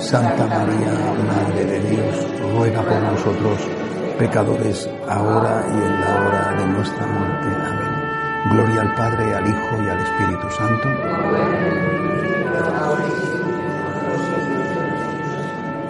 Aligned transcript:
Santa 0.00 0.46
María, 0.46 0.92
Madre 1.26 1.64
de 1.64 1.80
Dios, 1.80 2.52
ruega 2.54 2.82
por 2.82 3.02
nosotros, 3.02 3.58
pecadores, 4.16 4.88
ahora 5.08 5.64
y 5.68 5.72
en 5.72 6.00
la 6.00 6.20
hora 6.20 6.56
de 6.56 6.66
nuestra 6.66 7.06
muerte. 7.06 7.48
Amén. 7.66 8.50
Gloria 8.50 8.80
al 8.82 8.94
Padre, 8.94 9.34
al 9.34 9.48
Hijo 9.48 9.82
y 9.82 9.88
al 9.88 9.98
Espíritu 9.98 10.50
Santo. 10.50 10.88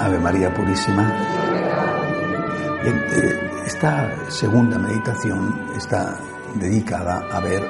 Ave 0.01 0.19
María 0.19 0.55
Purísima. 0.55 1.13
Bien, 2.83 3.05
eh, 3.11 3.51
esta 3.67 4.31
segunda 4.31 4.79
meditación 4.79 5.67
está 5.77 6.17
dedicada 6.55 7.27
a 7.31 7.41
ver 7.41 7.63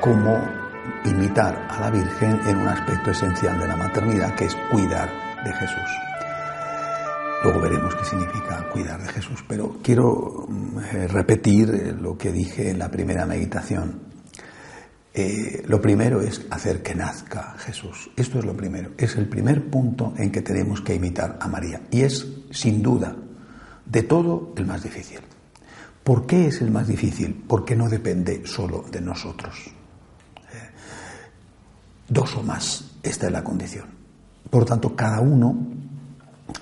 cómo 0.00 0.48
imitar 1.04 1.66
a 1.68 1.80
la 1.80 1.90
Virgen 1.90 2.40
en 2.46 2.56
un 2.56 2.68
aspecto 2.68 3.10
esencial 3.10 3.58
de 3.60 3.68
la 3.68 3.76
maternidad, 3.76 4.34
que 4.34 4.46
es 4.46 4.56
cuidar 4.70 5.21
de 5.44 5.52
Jesús. 5.52 5.90
Luego 7.42 7.60
veremos 7.60 7.96
qué 7.96 8.04
significa 8.04 8.68
cuidar 8.68 9.02
de 9.02 9.08
Jesús, 9.08 9.44
pero 9.48 9.78
quiero 9.82 10.46
eh, 10.92 11.08
repetir 11.08 11.70
eh, 11.70 11.92
lo 11.92 12.16
que 12.16 12.30
dije 12.30 12.70
en 12.70 12.78
la 12.78 12.88
primera 12.88 13.26
meditación. 13.26 14.00
Eh, 15.12 15.64
lo 15.66 15.80
primero 15.80 16.22
es 16.22 16.46
hacer 16.50 16.82
que 16.82 16.94
nazca 16.94 17.56
Jesús. 17.58 18.10
Esto 18.16 18.38
es 18.38 18.44
lo 18.44 18.56
primero. 18.56 18.92
Es 18.96 19.16
el 19.16 19.28
primer 19.28 19.68
punto 19.68 20.14
en 20.16 20.30
que 20.30 20.40
tenemos 20.40 20.82
que 20.82 20.94
imitar 20.94 21.36
a 21.40 21.48
María. 21.48 21.82
Y 21.90 22.02
es, 22.02 22.26
sin 22.52 22.80
duda, 22.80 23.16
de 23.84 24.02
todo 24.04 24.54
el 24.56 24.64
más 24.64 24.84
difícil. 24.84 25.18
¿Por 26.04 26.26
qué 26.26 26.46
es 26.46 26.60
el 26.62 26.70
más 26.70 26.86
difícil? 26.86 27.44
Porque 27.48 27.74
no 27.74 27.88
depende 27.88 28.42
solo 28.46 28.84
de 28.90 29.00
nosotros. 29.00 29.68
dos 32.08 32.36
o 32.36 32.42
más, 32.42 32.98
esta 33.02 33.26
es 33.26 33.32
la 33.32 33.42
condición. 33.42 34.01
Por 34.52 34.66
tanto, 34.66 34.94
cada 34.94 35.18
uno, 35.22 35.56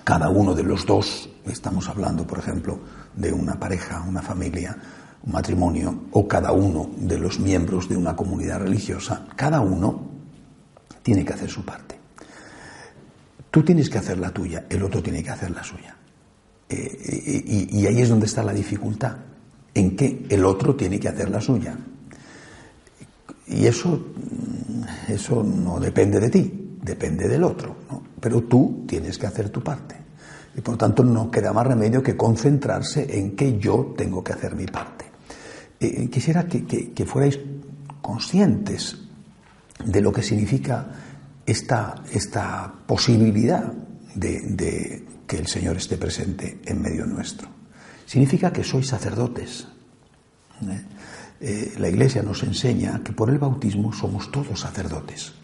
cada 0.05 0.29
uno 0.29 0.55
de 0.55 0.63
los 0.63 0.87
dos, 0.87 1.29
estamos 1.45 1.89
hablando, 1.89 2.25
por 2.25 2.39
ejemplo, 2.39 2.79
de 3.17 3.33
una 3.33 3.59
pareja, 3.59 4.05
una 4.09 4.23
familia, 4.23 4.77
un 5.25 5.33
matrimonio, 5.33 6.05
o 6.13 6.29
cada 6.29 6.53
uno 6.53 6.89
de 6.97 7.19
los 7.19 7.41
miembros 7.41 7.89
de 7.89 7.97
una 7.97 8.15
comunidad 8.15 8.61
religiosa, 8.61 9.27
cada 9.35 9.61
uno 9.61 10.07
tiene 11.03 11.25
que 11.25 11.33
hacer 11.33 11.51
su 11.51 11.65
parte. 11.65 11.99
Tú 13.51 13.65
tienes 13.65 13.91
que 13.91 13.99
hacer 13.99 14.19
la 14.19 14.31
tuya, 14.31 14.67
el 14.71 14.85
otro 14.85 15.03
tiene 15.03 15.25
que 15.25 15.31
hacer 15.31 15.51
la 15.51 15.65
suya. 15.65 15.97
Eh, 16.69 17.45
y, 17.45 17.81
y 17.81 17.87
ahí 17.89 18.03
es 18.03 18.09
donde 18.09 18.27
está 18.27 18.45
la 18.45 18.53
dificultad, 18.53 19.17
en 19.75 19.97
que 19.97 20.27
el 20.29 20.45
otro 20.45 20.77
tiene 20.77 21.01
que 21.01 21.09
hacer 21.09 21.29
la 21.29 21.41
suya. 21.41 21.77
Y 23.49 23.67
eso, 23.67 24.01
eso 25.09 25.43
no 25.43 25.81
depende 25.81 26.21
de 26.21 26.31
ti, 26.31 26.70
depende 26.83 27.29
del 27.29 27.45
otro, 27.45 27.77
¿no? 27.91 28.03
pero 28.21 28.43
tú 28.43 28.85
tienes 28.87 29.19
que 29.19 29.27
hacer 29.27 29.51
tu 29.51 29.63
parte. 29.63 29.97
Y 30.57 30.61
por 30.61 30.77
tanto 30.77 31.05
no 31.05 31.31
queda 31.31 31.53
más 31.53 31.67
remedio 31.67 32.03
que 32.03 32.17
concentrarse 32.17 33.19
en 33.19 33.37
que 33.37 33.59
yo 33.59 33.95
tengo 33.97 34.25
que 34.25 34.33
hacer 34.33 34.57
mi 34.57 34.67
parte. 34.67 35.05
Eh, 35.79 36.09
quisiera 36.11 36.47
que, 36.47 37.07
fuerais 37.07 37.39
conscientes 38.03 38.99
de 39.85 40.01
lo 40.01 40.13
que 40.13 40.23
significa 40.23 40.89
esta, 41.47 42.03
esta 42.13 42.73
posibilidad 42.87 43.73
de, 44.15 45.07
que 45.27 45.39
el 45.39 45.47
Señor 45.47 45.77
esté 45.77 45.97
presente 45.97 46.61
en 46.65 46.83
medio 46.83 47.07
nuestro. 47.07 47.49
Significa 48.05 48.53
que 48.53 48.65
sois 48.65 48.89
sacerdotes. 48.89 49.69
¿eh? 50.63 50.83
Eh, 51.41 51.73
la 51.79 51.89
Iglesia 51.89 52.23
nos 52.23 52.43
enseña 52.43 53.01
que 53.03 53.13
por 53.13 53.31
el 53.31 53.39
bautismo 53.39 53.93
somos 53.93 54.31
todos 54.31 54.61
sacerdotes. 54.61 55.40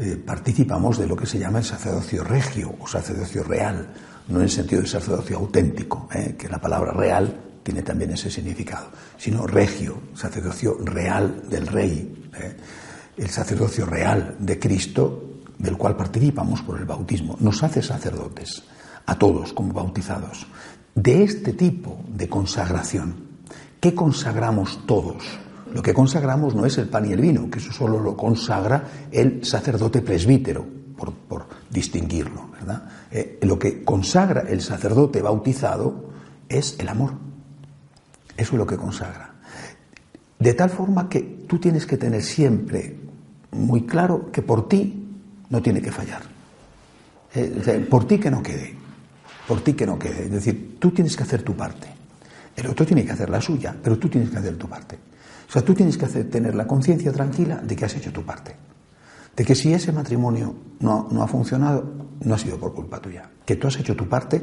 Eh, 0.00 0.14
participamos 0.14 0.96
de 0.96 1.08
lo 1.08 1.16
que 1.16 1.26
se 1.26 1.40
llama 1.40 1.58
el 1.58 1.64
sacerdocio 1.64 2.22
regio 2.22 2.72
o 2.78 2.86
sacerdocio 2.86 3.42
real, 3.42 3.92
no 4.28 4.36
en 4.36 4.44
el 4.44 4.50
sentido 4.50 4.80
de 4.82 4.86
sacerdocio 4.86 5.38
auténtico, 5.38 6.08
eh, 6.14 6.36
que 6.38 6.48
la 6.48 6.60
palabra 6.60 6.92
real 6.92 7.58
tiene 7.64 7.82
también 7.82 8.12
ese 8.12 8.30
significado, 8.30 8.90
sino 9.16 9.44
regio, 9.44 9.98
sacerdocio 10.14 10.78
real 10.84 11.42
del 11.50 11.66
rey, 11.66 12.30
eh, 12.32 12.56
el 13.16 13.28
sacerdocio 13.28 13.86
real 13.86 14.36
de 14.38 14.56
Cristo, 14.60 15.40
del 15.58 15.76
cual 15.76 15.96
participamos 15.96 16.62
por 16.62 16.78
el 16.78 16.84
bautismo. 16.84 17.36
Nos 17.40 17.64
hace 17.64 17.82
sacerdotes, 17.82 18.62
a 19.04 19.18
todos 19.18 19.52
como 19.52 19.72
bautizados. 19.72 20.46
De 20.94 21.24
este 21.24 21.54
tipo 21.54 22.04
de 22.06 22.28
consagración, 22.28 23.16
¿qué 23.80 23.96
consagramos 23.96 24.86
todos? 24.86 25.24
Lo 25.72 25.82
que 25.82 25.94
consagramos 25.94 26.54
no 26.54 26.64
es 26.64 26.78
el 26.78 26.88
pan 26.88 27.08
y 27.08 27.12
el 27.12 27.20
vino, 27.20 27.50
que 27.50 27.58
eso 27.58 27.72
solo 27.72 28.00
lo 28.00 28.16
consagra 28.16 28.84
el 29.10 29.44
sacerdote 29.44 30.02
presbítero, 30.02 30.64
por, 30.96 31.46
distinguirlo, 31.70 32.48
¿verdad? 32.52 32.82
Eh, 33.10 33.38
lo 33.42 33.58
que 33.58 33.84
consagra 33.84 34.42
el 34.48 34.60
sacerdote 34.60 35.22
bautizado 35.22 36.10
es 36.48 36.76
el 36.78 36.88
amor. 36.88 37.12
Eso 38.36 38.52
es 38.54 38.58
lo 38.58 38.66
que 38.66 38.76
consagra. 38.76 39.34
De 40.38 40.54
tal 40.54 40.70
forma 40.70 41.08
que 41.08 41.20
tú 41.46 41.58
tienes 41.58 41.86
que 41.86 41.96
tener 41.96 42.22
siempre 42.22 42.96
muy 43.52 43.82
claro 43.82 44.30
que 44.30 44.42
por 44.42 44.68
ti 44.68 45.08
no 45.50 45.62
tiene 45.62 45.82
que 45.82 45.92
fallar. 45.92 46.22
Eh, 47.34 47.86
por 47.88 48.06
ti 48.06 48.18
que 48.18 48.30
no 48.30 48.42
quede. 48.42 48.74
Por 49.46 49.60
ti 49.62 49.74
que 49.74 49.86
no 49.86 49.98
quede. 49.98 50.24
Es 50.24 50.30
decir, 50.30 50.76
tú 50.78 50.90
tienes 50.90 51.16
que 51.16 51.22
hacer 51.22 51.42
tu 51.42 51.54
parte. 51.54 51.88
El 52.56 52.66
otro 52.66 52.84
tiene 52.84 53.04
que 53.04 53.12
hacer 53.12 53.30
la 53.30 53.40
suya, 53.40 53.74
pero 53.82 53.98
tú 53.98 54.08
tienes 54.08 54.30
que 54.30 54.38
hacer 54.38 54.56
tu 54.56 54.68
parte. 54.68 54.98
O 55.48 55.52
sea, 55.52 55.62
tú 55.62 55.74
tienes 55.74 55.96
que 55.96 56.06
tener 56.06 56.54
la 56.54 56.66
conciencia 56.66 57.10
tranquila 57.10 57.56
de 57.56 57.74
que 57.74 57.86
has 57.86 57.94
hecho 57.96 58.12
tu 58.12 58.22
parte. 58.22 58.54
De 59.34 59.44
que 59.44 59.54
si 59.54 59.72
ese 59.72 59.92
matrimonio 59.92 60.54
no, 60.80 61.08
no 61.10 61.22
ha 61.22 61.28
funcionado, 61.28 61.90
no 62.20 62.34
ha 62.34 62.38
sido 62.38 62.58
por 62.58 62.74
culpa 62.74 63.00
tuya. 63.00 63.30
Que 63.46 63.56
tú 63.56 63.66
has 63.66 63.76
hecho 63.78 63.96
tu 63.96 64.06
parte, 64.06 64.42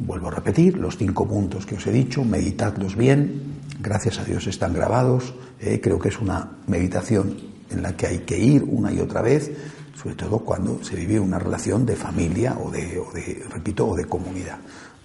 vuelvo 0.00 0.28
a 0.28 0.30
repetir, 0.32 0.76
los 0.76 0.96
cinco 0.96 1.28
puntos 1.28 1.64
que 1.64 1.76
os 1.76 1.86
he 1.86 1.92
dicho, 1.92 2.24
meditadlos 2.24 2.96
bien, 2.96 3.60
gracias 3.80 4.18
a 4.18 4.24
Dios 4.24 4.48
están 4.48 4.72
grabados, 4.72 5.34
eh, 5.60 5.80
creo 5.80 6.00
que 6.00 6.08
es 6.08 6.18
una 6.18 6.56
meditación 6.66 7.36
en 7.70 7.82
la 7.82 7.96
que 7.96 8.08
hay 8.08 8.18
que 8.20 8.38
ir 8.38 8.64
una 8.64 8.92
y 8.92 8.98
otra 8.98 9.22
vez, 9.22 9.52
sobre 9.94 10.16
todo 10.16 10.40
cuando 10.40 10.82
se 10.82 10.96
vive 10.96 11.20
una 11.20 11.38
relación 11.38 11.86
de 11.86 11.94
familia 11.94 12.58
o 12.58 12.70
de, 12.70 12.98
o 12.98 13.12
de 13.12 13.44
repito, 13.48 13.86
o 13.86 13.94
de 13.94 14.06
comunidad. 14.06 14.58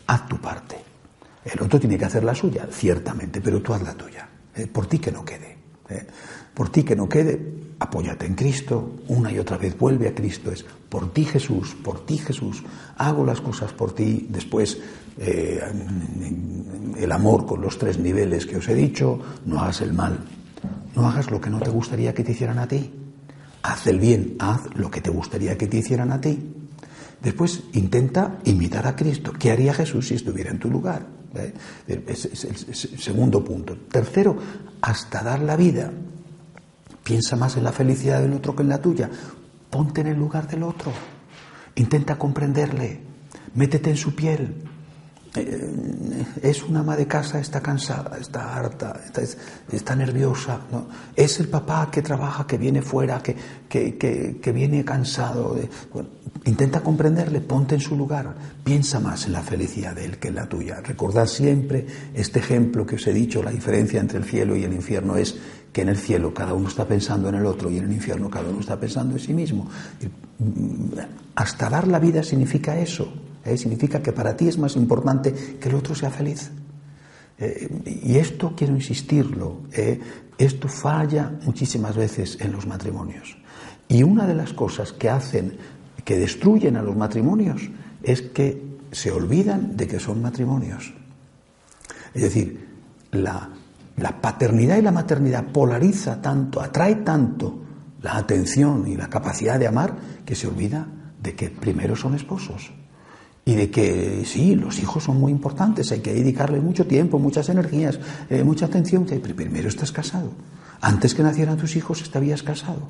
Haz 0.07 0.27
tu 0.27 0.41
parte. 0.41 0.77
El 1.45 1.61
otro 1.61 1.79
tiene 1.79 1.97
que 1.97 2.05
hacer 2.05 2.23
la 2.23 2.33
suya, 2.33 2.67
ciertamente, 2.71 3.39
pero 3.39 3.61
tú 3.61 3.73
haz 3.73 3.83
la 3.83 3.93
tuya. 3.93 4.27
Eh, 4.57 4.68
por 4.68 4.88
ti 4.88 5.00
que 5.00 5.12
no 5.12 5.23
quede. 5.23 5.57
Eh. 5.90 6.06
Por 6.53 6.69
ti 6.69 6.84
que 6.84 6.95
no 6.95 7.07
quede, 7.07 7.40
apóyate 7.79 8.25
en 8.25 8.34
Cristo, 8.34 8.95
una 9.09 9.31
y 9.31 9.38
otra 9.38 9.57
vez 9.57 9.78
vuelve 9.78 10.07
a 10.07 10.16
Cristo, 10.16 10.51
es 10.51 10.66
por 10.90 11.13
ti 11.13 11.23
Jesús, 11.23 11.75
por 11.75 12.06
ti 12.06 12.18
Jesús, 12.18 12.63
hago 12.97 13.23
las 13.23 13.40
cosas 13.40 13.72
por 13.73 13.94
ti, 13.94 14.25
después 14.29 14.79
eh, 15.19 15.62
el 16.97 17.12
amor 17.12 17.45
con 17.45 17.62
los 17.62 17.78
tres 17.78 18.00
niveles 18.00 18.47
que 18.47 18.57
os 18.57 18.68
he 18.68 18.73
dicho, 18.73 19.19
no 19.45 19.59
hagas 19.59 19.81
el 19.81 19.94
mal, 19.94 20.18
no 20.95 21.07
hagas 21.07 21.29
lo 21.29 21.39
que 21.39 21.51
no 21.51 21.59
te 21.59 21.69
gustaría 21.69 22.13
que 22.13 22.24
te 22.24 22.31
hicieran 22.31 22.57
a 22.57 22.68
ti, 22.68 22.91
haz 23.62 23.85
el 23.85 24.00
bien, 24.00 24.35
haz 24.39 24.62
lo 24.75 24.89
que 24.89 25.01
te 25.01 25.12
gustaría 25.12 25.56
que 25.57 25.68
te 25.68 25.77
hicieran 25.77 26.12
a 26.12 26.19
ti. 26.19 26.53
Después 27.21 27.63
intenta 27.74 28.39
imitar 28.45 28.88
a 28.88 28.95
Cristo. 28.95 29.33
¿Qué 29.38 29.51
haría 29.51 29.74
Jesús 29.74 30.07
si 30.07 30.15
estuviera 30.15 30.51
en 30.51 30.60
tu 30.60 30.69
lugar? 30.69 31.16
¿Eh? 31.39 31.54
Es, 32.07 32.25
el 32.25 33.00
segundo 33.00 33.44
punto. 33.44 33.78
Tercero, 33.89 34.38
hasta 34.81 35.24
dar 35.24 35.42
la 35.42 35.56
vida. 35.56 35.92
Piensa 37.04 37.36
más 37.36 37.57
en 37.57 37.63
la 37.63 37.72
felicidad 37.72 38.22
del 38.22 38.34
otro 38.34 38.56
que 38.56 38.63
en 38.63 38.69
la 38.69 38.81
tuya. 38.81 39.10
Ponte 39.69 40.01
en 40.01 40.07
el 40.07 40.18
lugar 40.18 40.48
del 40.48 40.63
otro. 40.63 40.92
Intenta 41.75 42.18
comprenderle. 42.18 43.01
Métete 43.56 43.89
en 43.89 43.98
su 43.98 44.13
piel. 44.16 44.56
Eh, 45.38 46.25
es 46.42 46.63
una 46.63 46.81
ama 46.81 46.95
de 46.95 47.07
casa, 47.07 47.39
está 47.39 47.62
cansada, 47.62 48.18
está 48.19 48.56
harta, 48.56 49.00
está, 49.72 49.95
nerviosa. 49.95 50.60
Es 51.16 51.39
el 51.39 51.48
papá 51.48 51.89
que 51.92 52.01
trabaja, 52.01 52.45
que 52.48 52.57
viene 52.57 52.81
fuera, 52.81 53.22
que, 53.22 53.36
que, 53.69 53.98
que, 53.98 54.51
viene 54.51 54.84
cansado. 54.84 55.57
Intenta 56.45 56.81
comprenderle, 56.81 57.42
ponte 57.42 57.75
en 57.75 57.81
su 57.81 57.95
lugar, 57.95 58.34
piensa 58.63 59.00
más 59.00 59.25
en 59.25 59.34
la 59.34 59.42
felicidad 59.42 59.95
de 59.95 60.06
él 60.06 60.18
que 60.18 60.30
en 60.30 60.36
la 60.36 60.48
tuya. 60.48 60.81
Recordad 60.81 61.28
siempre 61.28 61.86
este 62.13 62.39
ejemplo 62.39 62.86
que 62.86 62.95
os 62.95 63.07
he 63.07 63.13
dicho, 63.13 63.44
la 63.44 63.51
diferencia 63.51 64.00
entre 64.00 64.19
el 64.19 64.24
cielo 64.24 64.56
y 64.56 64.63
el 64.63 64.74
infierno 64.74 65.18
es 65.18 65.36
que 65.74 65.81
en 65.81 65.89
el 65.89 65.98
cielo 65.98 66.34
cada 66.34 66.54
uno 66.54 66.68
está 66.69 66.88
pensando 66.88 67.30
en 67.30 67.36
el 67.36 67.45
otro 67.45 67.69
y 67.69 67.78
en 67.78 67.86
el 67.86 67.92
infierno 67.92 68.30
cada 68.30 68.50
uno 68.50 68.62
está 68.62 68.80
pensando 68.80 69.13
en 69.16 69.19
sí 69.19 69.34
mismo. 69.34 69.69
Hasta 71.36 71.69
dar 71.69 71.88
la 71.88 72.00
vida 72.00 72.24
significa 72.24 72.80
eso, 72.80 73.13
¿eh? 73.47 73.57
significa 73.57 74.01
que 74.01 74.11
para 74.11 74.35
ti 74.35 74.47
es 74.47 74.57
más 74.57 74.75
importante 74.75 75.33
que 75.59 75.69
el 75.69 75.75
otro 75.75 75.95
sea 75.95 76.11
feliz. 76.11 76.51
Eh, 77.39 78.01
y 78.03 78.17
esto 78.17 78.53
quiero 78.55 78.75
insistirlo, 78.75 79.61
¿eh? 79.71 79.99
esto 80.38 80.67
falla 80.67 81.31
muchísimas 81.44 81.95
veces 81.95 82.38
en 82.41 82.51
los 82.51 82.65
matrimonios. 82.65 83.38
Y 83.88 84.03
una 84.03 84.25
de 84.25 84.35
las 84.35 84.53
cosas 84.53 84.91
que 84.91 85.09
hacen, 85.09 85.57
que 86.03 86.17
destruyen 86.17 86.77
a 86.77 86.81
los 86.81 86.95
matrimonios, 86.95 87.69
es 88.03 88.21
que 88.21 88.61
se 88.91 89.11
olvidan 89.11 89.77
de 89.77 89.88
que 89.88 90.00
son 90.00 90.21
matrimonios. 90.21 90.93
Es 92.13 92.21
decir, 92.21 92.67
la, 93.11 93.50
paternidad 94.21 94.77
y 94.77 94.81
la 94.81 94.91
maternidad 94.91 95.45
polariza 95.45 96.21
tanto, 96.21 96.61
atrae 96.61 96.95
tanto 96.97 97.59
la 98.01 98.17
atención 98.17 98.88
y 98.88 98.95
la 98.95 99.09
capacidad 99.09 99.59
de 99.59 99.67
amar 99.67 99.95
que 100.25 100.35
se 100.35 100.47
olvida 100.47 100.88
de 101.21 101.35
que 101.35 101.50
primero 101.50 101.95
son 101.95 102.15
esposos 102.15 102.71
y 103.47 103.55
de 103.55 103.71
que 103.71 104.23
sí, 104.25 104.55
los 104.55 104.77
hijos 104.77 105.05
son 105.05 105.21
muy 105.21 105.31
importantes, 105.31 105.94
hay 105.94 106.01
que 106.01 106.13
dedicarle 106.13 106.59
mucho 106.59 106.85
tiempo, 106.85 107.17
muchas 107.17 107.47
energías, 107.47 107.97
eh, 108.29 108.44
mucha 108.44 108.65
atención, 108.65 109.05
pero 109.05 109.33
primero 109.33 109.69
estás 109.69 109.94
casado. 109.94 110.31
Antes 110.81 111.15
que 111.15 111.23
nacieran 111.23 111.55
tus 111.55 111.77
hijos 111.77 112.01
estabas 112.01 112.44
casado. 112.44 112.89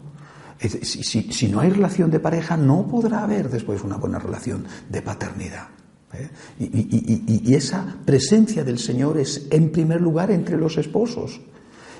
Si, 0.59 1.31
si, 1.31 1.48
no 1.50 1.59
hay 1.59 1.69
relación 1.69 2.09
de 2.09 2.19
pareja, 2.19 2.57
no 2.57 2.88
podrá 2.88 3.24
haber 3.24 3.51
después 3.51 3.83
una 3.83 3.98
buena 3.98 4.18
relación 4.18 4.65
de 4.89 5.04
paternidad. 5.04 5.68
¿eh? 6.13 6.27
Y, 6.60 7.53
esa 7.53 7.95
presencia 8.03 8.63
del 8.63 8.80
Señor 8.80 9.19
es 9.19 9.45
en 9.51 9.71
primer 9.71 10.01
lugar 10.01 10.31
entre 10.31 10.57
los 10.57 10.80
esposos. 10.80 11.39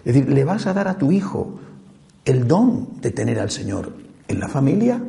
Es 0.04 0.16
decir, 0.16 0.30
le 0.30 0.44
vas 0.44 0.66
a 0.66 0.74
dar 0.74 0.88
a 0.88 0.98
tu 0.98 1.12
hijo 1.12 1.60
el 2.26 2.48
don 2.48 3.00
de 3.02 3.12
tener 3.12 3.40
al 3.40 3.52
Señor 3.52 3.94
en 4.28 4.40
la 4.40 4.48
familia 4.48 5.00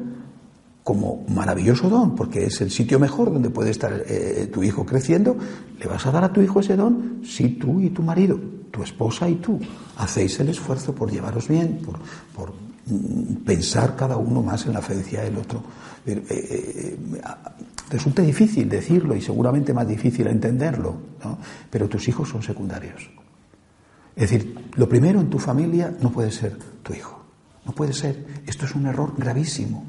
como 0.89 1.27
maravilloso 1.29 1.91
don, 1.91 2.15
porque 2.15 2.47
es 2.47 2.63
el 2.63 2.71
sitio 2.71 2.99
mejor 2.99 3.31
donde 3.31 3.51
puede 3.51 3.69
estar 3.69 3.93
eh, 4.07 4.49
tu 4.51 4.63
hijo 4.63 4.87
creciendo, 4.87 5.37
le 5.79 5.87
vas 5.87 6.07
a 6.07 6.11
dar 6.11 6.25
a 6.25 6.33
tu 6.33 6.41
hijo 6.41 6.61
ese 6.61 6.77
don 6.77 7.21
si 7.23 7.51
tú 7.51 7.79
y 7.79 7.91
tu 7.91 8.03
marido, 8.03 8.41
tu 8.71 8.83
esposa 8.83 9.29
y 9.29 9.35
tú, 9.35 9.61
hacéis 9.99 10.41
el 10.41 10.49
esfuerzo 10.49 10.95
por 10.95 11.11
llevaros 11.11 11.47
bien, 11.47 11.83
por, 11.85 11.99
por 12.35 12.55
mm, 12.87 13.45
pensar 13.45 13.97
cada 13.97 14.17
uno 14.17 14.41
más 14.41 14.65
en 14.65 14.73
la 14.73 14.81
felicidad 14.81 15.25
del 15.25 15.37
otro. 15.37 15.63
Eh, 16.07 16.97
Resulta 17.91 18.23
difícil 18.23 18.67
decirlo 18.67 19.15
y 19.15 19.21
seguramente 19.21 19.75
más 19.75 19.87
difícil 19.87 20.27
entenderlo, 20.29 20.97
¿no? 21.23 21.37
pero 21.69 21.87
tus 21.87 22.09
hijos 22.09 22.31
son 22.31 22.43
secundarios. 22.43 23.11
Es 24.17 24.31
decir, 24.31 24.71
lo 24.75 24.89
primero 24.89 25.21
en 25.21 25.29
tu 25.29 25.39
familia 25.39 25.95
no 26.01 26.11
puede 26.11 26.31
ser 26.31 26.57
tu 26.83 26.95
hijo. 26.95 27.23
No 27.67 27.73
puede 27.73 27.93
ser. 27.93 28.43
Esto 28.47 28.65
es 28.65 28.75
un 28.75 28.87
error 28.87 29.13
gravísimo. 29.19 29.85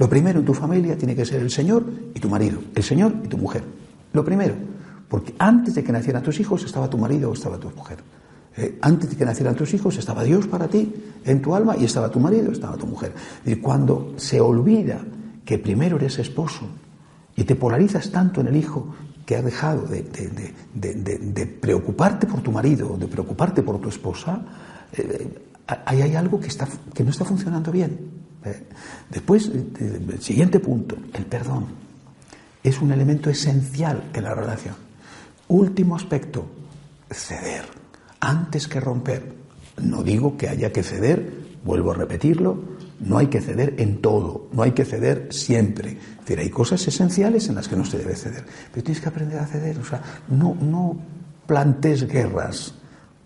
Lo 0.00 0.08
primero 0.08 0.38
en 0.38 0.46
tu 0.46 0.54
familia 0.54 0.96
tiene 0.96 1.14
que 1.14 1.26
ser 1.26 1.42
el 1.42 1.50
Señor 1.50 1.84
y 2.14 2.20
tu 2.20 2.30
marido, 2.30 2.58
el 2.74 2.82
Señor 2.82 3.12
y 3.22 3.28
tu 3.28 3.36
mujer. 3.36 3.62
Lo 4.14 4.24
primero, 4.24 4.54
porque 5.10 5.34
antes 5.38 5.74
de 5.74 5.84
que 5.84 5.92
nacieran 5.92 6.22
tus 6.22 6.40
hijos 6.40 6.64
estaba 6.64 6.88
tu 6.88 6.96
marido 6.96 7.28
o 7.28 7.34
estaba 7.34 7.58
tu 7.58 7.68
mujer. 7.68 7.98
Eh, 8.56 8.78
antes 8.80 9.10
de 9.10 9.16
que 9.16 9.26
nacieran 9.26 9.54
tus 9.54 9.74
hijos 9.74 9.98
estaba 9.98 10.24
Dios 10.24 10.46
para 10.46 10.68
ti 10.68 10.90
en 11.22 11.42
tu 11.42 11.54
alma 11.54 11.76
y 11.76 11.84
estaba 11.84 12.10
tu 12.10 12.18
marido, 12.18 12.50
estaba 12.50 12.78
tu 12.78 12.86
mujer. 12.86 13.12
Y 13.44 13.56
cuando 13.56 14.14
se 14.16 14.40
olvida 14.40 15.00
que 15.44 15.58
primero 15.58 15.96
eres 15.96 16.18
esposo 16.18 16.66
y 17.36 17.44
te 17.44 17.54
polarizas 17.54 18.10
tanto 18.10 18.40
en 18.40 18.46
el 18.46 18.56
hijo 18.56 18.94
que 19.26 19.36
has 19.36 19.44
dejado 19.44 19.82
de, 19.86 20.00
preocuparte 21.60 22.26
por 22.26 22.40
tu 22.40 22.52
marido, 22.52 22.96
de 22.96 23.06
preocuparte 23.06 23.62
por 23.62 23.78
tu 23.78 23.90
esposa, 23.90 24.46
eh, 24.96 25.28
ahí 25.84 26.00
hay 26.00 26.14
algo 26.14 26.40
que, 26.40 26.48
no 27.04 27.10
está 27.10 27.26
funcionando 27.26 27.70
bien. 27.70 28.19
Eh, 28.44 28.66
después, 29.10 29.48
el 29.48 30.20
siguiente 30.20 30.60
punto, 30.60 30.96
el 31.14 31.26
perdón. 31.26 31.66
Es 32.62 32.80
un 32.80 32.92
elemento 32.92 33.30
esencial 33.30 34.10
en 34.12 34.24
la 34.24 34.34
relación. 34.34 34.74
Último 35.48 35.96
aspecto, 35.96 36.46
ceder. 37.10 37.64
Antes 38.20 38.68
que 38.68 38.80
romper. 38.80 39.40
No 39.82 40.02
digo 40.02 40.36
que 40.36 40.48
haya 40.48 40.72
que 40.72 40.82
ceder, 40.82 41.32
vuelvo 41.64 41.92
a 41.92 41.94
repetirlo, 41.94 42.62
no 43.00 43.16
hay 43.16 43.28
que 43.28 43.40
ceder 43.40 43.74
en 43.78 44.02
todo, 44.02 44.48
no 44.52 44.62
hay 44.62 44.72
que 44.72 44.84
ceder 44.84 45.28
siempre. 45.30 45.92
Es 45.92 46.18
decir, 46.20 46.38
hay 46.38 46.50
cosas 46.50 46.86
esenciales 46.86 47.48
en 47.48 47.54
las 47.54 47.66
que 47.66 47.76
no 47.76 47.84
se 47.84 47.98
debe 47.98 48.14
ceder, 48.14 48.44
pero 48.70 48.84
tienes 48.84 49.02
que 49.02 49.08
aprender 49.08 49.38
a 49.38 49.46
ceder. 49.46 49.78
O 49.78 49.84
sea, 49.84 50.02
no, 50.28 50.54
no 50.54 50.98
plantes 51.46 52.06
guerras 52.06 52.74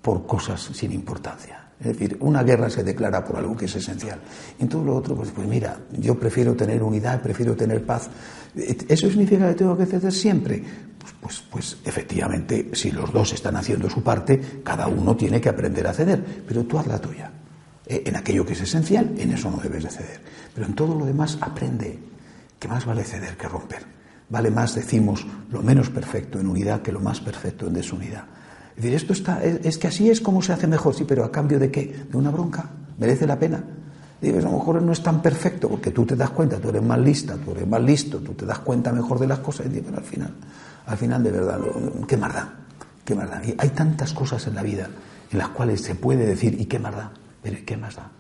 por 0.01 0.27
cosas 0.27 0.61
sin 0.73 0.93
importancia. 0.93 1.64
Es 1.81 1.87
decir, 1.87 2.17
una 2.21 2.43
guerra 2.43 2.71
se 2.71 2.85
declara 2.85 3.25
por 3.25 3.37
algo 3.37 3.57
que 3.57 3.65
es 3.65 3.75
esencial. 3.75 4.21
En 4.59 4.69
todo 4.69 4.85
lo 4.85 4.95
otro, 4.95 5.17
pues, 5.17 5.31
pues 5.31 5.47
mira, 5.47 5.77
yo 5.99 6.19
prefiero 6.19 6.55
tener 6.55 6.83
unidad, 6.83 7.21
prefiero 7.21 7.57
tener 7.57 7.85
paz. 7.85 8.09
¿Eso 8.55 9.09
significa 9.09 9.49
que 9.49 9.55
tengo 9.55 9.77
que 9.77 9.87
ceder 9.87 10.13
siempre? 10.13 10.63
Pues, 10.99 11.15
pues, 11.21 11.45
pues 11.51 11.77
efectivamente, 11.85 12.71
si 12.73 12.91
los 12.91 13.13
dos 13.13 13.33
están 13.33 13.57
haciendo 13.57 13.91
su 13.91 14.03
parte, 14.03 14.41
cada 14.63 14.87
uno 14.87 15.17
tiene 15.17 15.41
que 15.41 15.49
aprender 15.49 15.87
a 15.87 15.93
ceder, 15.93 16.25
pero 16.47 16.65
tú 16.65 16.79
haz 16.79 16.87
la 16.87 16.99
tuya. 17.01 17.31
Eh, 17.87 18.05
en 18.07 18.17
aquello 18.17 18.47
que 18.47 18.55
es 18.55 18.61
esencial, 18.61 19.13
en 19.19 19.33
eso 19.33 19.51
no 19.51 19.59
debes 19.59 19.85
de 19.85 19.91
ceder. 19.91 20.21
Pero 20.55 20.67
en 20.67 20.75
todo 20.75 20.99
lo 20.99 21.05
demás 21.05 21.37
aprende 21.41 21.99
que 22.59 22.69
más 22.69 22.87
vale 22.87 23.05
ceder 23.05 23.37
que 23.37 23.49
romper. 23.49 23.85
Vale 24.31 24.51
más, 24.51 24.75
decimos, 24.75 25.27
lo 25.51 25.63
menos 25.63 25.91
perfecto 25.91 26.41
en 26.41 26.47
unidad 26.47 26.81
que 26.81 26.93
lo 26.93 27.01
más 27.01 27.21
perfecto 27.21 27.67
en 27.67 27.75
desunidad. 27.75 28.25
Es 28.77 28.83
decir, 28.83 28.95
esto 28.95 29.13
está, 29.13 29.45
es, 29.45 29.79
que 29.79 29.87
así 29.87 30.11
es 30.11 30.21
como 30.21 30.43
se 30.43 30.53
hace 30.53 30.67
mejor, 30.67 30.95
sí, 30.95 31.05
pero 31.07 31.25
a 31.25 31.31
cambio 31.31 31.59
de 31.59 31.71
qué? 31.71 32.07
De 32.11 32.17
una 32.17 32.31
bronca. 32.31 32.69
¿Merece 32.99 33.27
la 33.27 33.39
pena? 33.39 33.63
Dices, 34.21 34.45
a 34.45 34.49
lo 34.49 34.59
mejor 34.59 34.83
no 34.83 34.93
es 34.93 35.03
tan 35.03 35.23
perfecto 35.23 35.69
porque 35.69 35.91
tú 35.91 36.05
te 36.05 36.17
das 36.17 36.31
cuenta, 36.31 36.59
tú 36.59 36.71
eres 36.71 36.83
más 36.83 36.99
lista, 36.99 37.37
tú 37.37 37.53
eres 37.53 37.69
más 37.69 37.83
listo, 37.83 38.19
tú 38.19 38.33
te 38.33 38.47
das 38.47 38.59
cuenta 38.61 38.93
mejor 38.93 39.19
de 39.19 39.27
las 39.27 39.41
cosas, 39.41 39.67
y 39.67 39.81
pero 39.81 39.99
al 39.99 40.05
final, 40.05 40.35
al 40.87 40.97
final 40.97 41.23
de 41.23 41.31
verdad, 41.31 41.61
¿qué 42.09 42.17
más? 42.17 42.35
¿Qué 43.05 43.15
más? 43.15 43.29
Y 43.47 43.55
hay 43.59 43.69
tantas 43.71 44.13
cosas 44.13 44.47
en 44.47 44.55
la 44.55 44.63
vida 44.63 44.89
en 45.31 45.39
las 45.39 45.49
cuales 45.49 45.81
se 45.83 45.95
puede 45.95 46.27
decir, 46.27 46.61
¿y 46.61 46.67
qué 46.67 46.79
más 46.79 46.95
da? 46.95 47.13
Pero 47.43 47.59
¿qué 47.67 47.77
más 47.77 47.97
da? 47.97 48.11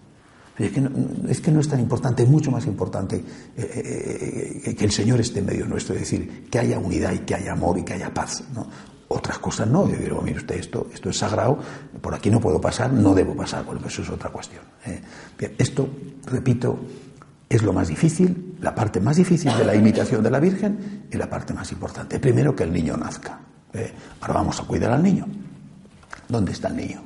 Es 0.59 0.71
que, 0.71 0.81
no, 0.81 0.91
es 1.29 1.41
que 1.41 1.51
no 1.51 1.61
es 1.61 1.69
tan 1.69 1.81
importante, 1.81 2.23
es 2.23 2.29
mucho 2.29 2.51
más 2.51 2.67
importante 2.67 3.17
eh, 3.17 3.23
eh, 3.57 4.63
eh, 4.67 4.75
que 4.75 4.85
el 4.85 4.93
Señor 4.93 5.21
esté 5.21 5.41
en 5.41 5.47
medio 5.47 5.67
nuestro, 5.67 5.95
es 5.95 6.03
decir, 6.03 6.49
que 6.49 6.59
haya 6.61 6.79
unidad 6.79 7.13
y 7.13 7.21
que 7.21 7.35
haya 7.35 7.53
amor 7.53 7.79
y 7.79 7.83
que 7.83 7.95
haya 7.95 8.15
paz. 8.15 8.45
¿no? 8.55 8.69
Otras 9.09 9.39
cosas 9.39 9.69
no, 9.69 9.89
yo 9.89 9.97
digo, 9.97 10.23
mire 10.23 10.39
usted, 10.39 10.57
esto, 10.57 10.89
esto 10.93 11.11
es 11.11 11.19
sagrado, 11.19 11.59
por 12.01 12.15
aquí 12.15 12.31
no 12.31 12.41
puedo 12.41 12.61
pasar, 12.61 12.93
no 12.93 13.15
debo 13.15 13.35
pasar, 13.35 13.65
bueno, 13.65 13.81
eso 13.87 14.03
es 14.03 14.11
otra 14.11 14.31
cuestión. 14.31 14.63
Bien, 15.39 15.55
esto, 15.59 15.89
repito, 16.27 16.79
es 17.49 17.63
lo 17.63 17.73
más 17.73 17.89
difícil, 17.89 18.57
la 18.61 18.75
parte 18.75 19.01
más 19.01 19.17
difícil 19.17 19.57
de 19.57 19.65
la 19.65 19.75
imitación 19.75 20.23
de 20.23 20.31
la 20.31 20.41
Virgen 20.41 21.07
y 21.11 21.17
la 21.17 21.29
parte 21.29 21.53
más 21.53 21.71
importante. 21.73 22.19
Primero 22.19 22.57
que 22.57 22.65
el 22.65 22.73
niño 22.73 22.97
nazca. 22.97 23.39
ahora 24.21 24.35
vamos 24.35 24.61
a 24.61 24.65
cuidar 24.65 24.93
al 24.93 25.03
niño. 25.03 25.27
¿Dónde 26.29 26.53
está 26.53 26.69
el 26.69 26.77
niño? 26.77 27.03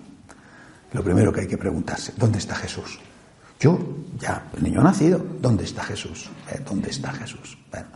Lo 0.92 1.02
primero 1.02 1.32
que 1.32 1.42
hay 1.42 1.46
que 1.46 1.58
preguntarse, 1.58 2.14
¿dónde 2.16 2.38
está 2.38 2.54
Jesús? 2.54 2.98
Yo, 3.60 3.78
ya, 4.18 4.44
el 4.56 4.62
niño 4.62 4.82
nacido, 4.82 5.20
¿dónde 5.40 5.64
está 5.64 5.82
Jesús? 5.82 6.30
¿Eh? 6.50 6.60
¿Dónde 6.66 6.90
está 6.90 7.12
Jesús? 7.12 7.58
Bueno, 7.70 7.88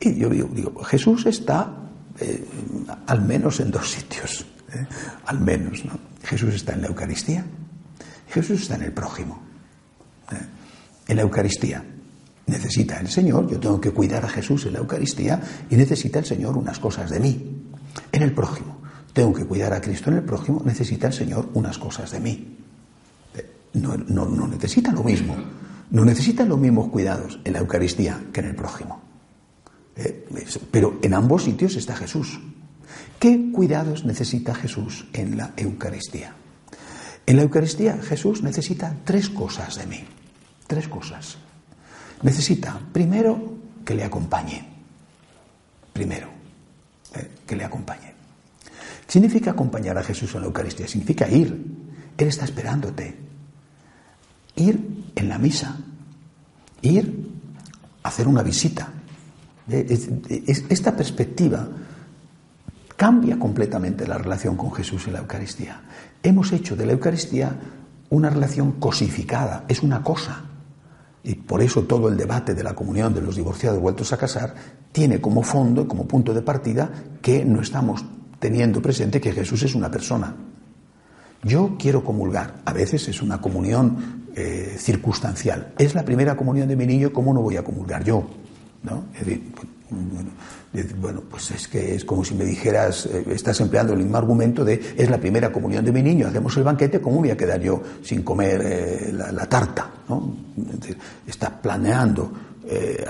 y 0.00 0.14
yo 0.14 0.28
digo, 0.28 0.82
Jesús 0.84 1.26
está 1.26 1.68
eh, 2.22 2.44
al 3.06 3.22
menos 3.22 3.60
en 3.60 3.70
dos 3.70 3.90
sitios, 3.90 4.46
¿eh? 4.72 4.86
al 5.26 5.40
menos, 5.40 5.84
¿no? 5.84 5.98
Jesús 6.24 6.54
está 6.54 6.74
en 6.74 6.82
la 6.82 6.88
Eucaristía, 6.88 7.44
Jesús 8.28 8.62
está 8.62 8.76
en 8.76 8.82
el 8.82 8.92
prójimo. 8.92 9.42
En 11.08 11.16
la 11.16 11.22
Eucaristía 11.22 11.84
necesita 12.46 12.98
el 13.00 13.08
Señor, 13.08 13.50
yo 13.50 13.58
tengo 13.58 13.80
que 13.80 13.90
cuidar 13.90 14.24
a 14.24 14.28
Jesús 14.28 14.66
en 14.66 14.74
la 14.74 14.78
Eucaristía 14.78 15.40
y 15.68 15.76
necesita 15.76 16.20
el 16.20 16.24
Señor 16.24 16.56
unas 16.56 16.78
cosas 16.78 17.10
de 17.10 17.20
mí. 17.20 17.64
En 18.10 18.22
el 18.22 18.32
prójimo, 18.32 18.78
tengo 19.12 19.32
que 19.32 19.44
cuidar 19.44 19.72
a 19.72 19.80
Cristo 19.80 20.10
en 20.10 20.18
el 20.18 20.22
prójimo, 20.22 20.62
necesita 20.64 21.08
el 21.08 21.12
Señor 21.12 21.50
unas 21.54 21.76
cosas 21.76 22.10
de 22.10 22.20
mí. 22.20 22.58
No, 23.74 23.96
no, 23.96 24.46
necesita 24.46 24.92
lo 24.92 25.02
mismo, 25.02 25.34
no 25.90 26.04
necesita 26.04 26.44
los 26.44 26.58
mismos 26.58 26.88
cuidados 26.88 27.40
en 27.44 27.54
la 27.54 27.60
Eucaristía 27.60 28.20
que 28.32 28.40
en 28.40 28.46
el 28.46 28.54
prójimo. 28.54 29.11
Eh, 29.96 30.26
pero 30.70 30.98
en 31.02 31.14
ambos 31.14 31.44
sitios 31.44 31.76
está 31.76 31.94
Jesús. 31.96 32.40
¿Qué 33.18 33.50
cuidados 33.52 34.04
necesita 34.04 34.54
Jesús 34.54 35.06
en 35.12 35.36
la 35.36 35.52
Eucaristía? 35.56 36.34
En 37.26 37.36
la 37.36 37.42
Eucaristía 37.42 37.98
Jesús 38.02 38.42
necesita 38.42 38.96
tres 39.04 39.28
cosas 39.28 39.76
de 39.76 39.86
mí. 39.86 40.04
Tres 40.66 40.88
cosas. 40.88 41.36
Necesita, 42.22 42.80
primero, 42.92 43.54
que 43.84 43.94
le 43.94 44.04
acompañe. 44.04 44.64
Primero, 45.92 46.28
eh, 47.14 47.30
que 47.46 47.56
le 47.56 47.64
acompañe. 47.64 48.12
Significa 49.06 49.50
acompañar 49.50 49.98
a 49.98 50.02
Jesús 50.02 50.34
en 50.34 50.40
la 50.40 50.46
Eucaristía, 50.46 50.88
significa 50.88 51.28
ir. 51.28 51.64
Él 52.16 52.28
está 52.28 52.44
esperándote. 52.44 53.14
Ir 54.56 54.80
en 55.14 55.28
la 55.28 55.38
misa, 55.38 55.76
ir 56.80 57.28
a 58.02 58.08
hacer 58.08 58.26
una 58.26 58.42
visita. 58.42 58.92
Esta 59.68 60.96
perspectiva 60.96 61.68
cambia 62.96 63.38
completamente 63.38 64.06
la 64.06 64.18
relación 64.18 64.56
con 64.56 64.72
Jesús 64.72 65.06
en 65.06 65.14
la 65.14 65.20
Eucaristía. 65.20 65.82
Hemos 66.22 66.52
hecho 66.52 66.76
de 66.76 66.86
la 66.86 66.92
Eucaristía 66.92 67.52
una 68.10 68.30
relación 68.30 68.72
cosificada, 68.72 69.64
es 69.68 69.82
una 69.82 70.02
cosa. 70.02 70.44
Y 71.24 71.34
por 71.34 71.62
eso 71.62 71.84
todo 71.84 72.08
el 72.08 72.16
debate 72.16 72.54
de 72.54 72.62
la 72.62 72.74
comunión 72.74 73.14
de 73.14 73.22
los 73.22 73.36
divorciados 73.36 73.80
vueltos 73.80 74.12
a 74.12 74.18
casar 74.18 74.54
tiene 74.90 75.20
como 75.20 75.42
fondo, 75.42 75.88
como 75.88 76.06
punto 76.06 76.34
de 76.34 76.42
partida, 76.42 76.90
que 77.22 77.44
no 77.44 77.60
estamos 77.60 78.04
teniendo 78.38 78.82
presente 78.82 79.20
que 79.20 79.32
Jesús 79.32 79.62
es 79.62 79.74
una 79.74 79.90
persona. 79.90 80.34
Yo 81.44 81.76
quiero 81.78 82.04
comulgar, 82.04 82.60
a 82.64 82.72
veces 82.72 83.08
es 83.08 83.22
una 83.22 83.40
comunión 83.40 84.26
eh, 84.36 84.76
circunstancial. 84.78 85.72
Es 85.78 85.94
la 85.94 86.04
primera 86.04 86.36
comunión 86.36 86.68
de 86.68 86.76
mi 86.76 86.86
niño, 86.86 87.12
¿cómo 87.12 87.32
no 87.32 87.40
voy 87.40 87.56
a 87.56 87.64
comulgar 87.64 88.04
yo? 88.04 88.28
¿No? 88.82 89.04
Es 89.14 89.26
decir, 89.26 89.52
bueno, 91.00 91.22
pues 91.28 91.50
es 91.50 91.68
que 91.68 91.94
es 91.94 92.04
como 92.04 92.24
si 92.24 92.34
me 92.34 92.44
dijeras, 92.44 93.06
eh, 93.06 93.24
estás 93.30 93.60
empleando 93.60 93.92
el 93.92 94.00
mismo 94.00 94.16
argumento 94.16 94.64
de 94.64 94.94
es 94.96 95.10
la 95.10 95.18
primera 95.18 95.52
comunión 95.52 95.84
de 95.84 95.92
mi 95.92 96.02
niño, 96.02 96.28
hacemos 96.28 96.56
el 96.56 96.64
banquete, 96.64 97.00
¿cómo 97.00 97.18
voy 97.18 97.30
a 97.30 97.36
quedar 97.36 97.60
yo 97.60 97.82
sin 98.02 98.22
comer 98.22 98.62
eh, 98.64 99.12
la, 99.12 99.46
tarta? 99.46 99.90
¿no? 100.08 100.34
estás 101.26 101.50
planeando 101.62 102.32
eh, 102.66 103.04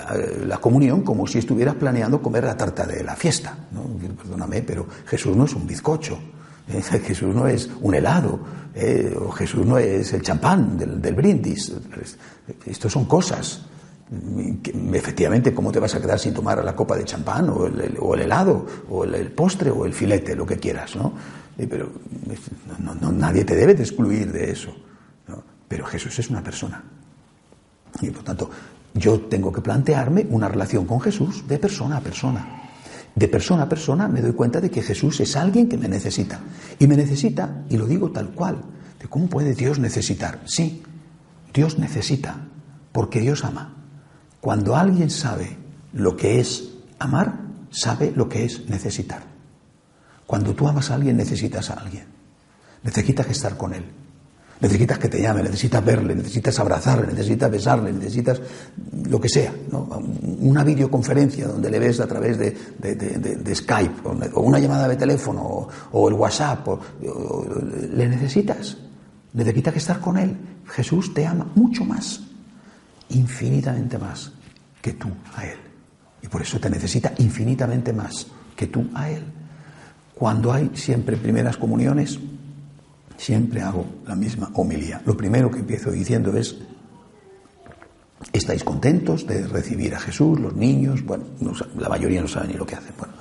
la 0.46 0.58
comunión 0.58 1.02
como 1.02 1.26
si 1.26 1.38
estuvieras 1.38 1.76
planeando 1.76 2.20
comer 2.20 2.44
la 2.44 2.56
tarta 2.56 2.84
de 2.86 3.04
la 3.04 3.14
fiesta. 3.14 3.56
¿no? 3.70 3.82
Perdóname, 4.16 4.62
pero 4.62 4.86
Jesús 5.06 5.36
no 5.36 5.44
es 5.44 5.54
un 5.54 5.66
bizcocho, 5.66 6.18
Jesús 7.06 7.34
no 7.34 7.46
es 7.46 7.70
un 7.80 7.94
helado, 7.94 8.62
o 9.20 9.30
Jesús 9.30 9.66
no 9.66 9.76
es 9.78 10.12
el 10.14 10.22
champán 10.22 10.78
del, 10.78 11.00
del 11.00 11.14
brindis. 11.14 11.72
Estos 12.66 12.92
son 12.92 13.04
cosas 13.04 13.60
efectivamente, 14.92 15.54
¿cómo 15.54 15.72
te 15.72 15.78
vas 15.78 15.94
a 15.94 16.00
quedar 16.00 16.18
sin 16.18 16.34
tomar 16.34 16.62
la 16.62 16.76
copa 16.76 16.96
de 16.96 17.04
champán 17.04 17.48
o 17.48 17.66
el, 17.66 18.20
helado 18.20 18.66
o 18.90 19.04
el, 19.04 19.30
postre 19.32 19.70
o 19.70 19.86
el 19.86 19.94
filete, 19.94 20.36
lo 20.36 20.44
que 20.44 20.58
quieras, 20.58 20.96
¿no? 20.96 21.12
Pero 21.56 21.90
nadie 23.12 23.44
te 23.44 23.54
debe 23.54 23.74
de 23.74 23.82
excluir 23.82 24.32
de 24.32 24.50
eso. 24.50 24.74
Pero 25.68 25.86
Jesús 25.86 26.18
es 26.18 26.28
una 26.28 26.42
persona. 26.42 26.82
Y 28.00 28.10
por 28.10 28.22
tanto, 28.22 28.50
yo 28.94 29.20
tengo 29.20 29.52
que 29.52 29.60
plantearme 29.60 30.26
una 30.28 30.48
relación 30.48 30.86
con 30.86 31.00
Jesús 31.00 31.46
de 31.48 31.58
persona 31.58 31.96
a 31.98 32.00
persona. 32.00 32.62
De 33.14 33.28
persona 33.28 33.64
a 33.64 33.68
persona 33.68 34.08
me 34.08 34.20
doy 34.20 34.32
cuenta 34.32 34.60
de 34.60 34.70
que 34.70 34.82
Jesús 34.82 35.20
es 35.20 35.36
alguien 35.36 35.68
que 35.68 35.78
me 35.78 35.88
necesita. 35.88 36.40
Y 36.78 36.86
me 36.86 36.96
necesita, 36.96 37.64
y 37.68 37.76
lo 37.76 37.86
digo 37.86 38.10
tal 38.10 38.30
cual, 38.30 38.62
de 39.00 39.08
cómo 39.08 39.28
puede 39.28 39.54
Dios 39.54 39.78
necesitar. 39.78 40.40
Sí, 40.44 40.82
Dios 41.52 41.78
necesita, 41.78 42.36
porque 42.92 43.20
Dios 43.20 43.44
ama. 43.44 43.81
Cuando 44.42 44.74
alguien 44.74 45.08
sabe 45.08 45.56
lo 45.92 46.16
que 46.16 46.40
es 46.40 46.64
amar, 46.98 47.32
sabe 47.70 48.12
lo 48.16 48.28
que 48.28 48.44
es 48.44 48.68
necesitar. 48.68 49.22
Cuando 50.26 50.52
tú 50.52 50.66
amas 50.66 50.90
a 50.90 50.94
alguien, 50.94 51.16
necesitas 51.16 51.70
a 51.70 51.74
alguien. 51.74 52.06
Necesitas 52.82 53.30
estar 53.30 53.56
con 53.56 53.72
él. 53.72 53.84
Necesitas 54.58 54.98
que 54.98 55.08
te 55.08 55.22
llame, 55.22 55.44
necesitas 55.44 55.84
verle, 55.84 56.16
necesitas 56.16 56.58
abrazarle, 56.58 57.12
necesitas 57.12 57.52
besarle, 57.52 57.92
necesitas 57.92 58.40
lo 59.08 59.20
que 59.20 59.28
sea. 59.28 59.54
Una 60.40 60.64
videoconferencia 60.64 61.46
donde 61.46 61.70
le 61.70 61.78
ves 61.78 62.00
a 62.00 62.08
través 62.08 62.36
de, 62.36 63.54
Skype 63.54 64.08
o 64.34 64.40
una 64.40 64.58
llamada 64.58 64.88
de 64.88 64.96
teléfono 64.96 65.68
o, 65.92 66.08
el 66.08 66.14
WhatsApp. 66.14 66.66
le 67.92 68.08
necesitas. 68.08 68.76
Necesitas 69.34 69.76
estar 69.76 70.00
con 70.00 70.18
él. 70.18 70.36
Jesús 70.66 71.14
te 71.14 71.24
ama 71.24 71.46
mucho 71.54 71.84
más 71.84 72.31
infinitamente 73.12 73.98
más 73.98 74.32
que 74.80 74.94
tú 74.94 75.08
a 75.34 75.46
Él. 75.46 75.58
Y 76.22 76.28
por 76.28 76.42
eso 76.42 76.58
te 76.60 76.70
necesita 76.70 77.12
infinitamente 77.18 77.92
más 77.92 78.26
que 78.56 78.66
tú 78.66 78.88
a 78.94 79.10
Él. 79.10 79.24
Cuando 80.14 80.52
hay 80.52 80.70
siempre 80.74 81.16
primeras 81.16 81.56
comuniones, 81.56 82.18
siempre 83.16 83.62
hago 83.62 83.86
la 84.06 84.14
misma 84.14 84.50
homilía. 84.54 85.02
Lo 85.04 85.16
primero 85.16 85.50
que 85.50 85.60
empiezo 85.60 85.90
diciendo 85.90 86.36
es, 86.36 86.56
¿estáis 88.32 88.62
contentos 88.62 89.26
de 89.26 89.46
recibir 89.46 89.94
a 89.94 90.00
Jesús, 90.00 90.38
los 90.38 90.54
niños? 90.54 91.04
Bueno, 91.04 91.24
la 91.78 91.88
mayoría 91.88 92.20
no 92.20 92.28
saben 92.28 92.50
ni 92.50 92.56
lo 92.56 92.66
que 92.66 92.76
hacen. 92.76 92.94
Bueno, 92.98 93.14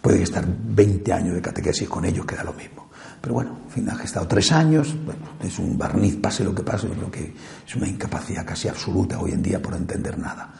puede 0.00 0.22
estar 0.22 0.44
20 0.46 1.12
años 1.12 1.34
de 1.34 1.42
catequesis 1.42 1.88
con 1.88 2.04
ellos, 2.04 2.26
queda 2.26 2.44
lo 2.44 2.54
mismo. 2.54 2.87
Pero 3.20 3.34
bueno, 3.34 3.58
en 3.66 3.70
fin, 3.70 3.90
ha 3.90 4.02
estado 4.02 4.26
tres 4.28 4.52
años, 4.52 4.94
es 5.42 5.58
un 5.58 5.76
barniz, 5.76 6.16
pase 6.16 6.44
lo 6.44 6.54
que 6.54 6.62
pase, 6.62 6.88
lo 6.88 7.10
que 7.10 7.34
es 7.66 7.76
una 7.76 7.88
incapacidad 7.88 8.46
casi 8.46 8.68
absoluta 8.68 9.18
hoy 9.18 9.32
en 9.32 9.42
día 9.42 9.60
por 9.60 9.74
entender 9.74 10.18
nada. 10.18 10.54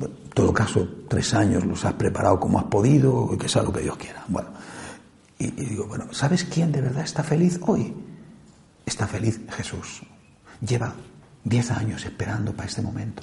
en 0.00 0.10
todo 0.34 0.52
caso, 0.52 0.86
tres 1.08 1.32
años 1.34 1.64
los 1.64 1.84
has 1.84 1.94
preparado 1.94 2.38
como 2.38 2.58
has 2.58 2.66
podido, 2.66 3.36
que 3.38 3.48
sea 3.48 3.62
lo 3.62 3.72
que 3.72 3.80
Dios 3.80 3.96
quiera. 3.96 4.24
Bueno, 4.28 4.48
y, 5.38 5.46
y 5.46 5.66
digo, 5.66 5.86
bueno, 5.86 6.06
¿sabes 6.12 6.44
quién 6.44 6.70
de 6.72 6.82
verdad 6.82 7.04
está 7.04 7.22
feliz 7.22 7.58
hoy? 7.66 7.94
Está 8.84 9.06
feliz 9.06 9.40
Jesús. 9.56 10.02
Lleva 10.60 10.94
diez 11.42 11.70
años 11.70 12.04
esperando 12.04 12.52
para 12.52 12.68
este 12.68 12.82
momento. 12.82 13.22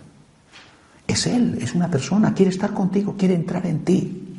Es 1.08 1.28
Él, 1.28 1.58
es 1.62 1.76
una 1.76 1.90
persona, 1.90 2.34
quiere 2.34 2.52
estar 2.52 2.74
contigo, 2.74 3.16
quiere 3.18 3.36
entrar 3.36 3.66
en 3.66 3.84
ti. 3.84 4.38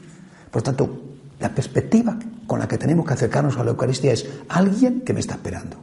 Por 0.51 0.63
tanto, 0.63 1.02
la 1.43 1.55
perspectiva 1.55 2.17
con 2.47 2.61
la 2.61 2.69
que 2.69 2.79
tenemos 2.79 3.05
que 3.05 3.15
acercarnos 3.15 3.57
a 3.57 3.65
la 3.65 3.71
Eucaristía 3.71 4.13
es 4.13 4.27
alguien 4.49 5.01
que 5.01 5.13
me 5.13 5.21
está 5.21 5.35
esperando. 5.35 5.77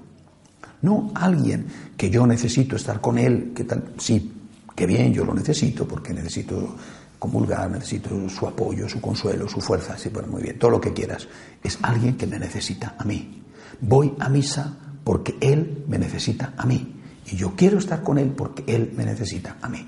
No 0.82 1.12
alguien 1.14 1.68
que 1.98 2.10
yo 2.10 2.26
necesito 2.26 2.78
estar 2.78 3.02
con 3.02 3.18
él, 3.18 3.52
que 3.54 3.66
tal, 3.66 3.94
sí, 3.98 4.32
que 4.74 4.86
bien, 4.86 5.14
yo 5.14 5.26
lo 5.26 5.34
necesito 5.34 5.86
porque 5.86 6.14
necesito 6.14 6.76
comulgar, 7.20 7.70
necesito 7.70 8.30
su 8.30 8.48
apoyo, 8.48 8.88
su 8.88 9.02
consuelo, 9.02 9.50
su 9.50 9.60
fuerza, 9.60 9.98
sí, 9.98 10.08
bueno, 10.08 10.30
muy 10.30 10.42
bien, 10.42 10.58
todo 10.58 10.72
lo 10.72 10.80
que 10.80 10.94
quieras. 10.94 11.28
Es 11.62 11.78
alguien 11.82 12.16
que 12.16 12.26
me 12.26 12.40
necesita 12.40 12.96
a 12.98 13.04
mí. 13.04 13.44
Voy 13.82 14.14
a 14.20 14.30
misa 14.30 14.78
porque 15.04 15.36
él 15.42 15.84
me 15.90 16.00
necesita 16.00 16.54
a 16.56 16.66
mí. 16.66 16.96
Y 17.30 17.36
yo 17.36 17.54
quiero 17.58 17.80
estar 17.80 18.02
con 18.02 18.18
él 18.18 18.30
porque 18.30 18.64
él 18.66 18.94
me 18.96 19.04
necesita 19.04 19.58
a 19.62 19.68
mí. 19.68 19.86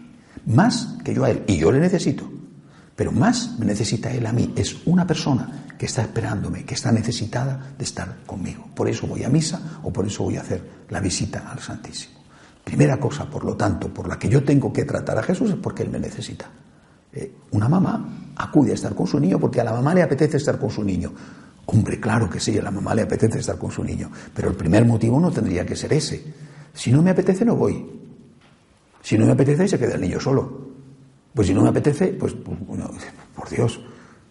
Más 0.48 0.98
que 1.06 1.14
yo 1.14 1.24
a 1.24 1.32
él. 1.32 1.44
Y 1.48 1.58
yo 1.58 1.72
le 1.72 1.80
necesito. 1.80 2.41
Pero 3.02 3.12
más 3.12 3.58
me 3.58 3.66
necesita 3.66 4.12
Él 4.12 4.28
a 4.28 4.32
mí. 4.32 4.54
Es 4.56 4.86
una 4.86 5.08
persona 5.08 5.74
que 5.76 5.88
está 5.88 6.04
esperándome, 6.04 6.66
que 6.66 6.76
está 6.76 6.92
necesitada 6.92 7.74
de 7.76 7.84
estar 7.84 8.18
conmigo. 8.28 8.68
Por 8.76 8.88
eso 8.88 9.08
voy 9.08 9.24
a 9.24 9.28
misa 9.28 9.80
o 9.82 9.92
por 9.92 10.06
eso 10.06 10.24
voy 10.24 10.38
a 10.38 10.42
hacer 10.42 10.62
la 10.88 11.00
visita 11.00 11.50
al 11.52 11.58
Santísimo. 11.58 12.20
Primera 12.64 13.00
cosa, 13.00 13.28
por 13.28 13.44
lo 13.44 13.58
tanto, 13.58 13.92
por 13.92 14.08
la 14.08 14.20
que 14.20 14.30
yo 14.30 14.44
tengo 14.44 14.72
que 14.72 14.86
tratar 14.86 15.18
a 15.18 15.24
Jesús 15.24 15.50
es 15.50 15.56
porque 15.56 15.82
Él 15.82 15.90
me 15.90 15.98
necesita. 15.98 16.46
Eh, 17.12 17.38
una 17.50 17.68
mamá 17.68 18.34
acude 18.36 18.70
a 18.70 18.76
estar 18.76 18.94
con 18.94 19.08
su 19.08 19.20
niño 19.20 19.40
porque 19.40 19.62
a 19.62 19.64
la 19.64 19.72
mamá 19.72 19.96
le 19.96 20.04
apetece 20.04 20.38
estar 20.38 20.60
con 20.60 20.70
su 20.70 20.84
niño. 20.84 21.12
Hombre, 21.66 22.00
claro 22.00 22.30
que 22.30 22.40
sí, 22.40 22.56
a 22.60 22.62
la 22.62 22.70
mamá 22.70 22.94
le 22.94 23.02
apetece 23.02 23.40
estar 23.40 23.58
con 23.58 23.72
su 23.72 23.84
niño, 23.84 24.12
pero 24.32 24.48
el 24.50 24.56
primer 24.56 24.86
motivo 24.86 25.20
no 25.20 25.32
tendría 25.32 25.66
que 25.66 25.76
ser 25.76 25.92
ese. 25.92 26.24
Si 26.72 26.92
no 26.92 27.02
me 27.02 27.10
apetece, 27.10 27.46
no 27.46 27.56
voy. 27.56 27.84
Si 29.02 29.18
no 29.18 29.26
me 29.26 29.32
apetece, 29.32 29.68
se 29.68 29.80
queda 29.80 29.96
el 29.96 30.02
niño 30.02 30.20
solo. 30.20 30.71
Pues 31.34 31.48
si 31.48 31.54
no 31.54 31.62
me 31.62 31.70
apetece, 31.70 32.08
pues, 32.08 32.34
pues 32.34 32.58
por 33.36 33.50
Dios, 33.50 33.80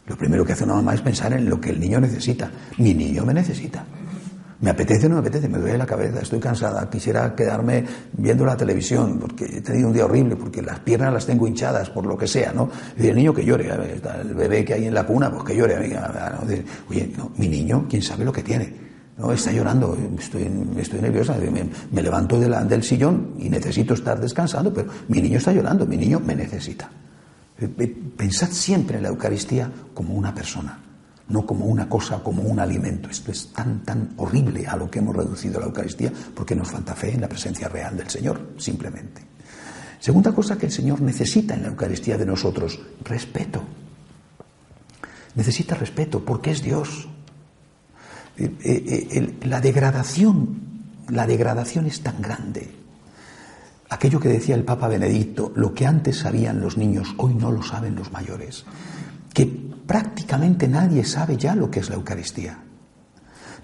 lo 0.07 0.16
primero 0.16 0.45
que 0.45 0.52
hace 0.52 0.64
una 0.64 0.75
mamá 0.75 0.95
es 0.95 1.00
pensar 1.00 1.33
en 1.33 1.49
lo 1.49 1.61
que 1.61 1.71
el 1.71 1.80
niño 1.80 2.00
necesita. 2.00 2.50
Mi 2.78 2.95
niño 2.95 3.25
me 3.25 3.33
necesita. 3.33 3.85
Me 4.61 4.69
apetece 4.69 5.07
o 5.07 5.09
no 5.09 5.14
me 5.14 5.21
apetece, 5.21 5.49
me 5.49 5.57
duele 5.57 5.78
la 5.78 5.87
cabeza, 5.87 6.21
estoy 6.21 6.38
cansada, 6.38 6.90
quisiera 6.90 7.35
quedarme 7.35 7.83
viendo 8.12 8.45
la 8.45 8.59
televisión 8.59 9.19
porque 9.19 9.47
he 9.47 9.61
tenido 9.62 9.88
un 9.88 9.95
día 9.95 10.04
horrible, 10.04 10.37
porque 10.37 10.61
las 10.61 10.80
piernas 10.80 11.14
las 11.14 11.25
tengo 11.25 11.49
hinchadas, 11.49 11.88
por 11.88 12.04
lo 12.04 12.19
que 12.19 12.26
sea, 12.26 12.52
¿no? 12.52 12.69
Y 12.99 13.07
el 13.07 13.16
niño 13.16 13.33
que 13.33 13.42
llore, 13.42 13.71
el 13.71 14.35
bebé 14.35 14.62
que 14.62 14.75
hay 14.75 14.87
en 14.87 14.92
la 14.92 15.07
cuna, 15.07 15.30
pues 15.30 15.45
que 15.45 15.57
llore. 15.57 15.78
Oye, 16.90 17.11
no, 17.16 17.33
mi 17.38 17.49
niño, 17.49 17.87
quién 17.88 18.02
sabe 18.02 18.23
lo 18.23 18.33
que 18.33 18.42
tiene. 18.42 18.89
No, 19.20 19.32
está 19.32 19.52
llorando, 19.52 19.94
estoy, 20.18 20.50
estoy 20.78 21.00
nerviosa, 21.02 21.36
me, 21.92 22.02
levanto 22.02 22.40
del 22.40 22.82
sillón 22.82 23.34
y 23.38 23.50
necesito 23.50 23.92
estar 23.92 24.18
descansando, 24.18 24.72
pero 24.72 24.90
mi 25.08 25.20
niño 25.20 25.36
está 25.36 25.52
llorando, 25.52 25.84
mi 25.86 25.98
niño 25.98 26.20
me 26.20 26.34
necesita. 26.34 26.90
Eh, 27.58 27.68
pensad 28.16 28.48
siempre 28.48 28.96
en 28.96 29.02
la 29.02 29.10
Eucaristía 29.10 29.70
como 29.92 30.14
una 30.14 30.34
persona, 30.34 30.78
no 31.28 31.44
como 31.44 31.66
una 31.66 31.86
cosa, 31.86 32.22
como 32.22 32.44
un 32.44 32.60
alimento. 32.60 33.10
Esto 33.10 33.30
es 33.30 33.52
tan, 33.52 33.84
tan 33.84 34.14
horrible 34.16 34.66
a 34.66 34.76
lo 34.76 34.90
que 34.90 35.00
hemos 35.00 35.14
reducido 35.14 35.60
la 35.60 35.66
Eucaristía 35.66 36.10
porque 36.34 36.56
nos 36.56 36.70
falta 36.70 36.94
fe 36.94 37.12
en 37.12 37.20
la 37.20 37.28
presencia 37.28 37.68
real 37.68 37.98
del 37.98 38.08
Señor, 38.08 38.54
simplemente. 38.56 39.20
Segunda 39.98 40.32
cosa 40.32 40.56
que 40.56 40.64
el 40.64 40.72
Señor 40.72 41.02
necesita 41.02 41.52
en 41.52 41.62
la 41.62 41.68
Eucaristía 41.68 42.16
de 42.16 42.24
nosotros, 42.24 42.80
respeto. 43.04 43.62
Necesita 45.34 45.74
respeto 45.74 46.24
porque 46.24 46.52
es 46.52 46.62
Dios. 46.62 47.06
Eh, 48.37 48.52
eh, 48.62 49.38
la 49.42 49.60
degradación, 49.60 50.60
la 51.08 51.26
degradación 51.26 51.87
es 51.87 52.00
tan 52.00 52.20
grande. 52.22 52.70
Aquello 53.90 54.20
que 54.20 54.28
decía 54.28 54.54
el 54.54 54.64
Papa 54.64 54.88
Benedicto, 54.88 55.52
lo 55.56 55.75
que 55.75 55.87
antes 55.87 56.18
sabían 56.18 56.60
los 56.60 56.76
niños, 56.76 57.14
hoy 57.16 57.34
no 57.34 57.50
lo 57.50 57.62
saben 57.62 57.96
los 57.96 58.12
mayores, 58.12 58.64
que 59.34 59.46
prácticamente 59.46 60.68
nadie 60.68 61.04
sabe 61.04 61.37
ya 61.37 61.54
lo 61.54 61.70
que 61.70 61.80
es 61.80 61.90
la 61.90 61.96
Eucaristía. 61.96 62.58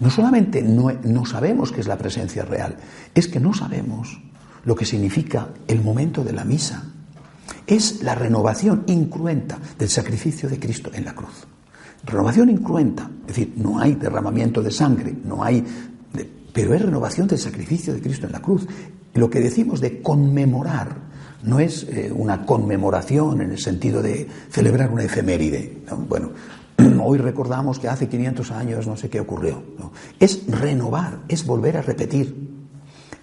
No 0.01 0.11
solamente 0.11 0.63
no, 0.63 0.91
no 1.05 1.25
sabemos 1.25 1.73
qué 1.73 1.81
es 1.81 1.87
la 1.87 1.97
presencia 1.97 2.45
real, 2.45 2.77
es 3.15 3.29
que 3.29 3.41
no 3.41 3.55
sabemos 3.55 4.21
lo 4.65 4.75
que 4.75 4.85
significa 4.85 5.49
el 5.69 5.81
momento 5.81 6.25
de 6.25 6.33
la 6.33 6.45
misa. 6.45 6.83
Es 7.67 8.03
la 8.03 8.15
renovación 8.15 8.83
incruenta 8.89 9.59
del 9.79 9.89
sacrificio 9.89 10.49
de 10.49 10.59
Cristo 10.59 10.91
en 10.93 11.05
la 11.05 11.15
cruz. 11.15 11.47
Renovación 12.05 12.51
incruenta, 12.51 13.11
es 13.23 13.27
decir, 13.29 13.55
no 13.57 13.79
hay 13.79 13.95
derramamiento 13.95 14.63
de 14.63 14.71
sangre, 14.71 15.15
no 15.25 15.43
hay 15.43 15.65
pero 16.57 16.73
es 16.73 16.81
renovación 16.81 17.29
del 17.29 17.39
sacrificio 17.39 17.93
de 17.93 18.01
Cristo 18.01 18.25
en 18.25 18.33
la 18.33 18.41
cruz. 18.41 18.67
Lo 19.13 19.29
que 19.29 19.41
decimos 19.41 19.79
de 19.79 20.01
conmemorar 20.01 20.97
no 21.43 21.61
es 21.61 21.83
eh, 21.83 22.11
una 22.11 22.47
conmemoración 22.47 23.43
en 23.43 23.51
el 23.51 23.59
sentido 23.59 24.01
de 24.01 24.27
celebrar 24.49 24.91
una 24.91 25.05
efeméride. 25.05 25.83
Bueno, 26.09 26.31
hoy 27.05 27.19
recordamos 27.19 27.79
que 27.79 27.89
hace 27.89 28.09
500 28.09 28.51
años 28.53 28.87
no 28.87 28.97
sé 28.97 29.11
qué 29.11 29.21
ocurrió. 29.21 29.63
Es 30.19 30.47
renovar, 30.47 31.19
es 31.29 31.45
volver 31.45 31.77
a 31.77 31.83
repetir. 31.83 32.35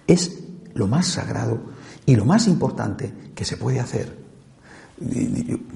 Es 0.06 0.44
lo 0.74 0.86
más 0.86 1.08
sagrado 1.08 1.58
y 2.06 2.14
lo 2.14 2.24
más 2.24 2.46
importante 2.46 3.12
que 3.34 3.44
se 3.44 3.56
puede 3.56 3.80
hacer. 3.80 4.16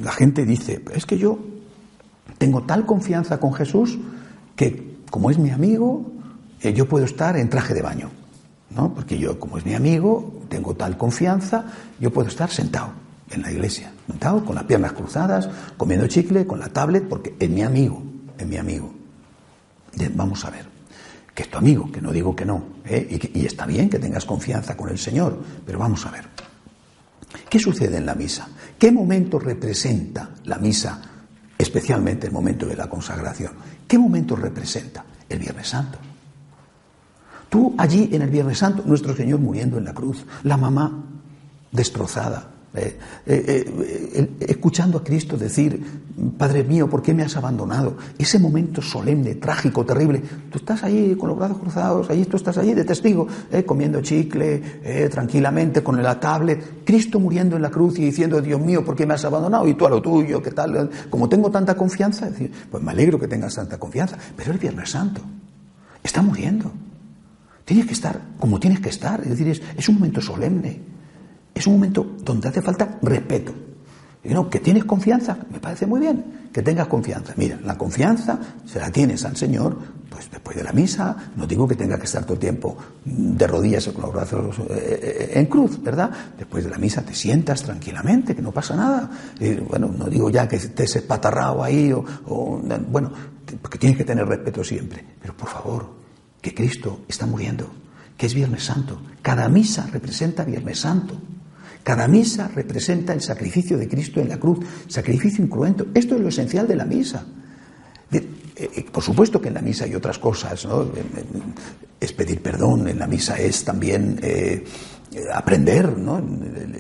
La 0.01 0.13
gente 0.13 0.47
dice, 0.47 0.81
es 0.95 1.07
que 1.07 1.19
yo 1.19 1.41
tengo 2.39 2.63
tal 2.63 2.87
confianza 2.87 3.39
con 3.39 3.53
Jesús 3.53 3.99
que 4.57 4.97
como 5.11 5.31
es 5.31 5.39
mi 5.39 5.51
amigo, 5.51 6.11
eh, 6.61 6.73
yo 6.73 6.89
puedo 6.89 7.05
estar 7.05 7.37
en 7.37 7.49
traje 7.49 7.75
de 7.75 7.83
baño. 7.83 8.11
¿no? 8.71 8.93
Porque 8.95 9.19
yo, 9.19 9.39
como 9.39 9.59
es 9.59 9.65
mi 9.65 9.75
amigo, 9.75 10.43
tengo 10.49 10.75
tal 10.75 10.97
confianza, 10.97 11.65
yo 11.99 12.13
puedo 12.13 12.29
estar 12.29 12.51
sentado 12.51 12.93
en 13.31 13.43
la 13.43 13.51
iglesia, 13.51 13.93
sentado 14.07 14.45
con 14.45 14.55
las 14.55 14.65
piernas 14.65 14.93
cruzadas, 14.93 15.49
comiendo 15.77 16.07
chicle, 16.07 16.47
con 16.47 16.59
la 16.61 16.69
tablet, 16.69 17.09
porque 17.09 17.35
es 17.39 17.51
mi 17.51 17.63
amigo, 17.63 18.03
es 18.37 18.47
mi 18.47 18.57
amigo. 18.57 18.93
Vamos 20.15 20.45
a 20.45 20.51
ver, 20.51 20.67
que 21.35 21.43
es 21.43 21.51
tu 21.51 21.59
amigo, 21.59 21.91
que 21.91 22.01
no 22.01 22.13
digo 22.13 22.37
que 22.37 22.45
no, 22.45 22.63
¿eh? 22.85 23.07
y, 23.35 23.41
y 23.41 23.47
está 23.47 23.67
bien 23.67 23.89
que 23.89 23.99
tengas 23.99 24.25
confianza 24.25 24.77
con 24.77 24.91
el 24.91 24.99
Señor, 24.99 25.39
pero 25.65 25.79
vamos 25.79 26.05
a 26.07 26.11
ver. 26.11 26.27
¿Qué 27.49 27.59
sucede 27.59 27.97
en 27.97 28.07
la 28.07 28.15
misa? 28.15 28.49
¿Qué 28.79 28.93
momento 28.93 29.39
representa 29.39 30.31
la 30.45 30.59
misa, 30.59 31.03
especialmente 31.59 32.27
el 32.27 32.33
momento 32.33 32.67
de 32.67 32.77
la 32.77 32.89
consagración? 32.89 33.53
¿Qué 33.87 33.99
momento 33.99 34.37
representa? 34.37 35.05
El 35.29 35.41
Viernes 35.41 35.69
Santo. 35.69 35.99
Tú 37.51 37.75
allí 37.77 38.09
en 38.13 38.23
el 38.23 38.31
Viernes 38.31 38.59
Santo, 38.59 38.83
nuestro 38.87 39.15
Señor 39.15 39.41
muriendo 39.41 39.77
en 39.77 39.85
la 39.85 39.93
cruz, 39.93 40.25
la 40.45 40.57
mamá 40.57 41.05
destrozada, 41.73 42.51
eh, 42.75 42.99
eh, 43.27 43.65
eh, 44.15 44.31
escuchando 44.41 44.99
a 44.99 45.05
Cristo 45.05 45.37
decir, 45.37 45.83
Padre 46.37 46.65
mío, 46.65 46.89
¿por 46.89 47.03
qué 47.03 47.15
me 47.15 47.23
has 47.23 47.37
abandonado? 47.37 47.97
Ese 48.19 48.39
momento 48.39 48.83
solemne, 48.83 49.37
trágico, 49.37 49.85
terrible. 49.85 50.23
Tú 50.51 50.59
estás 50.59 50.83
allí 50.85 51.15
con 51.17 51.29
los 51.29 51.39
brazos 51.39 51.59
cruzados, 51.59 52.11
allí 52.11 52.25
tú 52.25 52.37
estás 52.37 52.59
allí 52.59 52.75
de 52.75 52.85
testigo, 52.85 53.27
comiendo 53.65 54.01
chicle, 54.03 54.61
tranquilamente, 55.11 55.83
con 55.83 56.03
la 56.03 56.19
tablet. 56.19 56.85
Cristo 56.85 57.21
muriendo 57.21 57.57
en 57.57 57.63
la 57.63 57.71
cruz 57.71 57.99
y 57.99 58.05
diciendo, 58.05 58.41
Dios 58.41 58.61
mío, 58.61 58.85
¿por 58.85 58.97
qué 58.97 59.07
me 59.07 59.15
has 59.15 59.25
abandonado? 59.25 59.67
Y 59.69 59.75
tú 59.75 59.87
a 59.87 59.91
lo 59.91 60.03
tuyo, 60.03 60.43
¿qué 60.43 60.51
tal? 60.51 60.91
Como 61.09 61.29
tengo 61.29 61.51
tanta 61.51 61.77
confianza, 61.77 62.31
pues 62.71 62.83
me 62.83 62.91
alegro 62.91 63.19
que 63.19 63.29
tengas 63.29 63.55
tanta 63.55 63.79
confianza. 63.79 64.19
Pero 64.37 64.53
el 64.53 64.59
Viernes 64.59 64.91
Santo 64.91 65.21
está 66.03 66.21
muriendo. 66.21 66.73
Tienes 67.65 67.87
que 67.87 67.93
estar 67.93 68.19
como 68.39 68.59
tienes 68.59 68.81
que 68.81 68.89
estar. 68.89 69.21
Es 69.21 69.31
decir, 69.31 69.63
es, 69.77 69.89
un 69.89 69.97
momento 69.97 70.21
solemne. 70.21 70.81
Es 71.59 71.67
un 71.67 71.75
momento 71.75 72.07
donde 72.23 72.49
hace 72.49 72.63
falta 72.63 72.99
respeto. 73.03 73.53
Que 74.51 74.61
tienes 74.61 74.85
confianza, 74.85 75.39
me 75.51 75.59
parece 75.59 75.87
muy 75.87 76.01
bien 76.01 76.49
que 76.53 76.63
tengas 76.63 76.87
confianza. 76.87 77.35
Mira, 77.37 77.59
la 77.65 77.77
confianza 77.77 78.39
se 78.65 78.79
la 78.79 78.91
tienes 78.91 79.25
al 79.25 79.37
Señor, 79.37 79.77
pues 80.09 80.31
después 80.31 80.57
de 80.57 80.65
la 80.65 80.73
misa, 80.73 81.31
no 81.37 81.47
digo 81.47 81.67
que 81.67 81.75
tenga 81.75 81.99
que 81.99 82.05
estar 82.05 82.25
todo 82.25 82.35
el 82.35 82.41
tiempo 82.41 82.77
de 83.05 83.47
rodillas 83.47 83.89
con 83.89 84.03
los 84.03 84.13
brazos 84.13 84.59
eh, 84.59 84.65
eh, 84.71 85.31
en 85.35 85.47
cruz, 85.47 85.83
¿verdad? 85.83 86.11
Después 86.37 86.65
de 86.65 86.71
la 86.71 86.79
misa 86.79 87.03
te 87.03 87.15
sientas 87.15 87.63
tranquilamente, 87.63 88.35
que 88.35 88.43
no 88.43 88.53
pasa 88.53 88.77
nada. 88.77 89.11
bueno, 89.69 89.89
no 89.89 90.07
digo 90.07 90.31
ya 90.31 90.49
que 90.49 90.57
estés 90.57 90.97
espatarrado 90.97 91.63
ahí, 91.63 91.93
o, 91.93 92.05
o 92.27 92.61
bueno, 92.89 93.13
porque 93.61 93.79
tienes 93.79 93.99
que 93.99 94.05
tener 94.05 94.27
respeto 94.27 94.63
siempre. 94.63 95.05
Pero 95.21 95.37
por 95.37 95.49
favor, 95.49 95.91
que 96.41 96.55
Cristo 96.55 97.01
está 97.09 97.27
muriendo, 97.27 97.69
que 98.17 98.27
es 98.27 98.35
Viernes 98.35 98.65
Santo. 98.65 99.01
Cada 99.23 99.49
misa 99.49 99.89
representa 99.93 100.45
Viernes 100.45 100.81
Santo. 100.81 101.15
Cada 101.83 102.07
misa 102.09 102.49
representa 102.49 103.13
el 103.13 103.21
sacrificio 103.21 103.79
de 103.79 103.89
Cristo 103.89 104.21
en 104.21 104.29
la 104.29 104.39
cruz, 104.39 104.59
sacrificio 104.89 105.45
incruento. 105.45 105.87
Esto 105.95 106.17
es 106.17 106.21
lo 106.21 106.29
esencial 106.29 106.69
de 106.69 106.77
la 106.77 106.85
misa. 106.85 107.25
Eh, 108.13 108.27
eh, 108.57 108.87
por 108.91 109.03
supuesto 109.03 109.41
que 109.41 109.49
en 109.49 109.55
la 109.55 109.63
misa 109.63 109.85
hay 109.85 109.95
otras 109.95 110.19
cosas, 110.19 110.65
¿no? 110.67 110.91
Es 112.01 112.13
pedir 112.13 112.43
perdón, 112.43 112.89
en 112.89 112.99
la 112.99 113.07
misa 113.07 113.39
es 113.39 113.65
también 113.65 114.19
eh, 114.23 114.65
aprender, 115.33 115.97
¿no? 115.97 116.21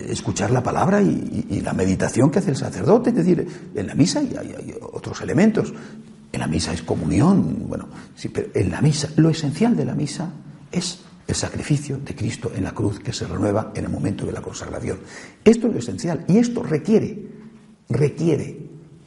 escuchar 0.08 0.50
la 0.50 0.62
palabra 0.62 1.00
y, 1.00 1.60
la 1.62 1.72
meditación 1.72 2.30
que 2.30 2.40
hace 2.40 2.50
el 2.50 2.56
sacerdote. 2.56 3.10
Es 3.10 3.16
decir, 3.16 3.46
en 3.74 3.86
la 3.86 3.94
misa 3.94 4.20
hay, 4.20 4.36
hay 4.36 4.74
otros 4.92 5.20
elementos, 5.20 5.72
en 6.32 6.40
la 6.40 6.46
misa 6.46 6.72
es 6.72 6.82
comunión, 6.82 7.68
bueno, 7.68 7.88
sí, 8.16 8.28
pero 8.28 8.48
en 8.54 8.70
la 8.70 8.80
misa, 8.80 9.08
lo 9.16 9.30
esencial 9.30 9.76
de 9.76 9.84
la 9.84 9.94
misa 9.94 10.30
es 10.70 11.00
el 11.28 11.34
sacrificio 11.34 11.98
de 11.98 12.14
Cristo 12.14 12.50
en 12.56 12.64
la 12.64 12.72
cruz 12.72 12.98
que 13.00 13.12
se 13.12 13.26
renueva 13.26 13.70
en 13.74 13.84
el 13.84 13.90
momento 13.90 14.24
de 14.24 14.32
la 14.32 14.40
consagración. 14.40 14.98
Esto 15.44 15.66
es 15.66 15.72
lo 15.74 15.78
esencial 15.78 16.24
y 16.26 16.38
esto 16.38 16.62
requiere, 16.62 17.22
requiere, 17.90 18.56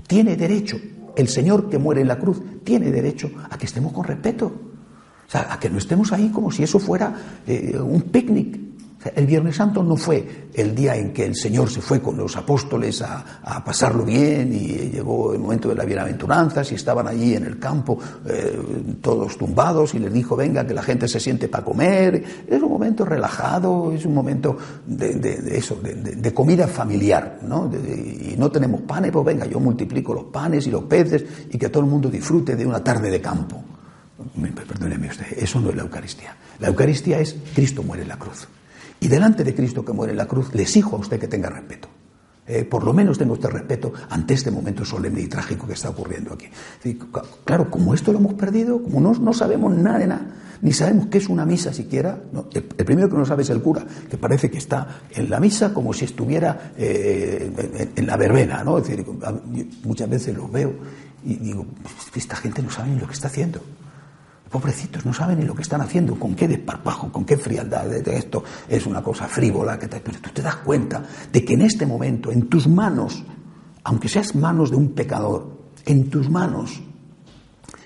tiene 0.08 0.38
derecho, 0.38 0.80
el 1.16 1.28
Señor 1.28 1.70
que 1.70 1.80
muere 1.80 2.02
en 2.02 2.08
la 2.08 2.20
cruz 2.20 2.40
tiene 2.64 2.92
derecho 2.92 3.32
a 3.50 3.58
que 3.58 3.66
estemos 3.66 3.92
con 3.92 4.04
respeto, 4.04 4.46
o 4.46 5.32
sea, 5.32 5.52
a 5.52 5.60
que 5.60 5.70
no 5.70 5.80
estemos 5.80 6.14
ahí 6.14 6.30
como 6.30 6.52
si 6.52 6.62
eso 6.62 6.78
fuera 6.78 7.42
eh, 7.48 7.76
un 7.80 8.04
picnic, 8.04 8.71
el 9.16 9.26
Viernes 9.26 9.56
Santo 9.56 9.84
no 9.84 9.96
fue 9.96 10.50
el 10.54 10.76
día 10.76 10.96
en 10.96 11.12
que 11.12 11.26
el 11.26 11.36
Señor 11.36 11.70
se 11.70 11.82
fue 11.82 12.02
con 12.02 12.18
los 12.18 12.36
apóstoles 12.38 13.02
a, 13.02 13.24
pasarlo 13.66 14.04
bien 14.04 14.54
y 14.54 14.92
llegó 14.92 15.34
el 15.34 15.40
momento 15.40 15.70
de 15.70 15.76
la 15.76 15.86
bienaventuranza 15.86 16.62
y 16.70 16.76
estaban 16.76 17.08
allí 17.08 17.36
en 17.36 17.46
el 17.46 17.60
campo 17.60 17.98
eh, 18.26 18.60
todos 19.02 19.38
tumbados 19.38 19.94
y 19.94 20.00
les 20.00 20.12
dijo, 20.12 20.36
venga, 20.36 20.66
que 20.66 20.74
la 20.74 20.84
gente 20.84 21.08
se 21.08 21.20
siente 21.20 21.48
para 21.48 21.64
comer. 21.64 22.24
Es 22.48 22.62
un 22.62 22.70
momento 22.70 23.06
relajado, 23.06 23.92
es 23.92 24.06
un 24.06 24.14
momento 24.14 24.58
de, 24.86 25.44
eso, 25.52 25.80
de, 25.82 26.34
comida 26.34 26.68
familiar, 26.68 27.40
¿no? 27.48 27.70
y 27.72 28.36
no 28.38 28.52
tenemos 28.52 28.82
panes, 28.82 29.12
pues 29.12 29.26
venga, 29.26 29.46
yo 29.46 29.60
multiplico 29.60 30.14
los 30.14 30.26
panes 30.26 30.68
y 30.68 30.72
los 30.72 30.84
peces 30.84 31.24
y 31.50 31.58
que 31.58 31.70
todo 31.70 31.84
el 31.84 31.90
mundo 31.90 32.10
disfrute 32.10 32.56
de 32.56 32.66
una 32.66 32.84
tarde 32.84 33.10
de 33.10 33.22
campo. 33.22 33.64
Perdóneme 34.68 35.08
usted, 35.08 35.26
eso 35.38 35.60
no 35.60 35.70
es 35.70 35.76
la 35.76 35.82
Eucaristía. 35.84 36.36
La 36.60 36.68
Eucaristía 36.68 37.20
es 37.20 37.36
Cristo 37.54 37.84
muere 37.84 38.04
en 38.04 38.10
la 38.10 38.18
cruz. 38.18 38.48
Y 39.02 39.08
delante 39.08 39.44
de 39.44 39.56
Cristo 39.56 39.84
que 39.84 39.94
muere 39.94 40.12
en 40.12 40.18
la 40.18 40.28
cruz, 40.28 40.54
le 40.54 40.62
exijo 40.62 40.96
a 40.96 41.00
usted 41.00 41.20
que 41.20 41.28
tenga 41.28 41.50
respeto. 41.50 41.90
Eh, 42.46 42.64
por 42.66 42.84
lo 42.84 42.94
menos 42.94 43.18
tenga 43.18 43.34
usted 43.34 43.50
respeto 43.50 43.92
ante 44.10 44.36
este 44.36 44.52
momento 44.52 44.86
solemne 44.86 45.22
y 45.22 45.28
trágico 45.28 45.66
que 45.66 45.74
está 45.74 45.90
ocurriendo 45.90 46.34
aquí. 46.34 46.46
claro, 47.44 47.72
como 47.72 47.96
esto 47.96 48.12
lo 48.12 48.20
hemos 48.20 48.36
perdido, 48.36 48.82
como 48.82 49.14
no, 49.14 49.34
sabemos 49.34 49.76
nada 49.76 49.98
de 49.98 50.08
nada, 50.08 50.36
ni 50.62 50.72
sabemos 50.72 51.08
qué 51.08 51.18
es 51.18 51.30
una 51.30 51.48
misa 51.48 51.74
siquiera, 51.74 52.22
el, 52.54 52.64
primero 52.64 53.10
que 53.10 53.18
no 53.18 53.26
sabe 53.26 53.42
es 53.42 53.50
el 53.50 53.62
cura, 53.62 53.84
que 54.08 54.18
parece 54.18 54.52
que 54.52 54.60
está 54.60 55.02
en 55.10 55.32
la 55.32 55.40
misa 55.40 55.74
como 55.74 55.94
si 55.94 56.06
estuviera 56.06 56.74
eh, 56.78 57.90
en, 57.96 58.06
la 58.06 58.18
verbena, 58.18 58.64
¿no? 58.64 58.78
Es 58.78 58.88
decir, 58.88 59.04
muchas 59.84 60.10
veces 60.10 60.36
lo 60.38 60.48
veo 60.48 60.74
y 61.26 61.36
digo, 61.38 61.66
esta 62.14 62.36
gente 62.36 62.62
no 62.62 62.70
sabe 62.70 62.90
ni 62.90 63.00
lo 63.00 63.08
que 63.08 63.14
está 63.14 63.30
haciendo. 63.30 63.62
Pobrecitos, 64.52 65.06
no 65.06 65.14
saben 65.14 65.40
ni 65.40 65.46
lo 65.46 65.56
que 65.56 65.62
están 65.62 65.80
haciendo, 65.80 66.20
con 66.20 66.36
qué 66.36 66.48
desparpajo, 66.48 67.10
con 67.10 67.24
qué 67.24 67.38
frialdad. 67.38 67.92
Esto 67.94 68.44
es 68.68 68.86
una 68.86 69.02
cosa 69.02 69.28
frívola, 69.28 69.80
que 69.80 69.88
pero 69.88 70.20
tú 70.20 70.30
te 70.34 70.42
das 70.42 70.58
cuenta 70.58 71.04
de 71.32 71.46
que 71.46 71.54
en 71.54 71.62
este 71.62 71.86
momento, 71.86 72.32
en 72.32 72.50
tus 72.50 72.68
manos, 72.68 73.24
aunque 73.86 74.10
seas 74.10 74.36
manos 74.36 74.72
de 74.72 74.76
un 74.76 74.90
pecador, 74.90 75.72
en 75.86 76.10
tus 76.10 76.30
manos 76.30 76.82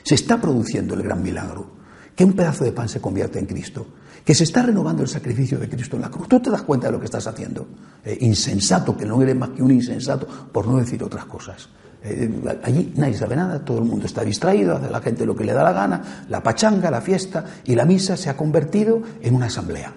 se 0.04 0.16
está 0.16 0.42
produciendo 0.42 0.96
el 0.96 1.04
gran 1.04 1.22
milagro, 1.22 1.68
que 2.16 2.26
un 2.26 2.34
pedazo 2.34 2.64
de 2.64 2.72
pan 2.72 2.90
se 2.90 3.00
convierte 3.00 3.38
en 3.38 3.46
Cristo, 3.46 3.86
que 4.24 4.34
se 4.34 4.44
está 4.44 4.64
renovando 4.64 5.04
el 5.04 5.08
sacrificio 5.08 5.60
de 5.60 5.70
Cristo 5.70 5.98
en 5.98 6.02
la 6.02 6.10
cruz. 6.10 6.28
Tú 6.28 6.40
te 6.40 6.50
das 6.50 6.64
cuenta 6.64 6.88
de 6.88 6.94
lo 6.94 7.00
que 7.00 7.06
estás 7.06 7.28
haciendo. 7.28 7.68
Eh, 8.04 8.18
insensato, 8.22 8.98
que 8.98 9.06
no 9.06 9.22
eres 9.22 9.36
más 9.36 9.50
que 9.50 9.62
un 9.62 9.72
insensato, 9.72 10.28
por 10.52 10.66
no 10.66 10.78
decir 10.78 11.04
otras 11.04 11.26
cosas. 11.26 11.70
Eh, 12.04 12.30
allí 12.64 12.94
nadie 12.96 13.16
sabe 13.16 13.36
nada, 13.36 13.64
todo 13.64 13.80
el 13.80 13.86
mundo 13.86 14.06
está 14.06 14.24
distraído, 14.24 14.76
hace 14.76 14.90
la 14.90 15.02
gente 15.02 15.26
lo 15.26 15.36
que 15.36 15.44
le 15.44 15.54
da 15.54 15.64
la 15.64 15.74
gana, 15.74 16.26
la 16.30 16.44
pachanga, 16.44 16.92
la 16.92 17.02
fiesta 17.02 17.46
y 17.66 17.76
la 17.76 17.86
misa 17.86 18.16
se 18.16 18.30
ha 18.30 18.38
convertido 18.38 19.02
en 19.22 19.36
una 19.36 19.48
asamblea. 19.48 19.94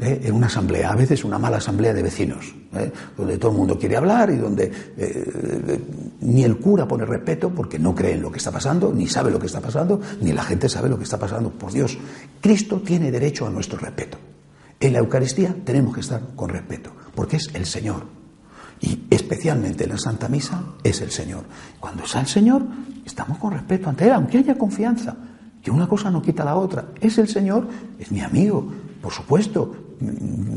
¿eh? 0.00 0.20
En 0.24 0.34
una 0.34 0.46
asamblea, 0.46 0.92
a 0.92 0.96
veces 0.96 1.24
una 1.24 1.38
mala 1.38 1.56
asamblea 1.56 1.92
de 1.92 2.02
vecinos, 2.02 2.54
¿eh? 2.74 2.92
donde 3.16 3.36
todo 3.36 3.50
el 3.50 3.58
mundo 3.58 3.78
quiere 3.78 3.96
hablar 3.96 4.30
y 4.30 4.36
donde 4.36 4.70
ni 6.20 6.44
el 6.44 6.58
cura 6.58 6.86
pone 6.86 7.04
respeto 7.04 7.50
porque 7.50 7.78
no 7.78 7.94
cree 7.94 8.14
en 8.14 8.22
lo 8.22 8.30
que 8.30 8.38
está 8.38 8.52
pasando, 8.52 8.92
ni 8.92 9.08
sabe 9.08 9.30
lo 9.30 9.40
que 9.40 9.46
está 9.46 9.60
pasando, 9.60 10.00
ni 10.20 10.32
la 10.32 10.44
gente 10.44 10.68
sabe 10.68 10.88
lo 10.88 10.98
que 10.98 11.04
está 11.04 11.18
pasando. 11.18 11.50
Por 11.50 11.72
Dios, 11.72 11.98
Cristo 12.40 12.80
tiene 12.80 13.10
derecho 13.10 13.46
a 13.46 13.50
nuestro 13.50 13.78
respeto. 13.78 14.18
En 14.80 14.92
la 14.92 15.00
Eucaristía 15.00 15.54
tenemos 15.64 15.94
que 15.94 16.00
estar 16.00 16.22
con 16.36 16.50
respeto, 16.50 16.92
porque 17.14 17.38
es 17.38 17.50
el 17.54 17.66
Señor, 17.66 18.17
y 18.80 19.06
especialmente 19.10 19.84
en 19.84 19.90
la 19.90 19.98
Santa 19.98 20.28
Misa 20.28 20.62
es 20.82 21.00
el 21.00 21.10
Señor. 21.10 21.44
Cuando 21.80 22.04
es 22.04 22.14
el 22.14 22.26
Señor, 22.26 22.62
estamos 23.04 23.38
con 23.38 23.52
respeto 23.52 23.88
ante 23.88 24.04
Él, 24.06 24.12
aunque 24.12 24.38
haya 24.38 24.56
confianza, 24.56 25.16
que 25.62 25.70
una 25.70 25.88
cosa 25.88 26.10
no 26.10 26.22
quita 26.22 26.44
la 26.44 26.56
otra. 26.56 26.86
Es 27.00 27.18
el 27.18 27.28
Señor, 27.28 27.66
es 27.98 28.10
mi 28.12 28.20
amigo, 28.20 28.70
por 29.02 29.12
supuesto, 29.12 29.74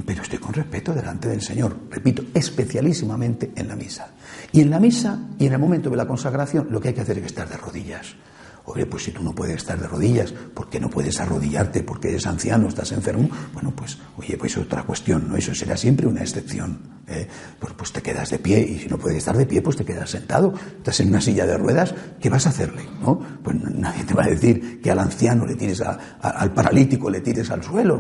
pero 0.06 0.22
estoy 0.22 0.40
con 0.40 0.54
respeto 0.54 0.94
delante 0.94 1.28
del 1.28 1.42
Señor, 1.42 1.76
repito, 1.90 2.24
especialísimamente 2.34 3.52
en 3.56 3.68
la 3.68 3.76
misa. 3.76 4.12
Y 4.52 4.62
en 4.62 4.70
la 4.70 4.80
misa 4.80 5.20
y 5.40 5.48
en 5.48 5.54
el 5.54 5.60
momento 5.60 5.90
de 5.90 5.98
la 5.98 6.08
consagración 6.08 6.68
lo 6.70 6.80
que 6.80 6.90
hay 6.90 6.94
que 6.94 7.02
hacer 7.02 7.18
es 7.18 7.26
estar 7.26 7.50
de 7.50 7.58
rodillas. 7.58 8.16
Oye, 8.66 8.86
pues 8.86 9.04
si 9.04 9.12
tú 9.12 9.24
no 9.24 9.34
puedes 9.34 9.58
estar 9.58 9.80
de 9.80 9.88
rodillas, 9.88 10.32
¿por 10.32 10.70
qué 10.70 10.80
no 10.80 10.90
puedes 10.90 11.20
arrodillarte? 11.20 11.84
Porque 11.84 12.10
eres 12.10 12.28
anciano, 12.28 12.68
estás 12.68 12.92
enfermo. 12.92 13.30
Bueno, 13.54 13.74
pues, 13.76 13.98
oye, 14.18 14.38
pues 14.38 14.56
otra 14.58 14.84
cuestión, 14.84 15.28
¿no? 15.28 15.36
Eso 15.36 15.54
será 15.56 15.76
siempre 15.76 16.06
una 16.06 16.22
excepción. 16.22 16.80
¿eh? 17.08 17.28
Pues, 17.60 17.74
pues 17.74 17.92
te 17.92 18.02
quedas 18.02 18.30
de 18.30 18.40
pie 18.40 18.60
y 18.60 18.80
si 18.80 18.88
no 18.88 18.98
puedes 18.98 19.18
estar 19.18 19.36
de 19.36 19.46
pie, 19.46 19.62
pues 19.62 19.78
te 19.78 19.86
quedas 19.86 20.10
sentado. 20.10 20.54
Estás 20.78 21.00
en 21.00 21.10
una 21.10 21.22
silla 21.22 21.46
de 21.46 21.58
ruedas, 21.58 21.94
¿qué 22.20 22.30
vas 22.30 22.46
a 22.46 22.50
hacerle? 22.50 22.84
¿no? 23.02 23.20
Pues 23.44 23.58
nadie 23.58 24.04
te 24.04 24.14
va 24.14 24.24
a 24.24 24.28
decir 24.28 24.80
que 24.82 24.92
al 24.92 25.00
anciano 25.00 25.46
le 25.46 25.56
tires, 25.56 25.82
al 25.82 26.54
paralítico 26.54 27.10
le 27.10 27.22
tires 27.22 27.50
al 27.50 27.64
suelo. 27.64 28.00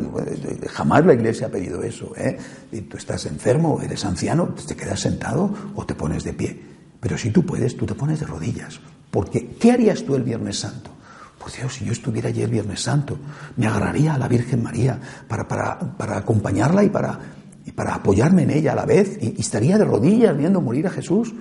Jamás 0.69 1.05
la 1.05 1.13
iglesia 1.13 1.47
ha 1.47 1.49
pedido 1.49 1.81
eso. 1.81 2.13
¿eh? 2.15 2.37
Y 2.71 2.81
tú 2.81 2.97
estás 2.97 3.25
enfermo, 3.25 3.81
eres 3.81 4.05
anciano, 4.05 4.53
te 4.53 4.75
quedas 4.75 4.99
sentado 4.99 5.53
o 5.75 5.85
te 5.85 5.95
pones 5.95 6.23
de 6.23 6.33
pie. 6.33 6.61
Pero 6.99 7.17
si 7.17 7.31
tú 7.31 7.45
puedes, 7.45 7.75
tú 7.75 7.85
te 7.85 7.95
pones 7.95 8.19
de 8.19 8.27
rodillas. 8.27 8.79
Porque, 9.11 9.55
¿qué 9.59 9.73
harías 9.73 10.03
tú 10.03 10.15
el 10.15 10.23
Viernes 10.23 10.59
Santo? 10.59 10.89
Pues 11.37 11.57
Dios, 11.57 11.75
si 11.75 11.85
yo 11.85 11.91
estuviera 11.91 12.29
allí 12.29 12.41
el 12.41 12.49
Viernes 12.49 12.81
Santo, 12.81 13.17
me 13.57 13.67
agarraría 13.67 14.13
a 14.13 14.17
la 14.17 14.27
Virgen 14.27 14.63
María 14.63 14.99
para, 15.27 15.47
para, 15.47 16.17
acompañarla 16.17 16.83
y 16.83 16.89
para, 16.89 17.19
y 17.65 17.71
para 17.71 17.95
apoyarme 17.95 18.43
en 18.43 18.51
ella 18.51 18.71
a 18.71 18.75
la 18.75 18.85
vez, 18.85 19.17
y, 19.21 19.39
estaría 19.39 19.77
de 19.77 19.85
rodillas 19.85 20.37
viendo 20.37 20.61
morir 20.61 20.87
a 20.87 20.91
Jesús. 20.91 21.33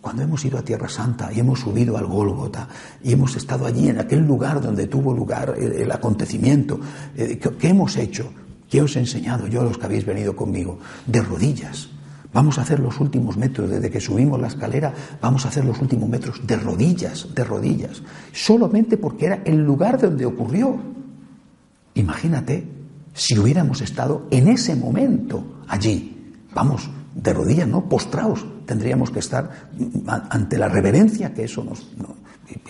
Cuando 0.00 0.22
hemos 0.22 0.42
ido 0.46 0.56
a 0.56 0.62
Tierra 0.62 0.88
Santa 0.88 1.30
y 1.30 1.40
hemos 1.40 1.60
subido 1.60 1.98
al 1.98 2.06
Gólgota 2.06 2.66
y 3.02 3.12
hemos 3.12 3.36
estado 3.36 3.66
allí 3.66 3.90
en 3.90 3.98
aquel 3.98 4.20
lugar 4.20 4.62
donde 4.62 4.86
tuvo 4.86 5.12
lugar 5.12 5.56
el, 5.58 5.92
acontecimiento, 5.92 6.80
eh, 7.14 7.38
¿qué 7.38 7.68
hemos 7.68 7.98
hecho? 7.98 8.32
¿Qué 8.66 8.80
os 8.80 8.96
he 8.96 9.00
enseñado 9.00 9.46
yo 9.46 9.60
a 9.60 9.64
los 9.64 9.76
que 9.76 9.84
habéis 9.84 10.06
venido 10.06 10.34
conmigo? 10.34 10.78
De 11.06 11.20
rodillas 11.20 11.90
Vamos 12.32 12.58
a 12.58 12.62
hacer 12.62 12.78
los 12.78 13.00
últimos 13.00 13.36
metros, 13.36 13.68
desde 13.68 13.90
que 13.90 14.00
subimos 14.00 14.40
la 14.40 14.46
escalera, 14.46 14.94
vamos 15.20 15.44
a 15.44 15.48
hacer 15.48 15.64
los 15.64 15.80
últimos 15.80 16.08
metros 16.08 16.46
de 16.46 16.56
rodillas, 16.56 17.26
de 17.34 17.42
rodillas, 17.42 18.02
solamente 18.32 18.96
porque 18.96 19.26
era 19.26 19.42
el 19.44 19.64
lugar 19.64 20.00
donde 20.00 20.26
ocurrió. 20.26 20.78
Imagínate 21.94 22.68
si 23.12 23.36
hubiéramos 23.36 23.80
estado 23.80 24.28
en 24.30 24.46
ese 24.46 24.76
momento 24.76 25.62
allí, 25.66 26.34
vamos, 26.54 26.88
de 27.14 27.32
rodillas, 27.32 27.66
¿no? 27.66 27.88
Postrados, 27.88 28.46
tendríamos 28.64 29.10
que 29.10 29.18
estar 29.18 29.68
ante 30.06 30.56
la 30.56 30.68
reverencia 30.68 31.34
que 31.34 31.44
eso 31.44 31.64
nos... 31.64 31.90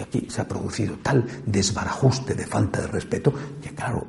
aquí 0.00 0.26
se 0.30 0.40
ha 0.40 0.48
producido 0.48 0.96
tal 1.02 1.26
desbarajuste 1.44 2.34
de 2.34 2.46
falta 2.46 2.80
de 2.80 2.86
respeto 2.86 3.34
que, 3.62 3.74
claro, 3.74 4.06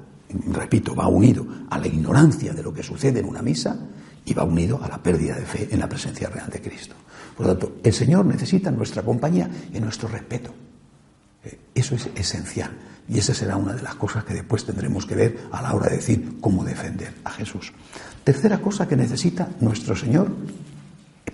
repito, 0.54 0.96
va 0.96 1.10
unido 1.10 1.46
a 1.70 1.78
la 1.78 1.88
ignorancia 1.88 2.54
de 2.54 2.64
lo 2.64 2.74
que 2.74 2.84
sucede 2.84 3.20
en 3.20 3.26
una 3.26 3.42
misa 3.42 3.78
y 4.32 4.34
va 4.34 4.46
unido 4.46 4.82
a 4.82 4.88
la 4.88 5.04
pérdida 5.04 5.36
de 5.36 5.46
fe 5.46 5.68
en 5.70 5.80
la 5.80 5.90
presencia 5.90 6.30
real 6.30 6.50
de 6.50 6.62
Cristo. 6.62 6.96
Por 7.36 7.48
lo 7.48 7.58
tanto, 7.58 7.76
el 7.84 7.94
Señor 7.94 8.26
necesita 8.26 8.72
nuestra 8.72 9.04
compañía 9.04 9.50
y 9.74 9.80
nuestro 9.82 10.08
respeto. 10.08 10.54
Eh, 11.44 11.60
eso 11.76 11.96
es 11.96 12.10
esencial. 12.16 12.72
Y 13.10 13.20
esa 13.20 13.34
será 13.34 13.58
una 13.58 13.74
de 13.74 13.82
las 13.82 13.96
cosas 13.96 14.24
que 14.24 14.34
después 14.34 14.64
tendremos 14.66 15.06
que 15.06 15.16
ver 15.16 15.38
a 15.52 15.62
la 15.62 15.74
hora 15.74 15.90
de 15.90 15.98
decir 15.98 16.38
cómo 16.40 16.64
defender 16.64 17.14
a 17.26 17.32
Jesús. 17.32 17.74
Tercera 18.24 18.60
cosa 18.60 18.88
que 18.88 18.96
necesita 18.96 19.50
nuestro 19.60 19.98
Señor 19.98 20.32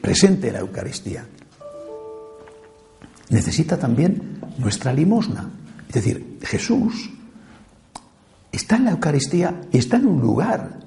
presente 0.01 0.47
en 0.47 0.53
la 0.53 0.59
Eucaristía. 0.61 1.23
Necesita 3.29 3.77
también 3.77 4.39
nuestra 4.57 4.91
limosna. 4.91 5.51
Es 5.87 5.93
decir, 5.93 6.39
Jesús 6.41 7.11
está 8.51 8.77
en 8.77 8.85
la 8.85 8.91
Eucaristía 8.91 9.61
está 9.71 9.97
en 9.97 10.07
un 10.07 10.19
lugar 10.19 10.86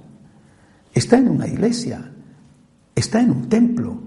está 0.94 1.18
en 1.18 1.28
una 1.28 1.46
iglesia, 1.46 2.12
está 2.94 3.20
en 3.20 3.30
un 3.30 3.48
templo 3.48 4.00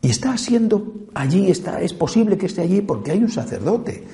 y 0.00 0.10
está 0.10 0.32
haciendo 0.32 1.06
allí, 1.14 1.50
está, 1.50 1.80
es 1.80 1.92
posible 1.92 2.36
que 2.36 2.46
esté 2.46 2.62
allí 2.62 2.80
porque 2.80 3.12
hay 3.12 3.18
un 3.22 3.30
sacerdote, 3.30 4.04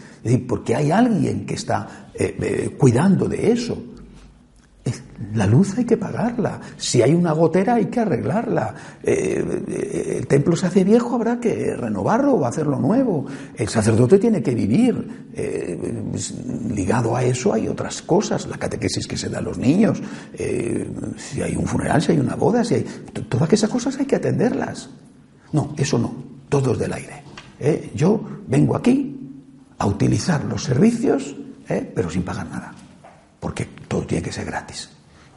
porque 0.46 0.74
hay 0.74 0.90
alguien 0.90 1.46
que 1.46 1.54
está 1.54 2.10
eh, 2.14 2.36
eh, 2.40 2.74
cuidando 2.76 3.28
de 3.28 3.52
eso. 3.52 3.82
La 5.34 5.46
luz 5.46 5.76
hay 5.76 5.84
que 5.84 5.96
pagarla. 5.96 6.60
Si 6.76 7.02
hay 7.02 7.12
una 7.12 7.32
gotera 7.32 7.74
hay 7.74 7.86
que 7.86 8.00
arreglarla. 8.00 8.74
Eh, 9.02 10.16
el 10.18 10.26
templo 10.26 10.56
se 10.56 10.66
hace 10.66 10.84
viejo, 10.84 11.16
habrá 11.16 11.38
que 11.38 11.76
renovarlo 11.76 12.34
o 12.34 12.46
hacerlo 12.46 12.78
nuevo. 12.78 13.26
El 13.54 13.68
sacerdote 13.68 14.18
tiene 14.18 14.42
que 14.42 14.54
vivir. 14.54 15.28
Eh, 15.34 16.02
ligado 16.74 17.14
a 17.14 17.22
eso 17.24 17.52
hay 17.52 17.68
otras 17.68 18.00
cosas. 18.02 18.46
La 18.46 18.56
catequesis 18.56 19.06
que 19.06 19.16
se 19.16 19.28
da 19.28 19.38
a 19.38 19.42
los 19.42 19.58
niños. 19.58 20.00
Eh, 20.32 20.90
si 21.16 21.42
hay 21.42 21.56
un 21.56 21.66
funeral, 21.66 22.00
si 22.00 22.12
hay 22.12 22.18
una 22.18 22.34
boda, 22.34 22.64
si 22.64 22.76
hay... 22.76 22.86
Todas 23.28 23.52
esas 23.52 23.68
cosas 23.68 23.98
hay 23.98 24.06
que 24.06 24.16
atenderlas. 24.16 24.88
No, 25.52 25.74
eso 25.76 25.98
no. 25.98 26.14
Todo 26.48 26.72
es 26.72 26.78
del 26.78 26.92
aire. 26.92 27.22
Yo 27.94 28.22
vengo 28.46 28.76
aquí 28.76 29.14
a 29.76 29.86
utilizar 29.86 30.44
los 30.44 30.64
servicios, 30.64 31.36
pero 31.66 32.08
sin 32.08 32.22
pagar 32.22 32.48
nada. 32.48 32.72
Porque 33.40 33.66
todo 33.86 34.02
tiene 34.02 34.22
que 34.22 34.32
ser 34.32 34.46
gratis. 34.46 34.88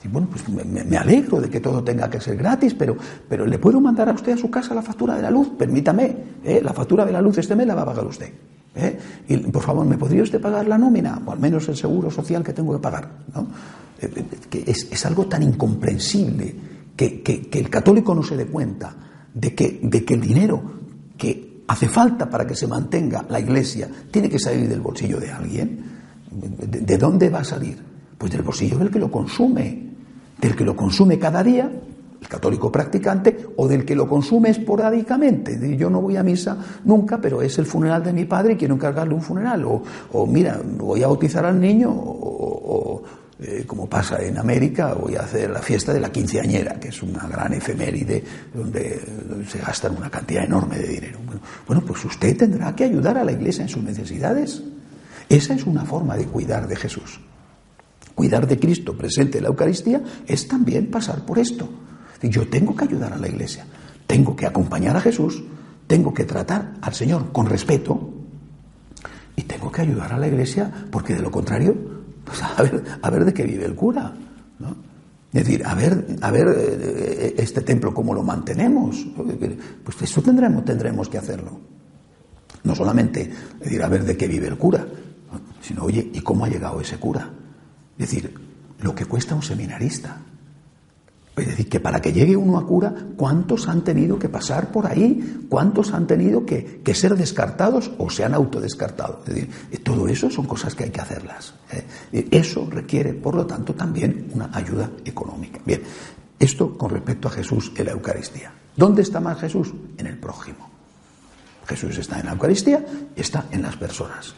Bueno, 0.10 0.28
pues 0.30 0.48
me, 0.50 0.98
alegro 0.98 1.40
de 1.40 1.50
que 1.50 1.60
todo 1.60 1.84
tenga 1.84 2.10
que 2.10 2.20
ser 2.20 2.36
gratis, 2.36 2.74
pero, 2.74 2.98
pero 3.30 3.46
¿le 3.46 3.60
puedo 3.60 3.80
mandar 3.80 4.10
a 4.10 4.14
usted 4.14 4.34
a 4.34 4.38
su 4.38 4.50
casa 4.50 4.74
la 4.74 4.82
factura 4.82 5.16
de 5.16 5.22
la 5.22 5.30
luz? 5.30 5.50
Permítame, 5.58 6.16
¿eh? 6.44 6.60
la 6.64 6.74
factura 6.74 7.06
de 7.06 7.12
la 7.12 7.22
luz 7.22 7.38
este 7.38 7.56
mes 7.56 7.68
la 7.68 7.76
va 7.76 7.84
a 7.84 7.86
pagar 7.86 8.06
usted. 8.06 8.32
¿eh? 8.76 8.98
Y 9.28 9.38
por 9.38 9.62
favor, 9.62 9.86
¿me 9.86 9.98
podría 9.98 10.24
usted 10.24 10.42
pagar 10.42 10.68
la 10.68 10.78
nómina? 10.78 11.22
O 11.24 11.32
al 11.32 11.40
menos 11.40 11.68
el 11.70 11.78
seguro 11.78 12.10
social 12.10 12.44
que 12.44 12.54
tengo 12.54 12.74
que 12.74 12.80
pagar. 12.80 13.10
¿no? 13.34 13.48
Eh, 14.02 14.26
que 14.50 14.64
es, 14.66 15.06
algo 15.06 15.28
tan 15.28 15.44
incomprensible 15.44 16.56
que, 16.96 17.22
que, 17.22 17.60
el 17.60 17.70
católico 17.70 18.16
no 18.16 18.24
se 18.24 18.36
dé 18.36 18.48
cuenta 18.48 18.96
de 19.34 19.54
que, 19.54 19.82
de 19.84 20.04
que 20.04 20.16
el 20.16 20.22
dinero 20.22 20.62
que 21.16 21.62
hace 21.68 21.88
falta 21.88 22.28
para 22.28 22.48
que 22.48 22.56
se 22.56 22.66
mantenga 22.66 23.24
la 23.30 23.40
iglesia 23.40 23.88
tiene 24.10 24.30
que 24.30 24.40
salir 24.40 24.68
del 24.68 24.82
bolsillo 24.82 25.20
de 25.20 25.32
alguien. 25.32 25.84
de 26.32 26.98
dónde 26.98 27.30
va 27.30 27.42
a 27.42 27.44
salir? 27.44 27.78
Pues 28.18 28.32
del 28.32 28.42
bolsillo 28.42 28.80
del 28.80 28.90
que 28.90 29.00
lo 29.00 29.12
consume 29.12 29.91
del 30.42 30.56
que 30.56 30.66
lo 30.66 30.76
consume 30.76 31.20
cada 31.20 31.44
día, 31.44 31.72
el 32.22 32.28
católico 32.28 32.72
practicante, 32.72 33.48
o 33.56 33.68
del 33.68 33.86
que 33.86 33.96
lo 33.96 34.08
consume 34.08 34.50
esporádicamente. 34.50 35.78
Yo 35.78 35.90
no 35.90 36.02
voy 36.02 36.18
a 36.18 36.24
misa 36.24 36.58
nunca, 36.84 37.20
pero 37.20 37.42
es 37.42 37.58
el 37.60 37.66
funeral 37.66 38.04
de 38.04 38.14
mi 38.14 38.26
padre 38.26 38.54
y 38.54 38.58
quiero 38.58 38.74
encargarle 38.76 39.14
un 39.14 39.22
funeral. 39.22 39.66
O, 39.66 40.28
mira, 40.28 40.60
voy 40.64 41.04
a 41.04 41.08
bautizar 41.08 41.46
al 41.46 41.60
niño, 41.60 41.92
o, 41.92 43.04
eh, 43.40 43.64
como 43.66 43.88
pasa 43.88 44.22
en 44.22 44.38
América, 44.38 44.94
voy 44.94 45.16
a 45.16 45.22
hacer 45.22 45.50
la 45.50 45.62
fiesta 45.62 45.94
de 45.94 46.00
la 46.00 46.12
quinceañera, 46.12 46.80
que 46.80 46.90
es 46.90 47.02
una 47.02 47.28
gran 47.28 47.54
efeméride 47.54 48.24
donde 48.54 49.02
se 49.48 49.58
gastan 49.60 49.98
una 49.98 50.12
cantidad 50.12 50.44
enorme 50.44 50.78
de 50.78 50.88
dinero. 50.88 51.20
bueno, 51.66 51.82
pues 51.86 52.06
usted 52.06 52.38
tendrá 52.38 52.76
que 52.76 52.84
ayudar 52.84 53.18
a 53.18 53.24
la 53.24 53.32
iglesia 53.32 53.64
en 53.64 53.70
sus 53.70 53.84
necesidades. 53.84 54.62
Esa 55.28 55.56
es 55.56 55.66
una 55.66 55.86
forma 55.86 56.18
de 56.18 56.26
cuidar 56.26 56.68
de 56.68 56.76
Jesús. 56.76 57.20
Cuidar 58.22 58.46
de 58.46 58.60
Cristo 58.60 58.96
presente 58.96 59.40
en 59.40 59.46
la 59.46 59.50
Eucaristía 59.50 60.00
es 60.28 60.48
también 60.48 60.92
pasar 60.92 61.26
por 61.26 61.40
esto. 61.40 61.68
Yo 62.22 62.48
tengo 62.48 62.76
que 62.76 62.84
ayudar 62.84 63.14
a 63.14 63.18
la 63.18 63.28
Iglesia, 63.28 63.66
tengo 64.06 64.36
que 64.36 64.46
acompañar 64.46 64.96
a 64.96 65.02
Jesús, 65.02 65.42
tengo 65.88 66.14
que 66.14 66.26
tratar 66.26 66.74
al 66.82 66.94
Señor 66.94 67.32
con 67.32 67.48
respeto 67.48 68.12
y 69.36 69.42
tengo 69.42 69.72
que 69.72 69.82
ayudar 69.82 70.14
a 70.14 70.20
la 70.20 70.28
Iglesia 70.28 70.72
porque 70.92 71.16
de 71.16 71.24
lo 71.24 71.32
contrario, 71.32 71.76
pues 72.24 72.44
a 72.44 72.62
ver, 72.62 72.84
a 73.02 73.10
ver 73.10 73.26
de 73.26 73.34
qué 73.34 73.42
vive 73.42 73.66
el 73.66 73.74
cura. 73.74 74.14
Es 75.34 75.44
decir, 75.44 75.66
a 75.66 75.74
ver, 75.74 76.06
a 76.22 76.30
ver 76.30 76.48
eh, 76.56 77.34
este 77.40 77.62
templo 77.62 77.92
cómo 77.92 78.14
lo 78.14 78.22
mantenemos. 78.22 79.04
Pues 79.84 80.00
eso 80.00 80.22
tendremos, 80.22 80.64
tendremos 80.64 81.10
que 81.10 81.18
hacerlo. 81.18 81.60
No 82.66 82.76
solamente 82.76 83.32
decir, 83.60 83.82
a 83.82 83.90
ver 83.90 84.04
de 84.06 84.16
qué 84.16 84.28
vive 84.28 84.48
el 84.48 84.60
cura, 84.60 84.86
sino, 85.60 85.86
oye, 85.86 86.12
¿y 86.14 86.22
cómo 86.22 86.46
ha 86.46 86.50
llegado 86.50 86.80
ese 86.80 86.98
cura? 86.98 87.41
Es 88.02 88.10
decir, 88.10 88.34
lo 88.80 88.96
que 88.96 89.06
cuesta 89.06 89.36
un 89.36 89.44
seminarista. 89.44 90.18
Es 91.38 91.46
decir, 91.46 91.70
que 91.70 91.80
para 91.80 92.02
que 92.02 92.12
llegue 92.12 92.36
uno 92.36 92.58
a 92.58 92.66
cura, 92.66 92.94
¿cuántos 93.16 93.68
han 93.68 93.84
tenido 93.84 94.18
que 94.18 94.28
pasar 94.28 94.72
por 94.72 94.88
ahí? 94.88 95.46
¿Cuántos 95.48 95.94
han 95.94 96.08
tenido 96.08 96.44
que, 96.44 96.82
ser 96.96 97.16
descartados 97.16 97.92
o 98.00 98.10
se 98.10 98.24
han 98.24 98.34
autodescartado? 98.34 99.22
Es 99.28 99.36
decir, 99.36 99.50
todo 99.84 100.08
eso 100.08 100.32
son 100.32 100.48
cosas 100.48 100.74
que 100.74 100.86
hay 100.86 100.90
que 100.90 101.00
hacerlas. 101.00 101.54
¿eh? 101.72 102.28
Eso 102.32 102.68
requiere, 102.72 103.14
por 103.14 103.36
lo 103.36 103.46
tanto, 103.46 103.76
también 103.76 104.32
una 104.34 104.50
ayuda 104.52 104.90
económica. 105.06 105.60
Bien, 105.64 105.84
esto 106.40 106.76
con 106.76 106.90
respecto 106.90 107.28
a 107.28 107.32
Jesús 107.32 107.72
en 107.78 107.86
la 107.86 107.92
Eucaristía. 107.92 108.52
¿Dónde 108.76 109.04
está 109.04 109.20
más 109.20 109.40
Jesús? 109.40 109.72
En 110.00 110.08
el 110.08 110.18
prójimo. 110.18 110.72
Jesús 111.68 112.00
está 112.00 112.20
en 112.20 112.26
la 112.26 112.32
Eucaristía, 112.32 112.84
está 113.16 113.46
en 113.52 113.62
las 113.62 113.78
personas. 113.78 114.34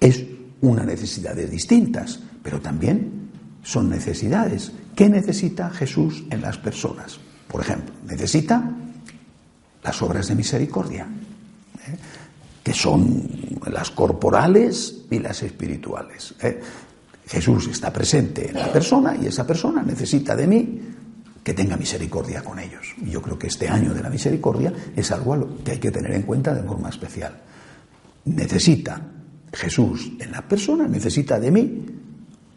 Es 0.00 0.35
una 0.60 0.84
necesidades 0.84 1.50
distintas, 1.50 2.20
pero 2.42 2.60
también 2.60 3.30
son 3.62 3.90
necesidades. 3.90 4.72
¿Qué 4.94 5.08
necesita 5.08 5.70
Jesús 5.70 6.24
en 6.30 6.40
las 6.40 6.58
personas? 6.58 7.18
Por 7.48 7.60
ejemplo, 7.60 7.94
necesita 8.06 8.70
las 9.82 10.02
obras 10.02 10.28
de 10.28 10.34
misericordia, 10.34 11.06
¿eh? 11.86 11.96
que 12.62 12.72
son 12.72 13.28
las 13.66 13.90
corporales 13.90 15.02
y 15.10 15.18
las 15.18 15.42
espirituales. 15.42 16.34
¿eh? 16.40 16.60
Jesús 17.26 17.68
está 17.68 17.92
presente 17.92 18.50
en 18.50 18.54
la 18.54 18.72
persona 18.72 19.16
y 19.20 19.26
esa 19.26 19.46
persona 19.46 19.82
necesita 19.82 20.34
de 20.34 20.46
mí 20.46 20.80
que 21.42 21.54
tenga 21.54 21.76
misericordia 21.76 22.42
con 22.42 22.58
ellos. 22.58 22.94
Y 23.04 23.10
yo 23.10 23.22
creo 23.22 23.38
que 23.38 23.46
este 23.46 23.68
año 23.68 23.94
de 23.94 24.02
la 24.02 24.10
misericordia 24.10 24.72
es 24.96 25.12
algo 25.12 25.58
que 25.64 25.72
hay 25.72 25.78
que 25.78 25.92
tener 25.92 26.12
en 26.12 26.22
cuenta 26.22 26.52
de 26.54 26.62
forma 26.62 26.88
especial. 26.88 27.40
Necesita 28.24 29.00
Jesús 29.56 30.12
en 30.18 30.32
la 30.32 30.42
persona 30.42 30.86
necesita 30.86 31.40
de 31.40 31.50
mí 31.50 31.86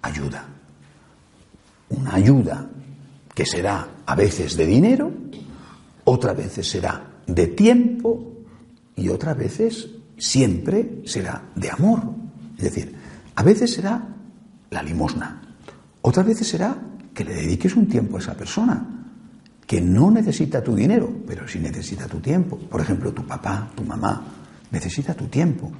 ayuda. 0.01 0.45
Una 1.89 2.15
ayuda 2.15 2.69
que 3.33 3.45
será 3.45 3.87
a 4.05 4.15
veces 4.15 4.57
de 4.57 4.65
dinero, 4.65 5.11
otras 6.03 6.35
veces 6.35 6.67
será 6.67 7.01
de 7.25 7.47
tiempo 7.47 8.33
y 8.97 9.07
otras 9.07 9.37
veces 9.37 9.87
siempre 10.17 11.01
será 11.05 11.41
de 11.55 11.71
amor. 11.71 12.01
Es 12.57 12.65
decir, 12.65 12.93
a 13.33 13.43
veces 13.43 13.73
será 13.73 14.05
la 14.69 14.83
limosna, 14.83 15.41
otras 16.01 16.25
veces 16.25 16.47
será 16.47 16.75
que 17.13 17.23
le 17.23 17.33
dediques 17.33 17.77
un 17.77 17.87
tiempo 17.87 18.17
a 18.17 18.19
esa 18.19 18.35
persona 18.35 18.85
que 19.65 19.79
no 19.79 20.11
necesita 20.11 20.61
tu 20.61 20.75
dinero, 20.75 21.09
pero 21.25 21.47
sí 21.47 21.59
necesita 21.59 22.07
tu 22.07 22.19
tiempo. 22.19 22.57
Por 22.57 22.81
ejemplo, 22.81 23.13
tu 23.13 23.25
papá, 23.25 23.71
tu 23.73 23.85
mamá, 23.85 24.21
necesita 24.71 25.13
tu 25.13 25.27
tiempo. 25.27 25.71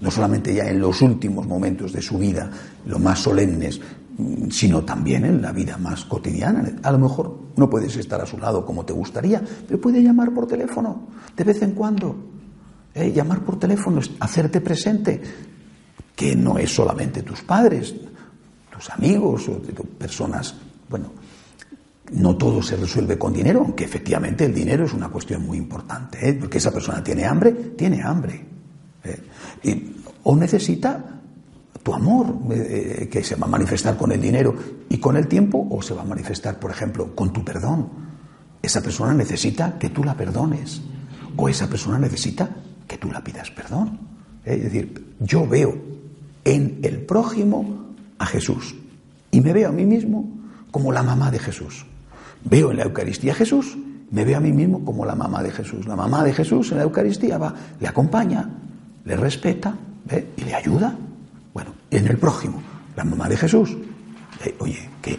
No 0.00 0.10
solamente 0.10 0.54
ya 0.54 0.68
en 0.68 0.80
los 0.80 1.02
últimos 1.02 1.46
momentos 1.46 1.92
de 1.92 2.02
su 2.02 2.18
vida, 2.18 2.50
lo 2.86 2.98
más 2.98 3.18
solemnes, 3.18 3.80
mm, 4.16 4.50
sino 4.50 4.84
también 4.84 5.24
en 5.24 5.42
la 5.42 5.52
vida 5.52 5.76
más 5.76 6.04
cotidiana. 6.04 6.64
A 6.82 6.92
lo 6.92 6.98
mejor 6.98 7.38
no 7.56 7.68
puedes 7.68 7.96
estar 7.96 8.20
a 8.20 8.26
su 8.26 8.38
lado 8.38 8.64
como 8.64 8.84
te 8.84 8.92
gustaría, 8.92 9.42
pero 9.66 9.80
puede 9.80 10.02
llamar 10.02 10.32
por 10.32 10.46
teléfono 10.46 11.08
de 11.36 11.44
vez 11.44 11.62
en 11.62 11.72
cuando. 11.72 12.28
¿eh? 12.94 13.12
llamar 13.12 13.40
por 13.40 13.58
teléfono, 13.58 14.00
hacerte 14.20 14.60
presente, 14.60 15.20
que 16.14 16.34
no 16.34 16.58
es 16.58 16.74
solamente 16.74 17.22
tus 17.22 17.42
padres, 17.42 17.94
tus 18.72 18.90
amigos 18.90 19.48
o 19.48 19.60
personas, 19.98 20.54
bueno, 20.88 21.12
no 22.12 22.36
todo 22.36 22.62
se 22.62 22.76
resuelve 22.76 23.18
con 23.18 23.32
dinero, 23.32 23.60
aunque 23.60 23.84
efectivamente 23.84 24.44
el 24.46 24.54
dinero 24.54 24.84
es 24.84 24.94
una 24.94 25.08
cuestión 25.08 25.46
muy 25.46 25.58
importante, 25.58 26.28
¿eh? 26.28 26.34
porque 26.34 26.58
esa 26.58 26.72
persona 26.72 27.02
tiene 27.04 27.24
hambre, 27.24 27.52
tiene 27.52 28.02
hambre. 28.02 28.57
¿Eh? 29.62 29.92
o 30.24 30.36
necesita 30.36 31.20
tu 31.82 31.94
amor, 31.94 32.34
eh, 32.50 33.08
que 33.10 33.22
se 33.24 33.36
va 33.36 33.46
a 33.46 33.50
manifestar 33.50 33.96
con 33.96 34.12
el 34.12 34.20
dinero 34.20 34.54
y 34.88 34.98
con 34.98 35.16
el 35.16 35.26
tiempo, 35.26 35.66
o 35.70 35.80
se 35.80 35.94
va 35.94 36.02
a 36.02 36.04
manifestar, 36.04 36.58
por 36.58 36.70
ejemplo, 36.70 37.14
con 37.14 37.32
tu 37.32 37.44
perdón. 37.44 37.88
Esa 38.60 38.82
persona 38.82 39.14
necesita 39.14 39.78
que 39.78 39.90
tú 39.90 40.04
la 40.04 40.14
perdones, 40.14 40.82
o 41.36 41.48
esa 41.48 41.68
persona 41.68 41.98
necesita 41.98 42.50
que 42.86 42.98
tú 42.98 43.10
la 43.10 43.22
pidas 43.22 43.50
perdón. 43.50 43.98
Es 44.44 44.62
decir, 44.64 45.14
yo 45.20 45.46
veo 45.46 45.76
en 46.44 46.80
el 46.82 47.02
prójimo 47.02 47.94
a 48.18 48.26
Jesús 48.26 48.74
y 49.30 49.40
me 49.40 49.52
veo 49.52 49.68
a 49.68 49.72
mí 49.72 49.84
mismo 49.84 50.28
como 50.70 50.92
la 50.92 51.02
mamá 51.02 51.30
de 51.30 51.38
Jesús. 51.38 51.86
Veo 52.44 52.70
en 52.70 52.78
la 52.78 52.84
Eucaristía 52.84 53.32
a 53.32 53.36
Jesús, 53.36 53.76
me 54.10 54.24
veo 54.24 54.38
a 54.38 54.40
mí 54.40 54.52
mismo 54.52 54.84
como 54.84 55.04
la 55.04 55.14
mamá 55.14 55.42
de 55.42 55.50
Jesús. 55.50 55.86
La 55.86 55.96
mamá 55.96 56.24
de 56.24 56.32
Jesús 56.32 56.72
en 56.72 56.78
la 56.78 56.84
Eucaristía 56.84 57.38
va, 57.38 57.54
le 57.78 57.88
acompaña, 57.88 58.48
le 59.04 59.16
respeta 59.16 59.74
y 60.36 60.44
le 60.44 60.54
ayuda. 60.54 60.96
Bueno, 61.52 61.72
en 61.90 62.06
el 62.06 62.18
prójimo, 62.18 62.62
la 62.96 63.04
mamá 63.04 63.28
de 63.28 63.36
Jesús, 63.36 63.76
oye, 64.58 64.90
que, 65.02 65.18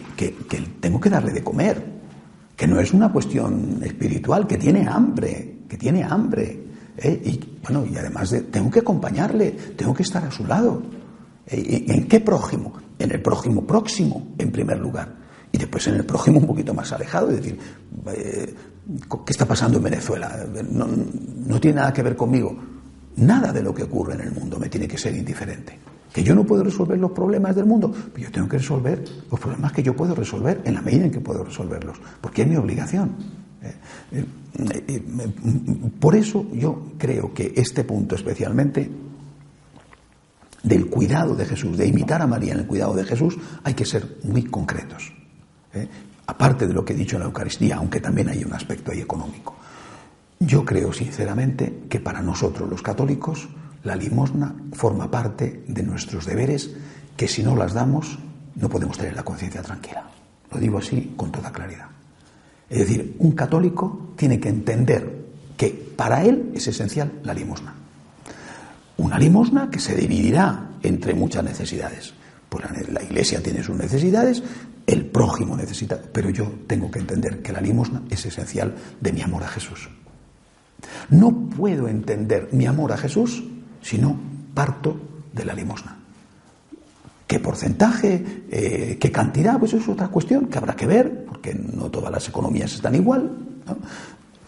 tengo 0.80 1.00
que 1.00 1.10
darle 1.10 1.32
de 1.32 1.42
comer, 1.42 1.84
que 2.56 2.66
no 2.66 2.78
es 2.80 2.92
una 2.92 3.10
cuestión 3.10 3.80
espiritual, 3.82 4.46
que 4.46 4.58
tiene 4.58 4.86
hambre, 4.86 5.60
que 5.68 5.76
tiene 5.76 6.04
hambre. 6.04 6.64
¿eh? 6.96 7.22
Y 7.24 7.58
bueno, 7.62 7.84
y 7.86 7.96
además 7.96 8.30
de, 8.30 8.42
tengo 8.42 8.70
que 8.70 8.80
acompañarle, 8.80 9.50
tengo 9.76 9.94
que 9.94 10.02
estar 10.02 10.24
a 10.24 10.30
su 10.30 10.46
lado. 10.46 10.82
¿Eh? 11.46 11.84
¿En 11.88 12.06
qué 12.06 12.20
prójimo? 12.20 12.72
En 12.98 13.10
el 13.12 13.22
prójimo 13.22 13.66
próximo, 13.66 14.34
en 14.38 14.50
primer 14.50 14.78
lugar 14.78 15.20
y 15.52 15.58
después 15.58 15.86
en 15.88 15.94
el 15.94 16.04
prójimo 16.04 16.38
un 16.38 16.46
poquito 16.46 16.72
más 16.72 16.92
alejado, 16.92 17.30
es 17.30 17.36
decir, 17.36 17.58
eh, 18.06 18.54
¿qué 19.26 19.32
está 19.32 19.46
pasando 19.46 19.78
en 19.78 19.84
Venezuela? 19.84 20.46
No, 20.70 21.60
tiene 21.60 21.76
nada 21.76 21.92
que 21.92 22.02
ver 22.02 22.16
conmigo. 22.16 22.56
Nada 23.20 23.52
de 23.52 23.62
lo 23.62 23.74
que 23.74 23.84
ocurre 23.84 24.14
en 24.14 24.22
el 24.22 24.32
mundo 24.32 24.58
me 24.58 24.68
tiene 24.68 24.86
que 24.88 24.98
ser 24.98 25.14
indiferente. 25.14 25.78
Que 26.12 26.24
yo 26.24 26.34
no 26.34 26.44
puedo 26.44 26.64
resolver 26.64 26.98
los 26.98 27.12
problemas 27.12 27.54
del 27.54 27.66
mundo, 27.66 27.92
pero 28.12 28.26
yo 28.26 28.32
tengo 28.32 28.48
que 28.48 28.58
resolver 28.58 29.04
los 29.30 29.38
problemas 29.38 29.72
que 29.72 29.82
yo 29.82 29.94
puedo 29.94 30.14
resolver 30.14 30.60
en 30.64 30.74
la 30.74 30.82
medida 30.82 31.04
en 31.04 31.10
que 31.10 31.20
puedo 31.20 31.44
resolverlos, 31.44 31.98
porque 32.20 32.42
es 32.42 32.48
mi 32.48 32.56
obligación. 32.56 33.14
Eh, 33.62 34.24
eh, 34.58 35.02
por 36.00 36.16
eso 36.16 36.46
yo 36.52 36.92
creo 36.98 37.32
que 37.32 37.52
este 37.54 37.84
punto 37.84 38.16
especialmente 38.16 38.90
del 40.62 40.86
cuidado 40.86 41.36
de 41.36 41.46
Jesús, 41.46 41.76
de 41.76 41.86
imitar 41.86 42.22
a 42.22 42.26
María 42.26 42.54
en 42.54 42.60
el 42.60 42.66
cuidado 42.66 42.94
de 42.94 43.04
Jesús, 43.04 43.38
hay 43.62 43.74
que 43.74 43.84
ser 43.84 44.18
muy 44.24 44.44
concretos. 44.44 45.12
¿eh? 45.72 45.88
aparte 46.30 46.66
de 46.66 46.72
lo 46.72 46.84
que 46.84 46.92
he 46.92 46.96
dicho 46.96 47.16
en 47.16 47.20
la 47.20 47.26
Eucaristía, 47.26 47.76
aunque 47.76 48.00
también 48.00 48.28
hay 48.28 48.44
un 48.44 48.52
aspecto 48.52 48.92
ahí 48.92 49.00
económico. 49.00 49.56
Yo 50.42 50.64
creo 50.64 50.90
sinceramente 50.94 51.82
que 51.90 52.00
para 52.00 52.22
nosotros 52.22 52.68
los 52.68 52.80
católicos 52.80 53.50
la 53.84 53.94
limosna 53.94 54.54
forma 54.72 55.10
parte 55.10 55.64
de 55.68 55.82
nuestros 55.82 56.24
deberes 56.24 56.70
que 57.14 57.28
si 57.28 57.42
no 57.42 57.54
las 57.54 57.74
damos 57.74 58.18
no 58.54 58.70
podemos 58.70 58.96
tener 58.96 59.14
la 59.14 59.22
conciencia 59.22 59.60
tranquila. 59.60 60.08
Lo 60.50 60.58
digo 60.58 60.78
así 60.78 61.12
con 61.14 61.30
toda 61.30 61.52
claridad. 61.52 61.88
Es 62.70 62.78
decir, 62.78 63.16
un 63.18 63.32
católico 63.32 64.14
tiene 64.16 64.40
que 64.40 64.48
entender 64.48 65.26
que 65.58 65.68
para 65.94 66.24
él 66.24 66.50
es 66.54 66.66
esencial 66.66 67.20
la 67.22 67.34
limosna. 67.34 67.74
Una 68.96 69.18
limosna 69.18 69.70
que 69.70 69.78
se 69.78 69.94
dividirá 69.94 70.70
entre 70.82 71.12
muchas 71.12 71.44
necesidades. 71.44 72.14
Pues 72.48 72.64
la 72.90 73.02
iglesia 73.02 73.42
tiene 73.42 73.62
sus 73.62 73.76
necesidades, 73.76 74.42
el 74.86 75.04
prójimo 75.04 75.54
necesita, 75.54 76.00
pero 76.12 76.30
yo 76.30 76.50
tengo 76.66 76.90
que 76.90 76.98
entender 76.98 77.42
que 77.42 77.52
la 77.52 77.60
limosna 77.60 78.02
es 78.08 78.24
esencial 78.24 78.74
de 79.00 79.12
mi 79.12 79.20
amor 79.20 79.44
a 79.44 79.48
Jesús. 79.48 79.90
No 81.10 81.32
puedo 81.32 81.88
entender 81.88 82.48
mi 82.52 82.66
amor 82.66 82.92
a 82.92 82.96
Jesús 82.96 83.42
si 83.82 83.98
no 83.98 84.16
parto 84.54 84.96
de 85.32 85.44
la 85.44 85.54
limosna. 85.54 85.96
¿Qué 87.26 87.38
porcentaje? 87.38 88.44
Eh, 88.50 88.98
¿Qué 89.00 89.12
cantidad? 89.12 89.58
Pues 89.58 89.72
eso 89.72 89.82
es 89.84 89.88
otra 89.90 90.08
cuestión 90.08 90.46
que 90.46 90.58
habrá 90.58 90.74
que 90.74 90.86
ver, 90.86 91.24
porque 91.26 91.54
no 91.54 91.88
todas 91.88 92.10
las 92.10 92.28
economías 92.28 92.72
están 92.74 92.94
igual. 92.96 93.30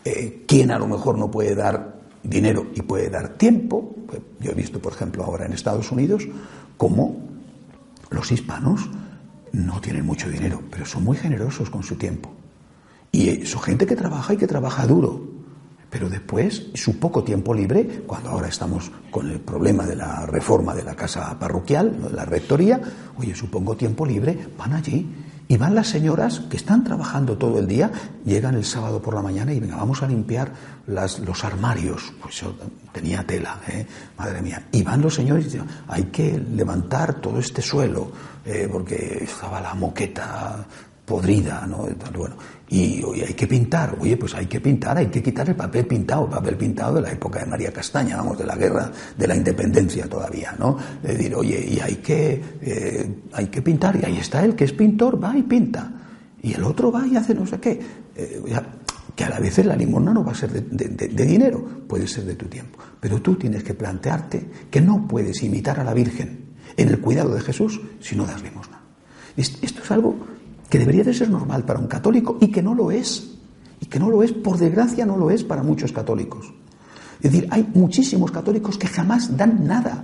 Eh, 0.05 0.45
¿Quién 0.49 0.73
a 0.73 0.79
lo 0.79 0.89
mejor 0.89 1.17
no 1.17 1.31
puede 1.31 1.55
dar 1.55 2.01
dinero 2.25 2.67
y 2.75 2.83
puede 2.83 3.09
dar 3.09 3.31
tiempo? 3.35 3.95
Pues 4.09 4.21
yo 4.41 4.51
he 4.51 4.55
visto, 4.55 4.81
por 4.81 4.95
ejemplo, 4.95 5.23
ahora 5.23 5.47
en 5.47 5.53
Estados 5.53 5.93
Unidos, 5.93 6.27
cómo 6.77 7.21
los 8.11 8.33
hispanos 8.33 8.91
no 9.53 9.81
tienen 9.81 10.05
mucho 10.05 10.29
dinero, 10.29 10.61
pero 10.71 10.85
son 10.85 11.05
muy 11.05 11.17
generosos 11.17 11.71
con 11.71 11.85
su 11.85 11.95
tiempo. 11.95 12.33
Y 13.13 13.47
son 13.47 13.63
gente 13.63 13.87
que 13.87 13.95
trabaja 13.95 14.35
y 14.35 14.39
que 14.39 14.47
trabaja 14.47 14.87
duro. 14.87 15.32
Pero 15.93 16.09
después, 16.09 16.69
su 16.73 16.99
poco 16.99 17.23
tiempo 17.23 17.53
libre, 17.53 18.05
cuando 18.07 18.31
ahora 18.31 18.49
estamos 18.49 18.91
con 19.11 19.31
el 19.31 19.41
problema 19.41 19.85
de 19.85 19.95
la 19.95 20.25
reforma 20.25 20.75
de 20.75 20.85
la 20.85 20.95
casa 20.95 21.39
parroquial, 21.39 22.05
de 22.05 22.17
la 22.17 22.25
rectoría, 22.25 22.81
oye, 23.19 23.35
su 23.35 23.51
poco 23.51 23.77
tiempo 23.77 24.07
libre, 24.07 24.49
van 24.57 24.73
allí 24.73 25.07
y 25.49 25.59
van 25.59 25.75
las 25.75 25.89
señoras 25.89 26.41
que 26.49 26.57
están 26.57 26.83
trabajando 26.83 27.37
todo 27.37 27.59
el 27.59 27.67
día, 27.67 27.93
llegan 28.25 28.55
el 28.55 28.65
sábado 28.65 29.03
por 29.03 29.13
la 29.13 29.21
mañana 29.21 29.53
y 29.53 29.61
venga, 29.61 29.77
vamos 29.77 30.03
a 30.03 30.09
limpiar 30.09 30.51
los 30.87 31.45
armarios. 31.45 32.11
Pues 32.23 32.37
yo 32.41 32.55
tenía 32.91 33.23
tela, 33.27 33.61
¿eh? 33.69 33.87
madre 34.17 34.41
mía. 34.41 34.69
Y 34.73 34.83
van 34.83 35.03
los 35.03 35.15
señores 35.15 35.45
y 35.45 35.49
dicen, 35.51 35.67
hay 35.89 36.05
que 36.05 36.39
levantar 36.39 37.21
todo 37.21 37.39
este 37.39 37.61
suelo, 37.61 38.11
eh, 38.47 38.67
porque 38.73 39.25
estaba 39.25 39.61
la 39.61 39.75
moqueta 39.75 40.67
podrida, 41.05 41.67
¿no? 41.67 41.89
Bueno, 42.17 42.37
y 42.69 43.03
hoy 43.03 43.21
hay 43.23 43.35
que 43.35 43.47
pintar, 43.47 43.97
oye, 44.01 44.17
pues 44.17 44.35
hay 44.35 44.47
que 44.47 44.61
pintar, 44.61 44.97
hay 44.97 45.09
que 45.09 45.23
quitar 45.23 45.49
el 45.49 45.57
papel 45.57 45.87
pintado, 45.87 46.25
el 46.25 46.31
papel 46.31 46.57
pintado 46.57 46.95
de 46.95 47.03
la 47.03 47.11
época 47.11 47.41
de 47.41 47.47
María 47.47 47.73
Castaña, 47.73 48.17
vamos, 48.17 48.39
de 48.39 48.47
la 48.47 48.57
guerra 48.57 48.91
de 49.17 49.27
la 49.27 49.37
independencia 49.37 50.09
todavía, 50.09 50.55
¿no? 50.59 50.79
Es 51.03 51.19
decir, 51.19 51.35
oye, 51.35 51.65
y 51.69 51.81
hay 51.81 51.97
que, 51.97 52.43
eh, 52.61 53.15
hay 53.33 53.47
que 53.49 53.63
pintar, 53.63 53.97
y 53.97 54.05
ahí 54.05 54.19
está 54.19 54.45
él 54.45 54.55
que 54.55 54.65
es 54.65 54.73
pintor, 54.73 55.23
va 55.23 55.37
y 55.37 55.43
pinta, 55.43 55.93
y 56.41 56.55
el 56.55 56.65
otro 56.65 56.91
va 56.93 57.07
y 57.07 57.17
hace 57.17 57.35
no 57.35 57.47
sé 57.47 57.59
qué. 57.61 57.81
Eh, 58.15 58.43
que 59.15 59.25
a 59.25 59.29
la 59.29 59.39
vez 59.39 59.59
la 59.65 59.77
limosna 59.77 60.15
no 60.15 60.25
va 60.25 60.33
a 60.33 60.35
ser 60.35 60.51
de, 60.51 60.89
de, 60.89 61.27
dinero, 61.27 61.63
puede 61.87 62.07
ser 62.07 62.25
de 62.25 62.35
tu 62.35 62.47
tiempo. 62.47 62.79
Pero 62.99 63.21
tú 63.21 63.35
tienes 63.35 63.63
que 63.63 63.75
plantearte 63.75 64.49
que 64.71 64.81
no 64.81 65.07
puedes 65.07 65.43
imitar 65.43 65.79
a 65.79 65.85
la 65.85 65.93
Virgen 65.93 66.55
en 66.79 66.89
el 66.89 66.99
cuidado 66.99 67.35
de 67.35 67.43
Jesús 67.43 67.79
si 68.01 68.17
no 68.17 68.25
das 68.25 68.43
limosna. 68.43 68.81
Esto 69.37 69.83
es 69.83 69.91
algo 69.91 70.17
que 70.73 70.79
debería 70.79 71.05
de 71.05 71.13
ser 71.13 71.29
normal 71.29 71.67
para 71.67 71.79
un 71.79 71.87
católico 71.87 72.39
y 72.41 72.49
que 72.49 72.63
no 72.63 72.75
lo 72.75 72.91
es. 72.91 73.35
Y 73.79 73.85
que 73.85 73.99
no 73.99 74.09
lo 74.09 74.23
es, 74.23 74.33
por 74.33 74.57
desgracia 74.57 75.05
no 75.05 75.19
lo 75.19 75.31
es 75.31 75.45
para 75.45 75.63
muchos 75.63 75.93
católicos. 75.93 76.51
Es 77.21 77.31
decir, 77.31 77.47
hay 77.51 77.69
muchísimos 77.75 78.31
católicos 78.31 78.79
que 78.79 78.87
jamás 78.87 79.37
dan 79.37 79.67
nada. 79.67 80.03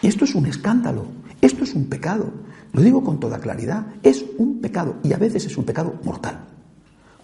Y 0.00 0.06
esto 0.06 0.26
es 0.26 0.36
un 0.36 0.46
escándalo, 0.46 1.06
esto 1.40 1.64
es 1.64 1.74
un 1.74 1.86
pecado. 1.86 2.30
Lo 2.72 2.82
digo 2.82 3.02
con 3.02 3.18
toda 3.18 3.40
claridad, 3.40 3.84
es 4.00 4.24
un 4.38 4.60
pecado 4.60 4.98
y 5.02 5.12
a 5.12 5.18
veces 5.18 5.44
es 5.46 5.58
un 5.58 5.64
pecado 5.64 5.98
mortal. 6.04 6.44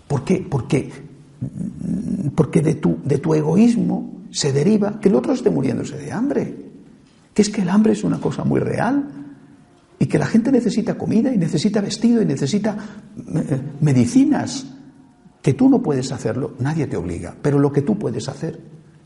¿Por 0.09 0.25
qué? 0.25 0.45
Porque, 0.51 0.91
porque 2.35 2.63
de, 2.63 2.75
tu, 2.75 2.99
de 3.05 3.19
tu 3.19 3.33
egoísmo 3.33 4.25
se 4.33 4.53
deriva 4.53 4.99
que 4.99 5.09
el 5.09 5.15
otro 5.15 5.35
esté 5.35 5.51
muriéndose 5.51 5.97
de 5.97 6.11
hambre. 6.11 6.57
Que 7.33 7.43
es 7.43 7.49
que 7.49 7.63
el 7.63 7.69
hambre 7.69 7.93
es 7.93 8.03
una 8.03 8.21
cosa 8.21 8.43
muy 8.43 8.59
real 8.59 9.21
y 10.03 10.07
que 10.07 10.19
la 10.19 10.27
gente 10.27 10.51
necesita 10.51 10.97
comida 10.97 11.33
y 11.33 11.37
necesita 11.37 11.83
vestido 11.83 12.23
y 12.23 12.25
necesita 12.25 12.75
eh, 13.37 13.61
medicinas, 13.83 14.67
que 15.43 15.53
tú 15.53 15.69
no 15.69 15.83
puedes 15.83 16.11
hacerlo, 16.11 16.55
nadie 16.59 16.87
te 16.87 16.97
obliga, 16.97 17.37
pero 17.41 17.59
lo 17.59 17.71
que 17.71 17.83
tú 17.83 17.99
puedes 17.99 18.29
hacer, 18.29 18.59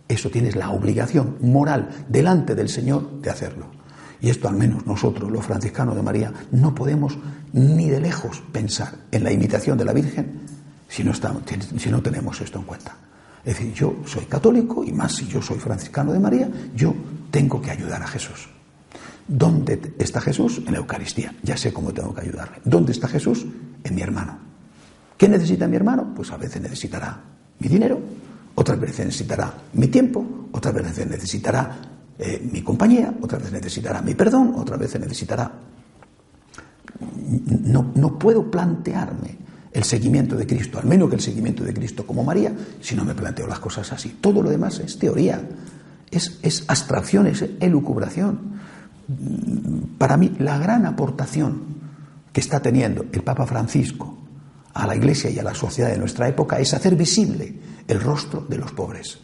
Eso 0.07 0.31
tienes 0.31 0.55
la 0.55 0.71
obligación 0.71 1.37
moral 1.41 1.89
delante 2.09 2.55
del 2.55 2.69
Señor 2.69 3.23
de 3.23 3.31
hacerlo. 3.31 3.71
Y 4.21 4.29
esto 4.29 4.49
al 4.49 4.55
menos 4.55 4.87
nosotros, 4.87 5.31
los 5.31 5.47
franciscanos 5.47 5.97
de 5.97 6.03
María, 6.03 6.33
no 6.53 6.75
podemos 6.75 7.19
ni 7.53 7.89
de 7.89 8.01
lejos 8.01 8.43
pensar 8.53 8.99
en 9.11 9.25
la 9.25 9.33
imitación 9.33 9.79
de 9.79 9.85
la 9.85 9.95
Virgen 9.95 10.41
si 10.89 11.03
no, 11.03 11.11
estamos, 11.11 11.43
si 11.79 11.91
no 11.91 12.03
tenemos 12.03 12.41
esto 12.41 12.59
en 12.59 12.65
cuenta. 12.67 12.97
Es 13.45 13.57
decir, 13.57 13.73
yo 13.75 13.97
soy 14.05 14.27
católico 14.27 14.85
y 14.85 14.93
más 14.93 15.17
si 15.17 15.27
yo 15.27 15.43
soy 15.43 15.59
franciscano 15.59 16.13
de 16.13 16.21
María, 16.21 16.49
yo 16.77 16.95
tengo 17.31 17.61
que 17.61 17.71
ayudar 17.71 18.03
a 18.03 18.07
Jesús. 18.07 18.54
¿Dónde 19.27 19.95
está 19.99 20.21
Jesús? 20.21 20.63
En 20.67 20.73
la 20.73 20.79
Eucaristía. 20.79 21.35
Ya 21.43 21.57
sé 21.57 21.73
cómo 21.73 21.93
tengo 21.93 22.15
que 22.15 22.23
ayudarle. 22.23 22.59
¿Dónde 22.65 22.93
está 22.93 23.09
Jesús? 23.09 23.47
En 23.83 23.95
mi 23.95 24.03
hermano. 24.03 24.39
¿Qué 25.17 25.29
necesita 25.29 25.67
mi 25.67 25.77
hermano? 25.77 26.13
Pues 26.15 26.31
a 26.33 26.37
veces 26.37 26.61
necesitará 26.61 27.21
mi 27.59 27.69
dinero, 27.69 28.01
otras 28.55 28.79
veces 28.79 29.07
necesitará 29.07 29.53
mi 29.73 29.89
tiempo, 29.89 30.49
otras 30.53 30.75
veces 30.75 31.07
necesitará 31.07 31.77
eh, 32.19 32.47
mi 32.53 32.63
compañía, 32.63 33.15
otras 33.21 33.43
veces 33.43 33.63
necesitará 33.63 34.03
mi 34.03 34.15
perdón, 34.15 34.55
otras 34.57 34.79
veces 34.79 35.01
necesitará... 35.01 35.51
No, 37.65 37.93
no 37.95 38.19
puedo 38.19 38.51
plantearme 38.51 39.39
el 39.73 39.83
seguimiento 39.83 40.37
de 40.37 40.47
Cristo, 40.47 40.79
al 40.79 40.87
menos 40.87 41.09
que 41.09 41.17
el 41.17 41.21
seguimiento 41.21 41.65
de 41.65 41.75
Cristo 41.75 42.07
como 42.07 42.23
María, 42.23 42.55
si 42.81 42.95
no 42.95 43.05
me 43.05 43.15
planteo 43.15 43.47
las 43.47 43.59
cosas 43.59 43.93
así. 43.93 44.19
Todo 44.21 44.43
lo 44.43 44.51
demás 44.51 44.79
es 44.79 44.99
teoría, 44.99 45.43
es, 46.11 46.39
es 46.43 46.65
abstracción, 46.69 47.27
es 47.27 47.45
elucubración. 47.61 48.55
Para 49.99 50.17
mí, 50.17 50.35
la 50.39 50.59
gran 50.59 50.87
aportación 50.87 51.75
que 52.33 52.41
está 52.41 52.61
teniendo 52.61 53.07
el 53.13 53.23
Papa 53.23 53.47
Francisco 53.47 54.17
a 54.73 54.87
la 54.87 54.97
Iglesia 54.97 55.31
y 55.31 55.39
a 55.39 55.43
la 55.43 55.55
sociedad 55.55 55.91
de 55.91 55.99
nuestra 55.99 56.29
época 56.29 56.59
es 56.59 56.75
hacer 56.75 56.97
visible 56.97 57.55
el 57.87 58.01
rostro 58.01 58.45
de 58.49 58.59
los 58.59 58.73
pobres. 58.73 59.19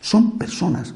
Son 0.00 0.38
personas 0.38 0.94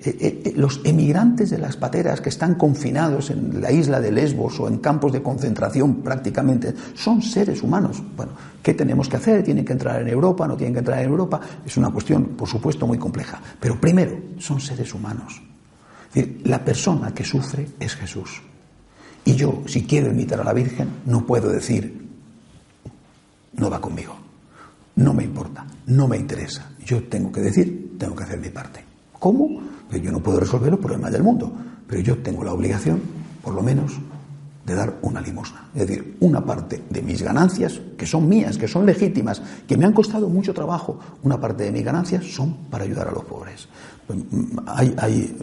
eh, 0.00 0.16
eh, 0.20 0.42
eh, 0.44 0.52
los 0.54 0.80
emigrantes 0.84 1.50
de 1.50 1.58
las 1.58 1.76
pateras 1.76 2.20
que 2.20 2.28
están 2.28 2.54
confinados 2.54 3.30
en 3.30 3.60
la 3.60 3.72
isla 3.72 4.00
de 4.00 4.12
Lesbos 4.12 4.60
o 4.60 4.68
en 4.68 4.78
campos 4.78 5.12
de 5.12 5.20
concentración 5.20 6.02
prácticamente 6.02 6.72
son 6.94 7.20
seres 7.20 7.64
humanos. 7.64 8.00
Bueno, 8.16 8.32
¿qué 8.62 8.74
tenemos 8.74 9.08
que 9.08 9.16
hacer? 9.16 9.42
¿Tienen 9.42 9.64
que 9.64 9.72
entrar 9.72 10.00
en 10.00 10.06
Europa? 10.06 10.46
¿No 10.46 10.56
tienen 10.56 10.74
que 10.74 10.78
entrar 10.78 11.00
en 11.00 11.08
Europa? 11.08 11.40
Es 11.66 11.76
una 11.76 11.90
cuestión, 11.90 12.26
por 12.36 12.48
supuesto, 12.48 12.86
muy 12.86 12.96
compleja. 12.96 13.40
Pero 13.58 13.80
primero, 13.80 14.16
son 14.38 14.60
seres 14.60 14.94
humanos. 14.94 15.42
Decir, 16.12 16.42
la 16.44 16.64
persona 16.64 17.12
que 17.12 17.24
sufre 17.24 17.68
es 17.78 17.94
Jesús. 17.94 18.42
Y 19.24 19.34
yo, 19.34 19.62
si 19.66 19.84
quiero 19.84 20.10
imitar 20.10 20.40
a 20.40 20.44
la 20.44 20.52
Virgen, 20.52 20.88
no 21.06 21.26
puedo 21.26 21.50
decir, 21.50 22.08
no 23.54 23.70
va 23.70 23.80
conmigo. 23.80 24.16
No 24.96 25.14
me 25.14 25.24
importa, 25.24 25.66
no 25.86 26.08
me 26.08 26.16
interesa. 26.16 26.70
Yo 26.84 27.04
tengo 27.04 27.30
que 27.30 27.40
decir, 27.40 27.96
tengo 27.98 28.16
que 28.16 28.24
hacer 28.24 28.40
mi 28.40 28.48
parte. 28.48 28.84
¿Cómo? 29.12 29.60
yo 30.02 30.12
no 30.12 30.22
puedo 30.22 30.40
resolver 30.40 30.70
los 30.70 30.80
problemas 30.80 31.12
del 31.12 31.22
mundo, 31.22 31.50
pero 31.86 32.02
yo 32.02 32.18
tengo 32.18 32.44
la 32.44 32.52
obligación, 32.52 33.00
por 33.42 33.54
lo 33.54 33.62
menos, 33.62 33.98
de 34.66 34.74
dar 34.74 34.98
una 35.00 35.20
limosna. 35.20 35.70
Es 35.74 35.86
decir, 35.86 36.16
una 36.20 36.44
parte 36.44 36.84
de 36.90 37.02
mis 37.02 37.22
ganancias, 37.22 37.80
que 37.96 38.06
son 38.06 38.28
mías, 38.28 38.58
que 38.58 38.68
son 38.68 38.84
legítimas, 38.84 39.40
que 39.66 39.76
me 39.78 39.86
han 39.86 39.94
costado 39.94 40.28
mucho 40.28 40.52
trabajo, 40.52 40.98
una 41.22 41.40
parte 41.40 41.64
de 41.64 41.72
mis 41.72 41.84
ganancias 41.84 42.24
son 42.26 42.54
para 42.70 42.84
ayudar 42.84 43.08
a 43.08 43.12
los 43.12 43.24
pobres. 43.24 43.66
Hay, 44.66 45.36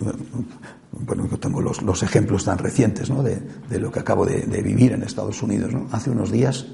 bueno, 0.91 1.27
yo 1.29 1.37
tengo 1.37 1.61
los, 1.61 2.03
ejemplos 2.03 2.45
tan 2.45 2.57
recientes 2.57 3.09
¿no? 3.09 3.21
de, 3.21 3.39
lo 3.79 3.91
que 3.91 3.99
acabo 3.99 4.25
de, 4.25 4.61
vivir 4.61 4.93
en 4.93 5.03
Estados 5.03 5.41
Unidos. 5.43 5.73
¿no? 5.73 5.87
Hace 5.91 6.09
unos 6.09 6.31
días, 6.31 6.65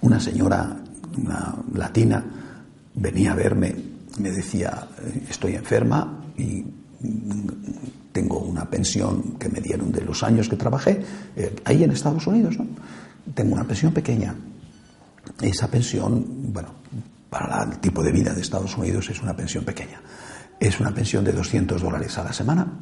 una 0.00 0.18
señora, 0.18 0.76
una 1.16 1.56
latina, 1.74 2.24
venía 2.94 3.32
a 3.32 3.36
verme 3.36 3.92
me 4.18 4.30
decía, 4.30 4.88
estoy 5.28 5.54
enferma 5.54 6.24
y 6.36 6.64
tengo 8.12 8.38
una 8.38 8.68
pensión 8.68 9.38
que 9.38 9.48
me 9.48 9.60
dieron 9.60 9.90
de 9.90 10.02
los 10.02 10.22
años 10.22 10.48
que 10.48 10.56
trabajé 10.56 11.02
eh, 11.36 11.54
ahí 11.64 11.82
en 11.82 11.92
Estados 11.92 12.26
Unidos, 12.26 12.58
¿no? 12.58 12.66
Tengo 13.34 13.54
una 13.54 13.64
pensión 13.64 13.92
pequeña. 13.92 14.34
Esa 15.40 15.68
pensión, 15.68 16.52
bueno, 16.52 16.70
para 17.32 17.64
el 17.64 17.78
tipo 17.80 18.04
de 18.04 18.12
vida 18.12 18.32
de 18.32 18.42
Estados 18.42 18.76
Unidos 18.76 19.08
es 19.10 19.20
una 19.20 19.34
pensión 19.34 19.64
pequeña. 19.64 20.00
Es 20.60 20.78
una 20.78 20.92
pensión 20.92 21.24
de 21.24 21.32
200 21.32 21.80
dólares 21.82 22.16
a 22.18 22.24
la 22.24 22.32
semana 22.32 22.78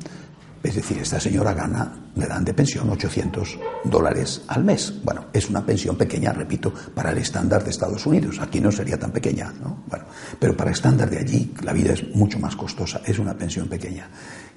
es 0.62 0.74
decir, 0.74 0.98
esta 0.98 1.18
señora 1.18 1.54
gana, 1.54 1.90
le 2.14 2.26
dan 2.26 2.44
de 2.44 2.52
pensión 2.52 2.90
800 2.90 3.58
dólares 3.84 4.42
al 4.48 4.62
mes. 4.62 4.92
Bueno, 5.02 5.26
es 5.32 5.48
una 5.48 5.64
pensión 5.64 5.96
pequeña, 5.96 6.32
repito, 6.32 6.72
para 6.94 7.12
el 7.12 7.18
estándar 7.18 7.64
de 7.64 7.70
Estados 7.70 8.04
Unidos. 8.04 8.38
Aquí 8.40 8.60
no 8.60 8.70
sería 8.70 8.98
tan 8.98 9.10
pequeña, 9.10 9.54
¿no? 9.58 9.84
Bueno, 9.86 10.04
pero 10.38 10.54
para 10.54 10.70
el 10.70 10.74
estándar 10.74 11.08
de 11.08 11.18
allí 11.18 11.54
la 11.62 11.72
vida 11.72 11.94
es 11.94 12.14
mucho 12.14 12.38
más 12.38 12.56
costosa, 12.56 13.00
es 13.06 13.18
una 13.18 13.34
pensión 13.38 13.68
pequeña. 13.68 14.10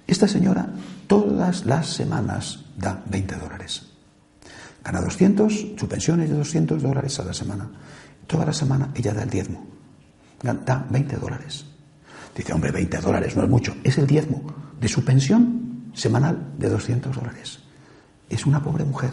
Esta 0.05 0.27
señora 0.27 0.67
todas 1.07 1.65
las 1.65 1.87
semanas 1.87 2.65
da 2.77 3.01
20 3.09 3.35
dólares. 3.35 3.83
Gana 4.83 4.99
200, 4.99 5.67
su 5.77 5.87
pensión 5.87 6.19
es 6.19 6.29
de 6.29 6.35
200 6.35 6.83
dólares 6.83 7.17
a 7.21 7.23
la 7.23 7.33
semana. 7.33 7.69
Toda 8.27 8.45
la 8.45 8.53
semana 8.53 8.91
ella 8.93 9.13
da 9.13 9.23
el 9.23 9.29
diezmo. 9.29 9.72
Da 10.43 10.85
20 10.89 11.15
dólares. 11.17 11.65
Dice, 12.35 12.53
hombre, 12.53 12.71
20 12.71 12.97
dólares 12.99 13.35
no 13.35 13.43
es 13.43 13.49
mucho. 13.49 13.75
Es 13.83 13.97
el 13.97 14.05
diezmo 14.05 14.43
de 14.79 14.87
su 14.89 15.03
pensión 15.03 15.91
semanal 15.93 16.53
de 16.57 16.69
200 16.69 17.15
dólares. 17.15 17.59
Es 18.29 18.45
una 18.45 18.61
pobre 18.61 18.83
mujer 18.83 19.11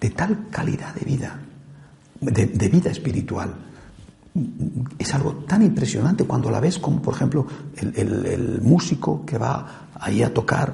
de 0.00 0.10
tal 0.10 0.46
calidad 0.50 0.94
de 0.94 1.04
vida, 1.04 1.40
de, 2.20 2.68
vida 2.68 2.90
espiritual. 2.90 3.54
Es 4.96 5.14
algo 5.14 5.34
tan 5.48 5.62
impresionante 5.62 6.24
cuando 6.24 6.50
la 6.50 6.60
ves 6.60 6.78
como, 6.78 7.02
por 7.02 7.14
ejemplo, 7.14 7.46
el, 7.76 8.60
músico 8.62 9.24
que 9.26 9.38
va 9.38 9.88
ahí 9.98 10.22
a 10.22 10.32
tocar, 10.32 10.72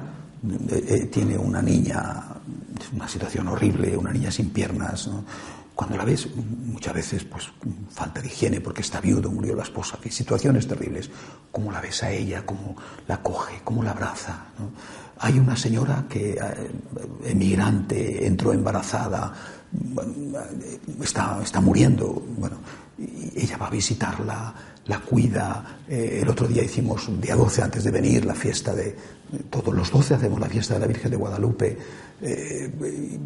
eh, 0.69 0.85
eh, 0.87 1.05
tiene 1.05 1.37
una 1.37 1.61
niña, 1.61 2.23
una 2.93 3.07
situación 3.07 3.47
horrible, 3.47 3.97
una 3.97 4.11
niña 4.11 4.29
sin 4.29 4.51
piernas, 4.51 5.09
cuando 5.75 5.97
la 5.97 6.05
ves, 6.05 6.29
muchas 6.35 6.93
veces, 6.93 7.23
pues, 7.25 7.51
falta 7.91 8.21
de 8.21 8.27
higiene 8.27 8.61
porque 8.61 8.81
está 8.81 9.01
viudo, 9.01 9.29
murió 9.29 9.55
la 9.55 9.63
esposa, 9.63 9.99
situaciones 10.09 10.67
terribles. 10.67 11.09
¿Cómo 11.51 11.71
la 11.71 11.81
ves 11.81 12.01
a 12.03 12.11
ella? 12.11 12.45
¿Cómo 12.45 12.75
la 13.07 13.21
coge? 13.21 13.59
¿Cómo 13.63 13.83
la 13.83 13.91
abraza? 13.91 14.45
Hay 15.19 15.37
una 15.37 15.57
señora 15.57 16.05
que, 16.09 16.31
eh, 16.31 16.71
emigrante, 17.25 18.25
entró 18.25 18.53
embarazada, 18.53 19.33
está, 21.01 21.39
está 21.43 21.59
muriendo. 21.59 22.23
Bueno, 22.37 22.57
ella 23.35 23.57
va 23.57 23.67
a 23.67 23.71
visitarla, 23.71 24.53
la 24.87 24.99
cuida. 24.99 25.79
Eh, 25.87 26.19
el 26.21 26.29
otro 26.29 26.47
día 26.47 26.63
hicimos, 26.63 27.09
día 27.21 27.35
12 27.35 27.61
antes 27.61 27.83
de 27.83 27.91
venir, 27.91 28.25
la 28.25 28.35
fiesta 28.35 28.73
de. 28.73 28.95
Todos 29.49 29.73
los 29.73 29.91
12 29.91 30.13
hacemos 30.13 30.39
la 30.39 30.47
fiesta 30.47 30.75
de 30.75 30.79
la 30.79 30.87
Virgen 30.87 31.11
de 31.11 31.17
Guadalupe. 31.17 31.77
Eh, 32.21 32.71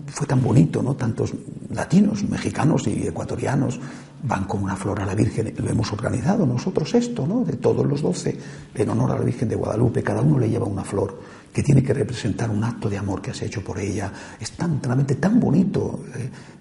fue 0.07 0.25
tan 0.25 0.41
bonito, 0.41 0.81
¿no? 0.81 0.95
Tantos 0.95 1.33
latinos, 1.69 2.23
mexicanos 2.23 2.87
y 2.87 3.07
ecuatorianos 3.07 3.79
van 4.23 4.45
con 4.45 4.63
una 4.63 4.75
flor 4.75 5.01
a 5.01 5.05
la 5.05 5.15
Virgen. 5.15 5.53
Lo 5.57 5.69
hemos 5.69 5.91
organizado 5.93 6.45
nosotros 6.45 6.93
esto, 6.95 7.27
¿no? 7.27 7.43
De 7.43 7.57
todos 7.57 7.85
los 7.85 8.01
12, 8.01 8.37
en 8.75 8.89
honor 8.89 9.11
a 9.11 9.19
la 9.19 9.25
Virgen 9.25 9.49
de 9.49 9.55
Guadalupe. 9.55 10.01
Cada 10.01 10.21
uno 10.21 10.39
le 10.39 10.49
lleva 10.49 10.65
una 10.65 10.83
flor 10.83 11.19
que 11.53 11.63
tiene 11.63 11.83
que 11.83 11.93
representar 11.93 12.49
un 12.49 12.63
acto 12.63 12.89
de 12.89 12.97
amor 12.97 13.21
que 13.21 13.31
has 13.31 13.41
hecho 13.41 13.63
por 13.63 13.79
ella. 13.79 14.11
Es 14.39 14.51
tan, 14.51 14.81
realmente 14.81 15.15
tan 15.15 15.39
bonito 15.39 16.03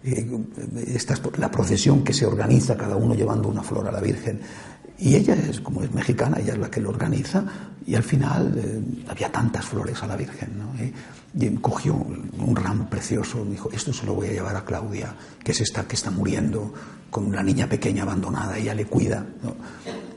eh, 0.05 0.39
esta, 0.87 1.15
la 1.37 1.51
procesión 1.51 2.03
que 2.03 2.13
se 2.13 2.27
organiza, 2.27 2.77
cada 2.77 2.97
uno 2.97 3.15
llevando 3.15 3.49
una 3.49 3.63
flor 3.63 3.89
a 3.89 3.93
la 3.93 4.01
Virgen. 4.01 4.41
Y 4.99 5.15
ella 5.15 5.35
es, 5.35 5.61
como 5.61 5.83
es 5.83 5.93
mexicana, 5.93 6.39
ella 6.41 6.55
es 6.55 6.59
la 6.59 6.71
que 6.71 6.81
lo 6.81 6.91
organiza, 6.91 7.45
y 7.87 7.95
al 7.95 8.03
final 8.03 8.53
eh, 8.57 8.83
había 9.09 9.31
tantas 9.31 9.65
flores 9.65 10.03
a 10.03 10.07
la 10.07 10.17
Virgen, 10.17 10.59
¿no? 10.59 10.85
Y, 10.85 10.93
cogió 11.61 11.95
un 11.95 12.57
ramo 12.57 12.89
precioso, 12.91 13.45
dijo, 13.45 13.71
esto 13.71 13.93
se 13.93 14.07
lo 14.07 14.15
voy 14.15 14.29
a 14.29 14.33
llevar 14.33 14.57
a 14.57 14.65
Claudia, 14.65 15.15
que 15.45 15.53
es 15.53 15.61
esta 15.61 15.87
que 15.87 15.95
está 15.95 16.11
muriendo, 16.11 16.73
con 17.11 17.27
una 17.27 17.43
niña 17.43 17.69
pequeña 17.69 18.03
abandonada, 18.03 18.59
ella 18.59 18.75
le 18.75 18.87
cuida. 18.87 19.25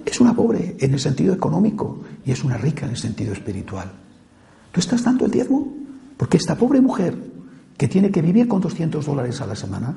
Es 0.05 0.19
una 0.19 0.33
pobre 0.33 0.75
en 0.79 0.93
el 0.93 0.99
sentido 0.99 1.33
económico 1.33 2.01
y 2.25 2.31
es 2.31 2.43
una 2.43 2.57
rica 2.57 2.85
en 2.85 2.91
el 2.91 2.97
sentido 2.97 3.33
espiritual. 3.33 3.91
¿Tú 4.71 4.79
estás 4.79 5.03
dando 5.03 5.25
el 5.25 5.31
diezmo? 5.31 5.67
Porque 6.17 6.37
esta 6.37 6.55
pobre 6.55 6.81
mujer, 6.81 7.15
que 7.77 7.87
tiene 7.87 8.11
que 8.11 8.21
vivir 8.21 8.47
con 8.47 8.61
200 8.61 9.05
dólares 9.05 9.41
a 9.41 9.47
la 9.47 9.55
semana, 9.55 9.95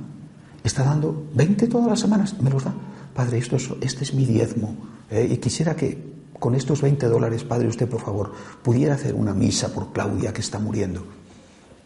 está 0.63 0.85
dando 0.85 1.27
20 1.35 1.67
todas 1.69 1.89
las 1.89 2.01
semanas, 2.01 2.41
me 2.41 2.51
los 2.51 2.65
da. 2.65 2.75
Padre, 3.15 3.39
esto 3.39 3.57
es, 3.57 3.71
este 3.81 4.05
es 4.05 4.15
mi 4.15 4.25
diezmo. 4.27 4.77
¿eh? 5.11 5.29
y 5.31 5.37
quisiera 5.39 5.75
que 5.77 6.15
con 6.39 6.55
estos 6.55 6.83
20 6.83 7.07
dólares, 7.07 7.45
Padre, 7.45 7.69
usted, 7.69 7.89
por 7.89 8.01
favor, 8.01 8.33
pudiera 8.63 8.95
hacer 8.95 9.15
una 9.15 9.33
misa 9.33 9.73
por 9.73 9.93
Claudia 9.93 10.33
que 10.33 10.41
está 10.41 10.59
muriendo. 10.59 11.07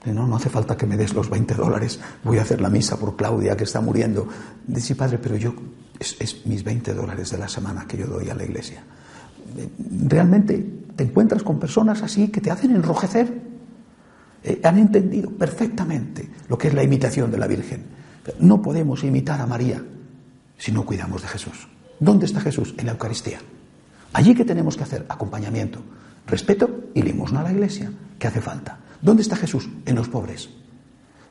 No, 0.07 0.27
no 0.27 0.37
hace 0.37 0.49
falta 0.49 0.77
que 0.77 0.87
me 0.87 0.97
des 0.97 1.13
los 1.13 1.29
20 1.29 1.55
dólares, 1.55 2.01
voy 2.25 2.39
a 2.39 2.43
hacer 2.43 2.61
la 2.61 2.71
misa 2.71 2.97
por 2.97 3.15
Claudia 3.15 3.57
que 3.57 3.65
está 3.65 3.81
muriendo. 3.81 4.27
Dice, 4.67 4.95
Padre, 4.95 5.19
pero 5.19 5.37
yo, 5.37 5.55
es, 5.99 6.47
mis 6.47 6.65
20 6.65 6.95
dólares 6.95 7.31
de 7.31 7.39
la 7.39 7.49
semana 7.49 7.85
que 7.87 7.99
yo 7.99 8.07
doy 8.07 8.31
a 8.31 8.35
la 8.35 8.45
iglesia. 8.45 8.83
Eh, 9.57 9.69
realmente 10.07 10.65
te 10.97 11.05
encuentras 11.05 11.43
con 11.43 11.59
personas 11.59 12.03
así 12.03 12.29
que 12.29 12.41
te 12.41 12.51
hacen 12.51 12.71
enrojecer. 12.75 13.33
Eh, 14.45 14.61
han 14.63 14.79
entendido 14.79 15.31
perfectamente 15.31 16.29
lo 16.49 16.57
que 16.57 16.69
es 16.69 16.75
la 16.75 16.83
imitación 16.83 17.31
de 17.31 17.39
la 17.39 17.47
Virgen. 17.47 17.83
No 18.41 18.63
podemos 18.63 19.05
imitar 19.05 19.41
a 19.41 19.47
María 19.47 19.83
si 20.59 20.73
no 20.73 20.85
cuidamos 20.85 21.23
de 21.23 21.29
Jesús. 21.29 21.69
¿Dónde 22.01 22.27
está 22.27 22.41
Jesús? 22.41 22.75
En 22.77 22.87
la 22.87 22.93
Eucaristía. 22.93 23.39
Allí 24.13 24.35
que 24.35 24.45
tenemos 24.45 24.77
que 24.77 24.83
hacer 24.85 25.07
acompañamiento, 25.09 25.81
respeto 26.27 26.91
y 26.95 27.03
limosna 27.03 27.41
a 27.41 27.45
la 27.45 27.53
iglesia, 27.53 27.91
que 28.19 28.27
hace 28.27 28.41
falta. 28.41 28.79
¿Dónde 29.01 29.23
está 29.23 29.37
Jesús? 29.37 29.69
En 29.87 29.95
los 29.95 30.09
pobres. 30.09 30.49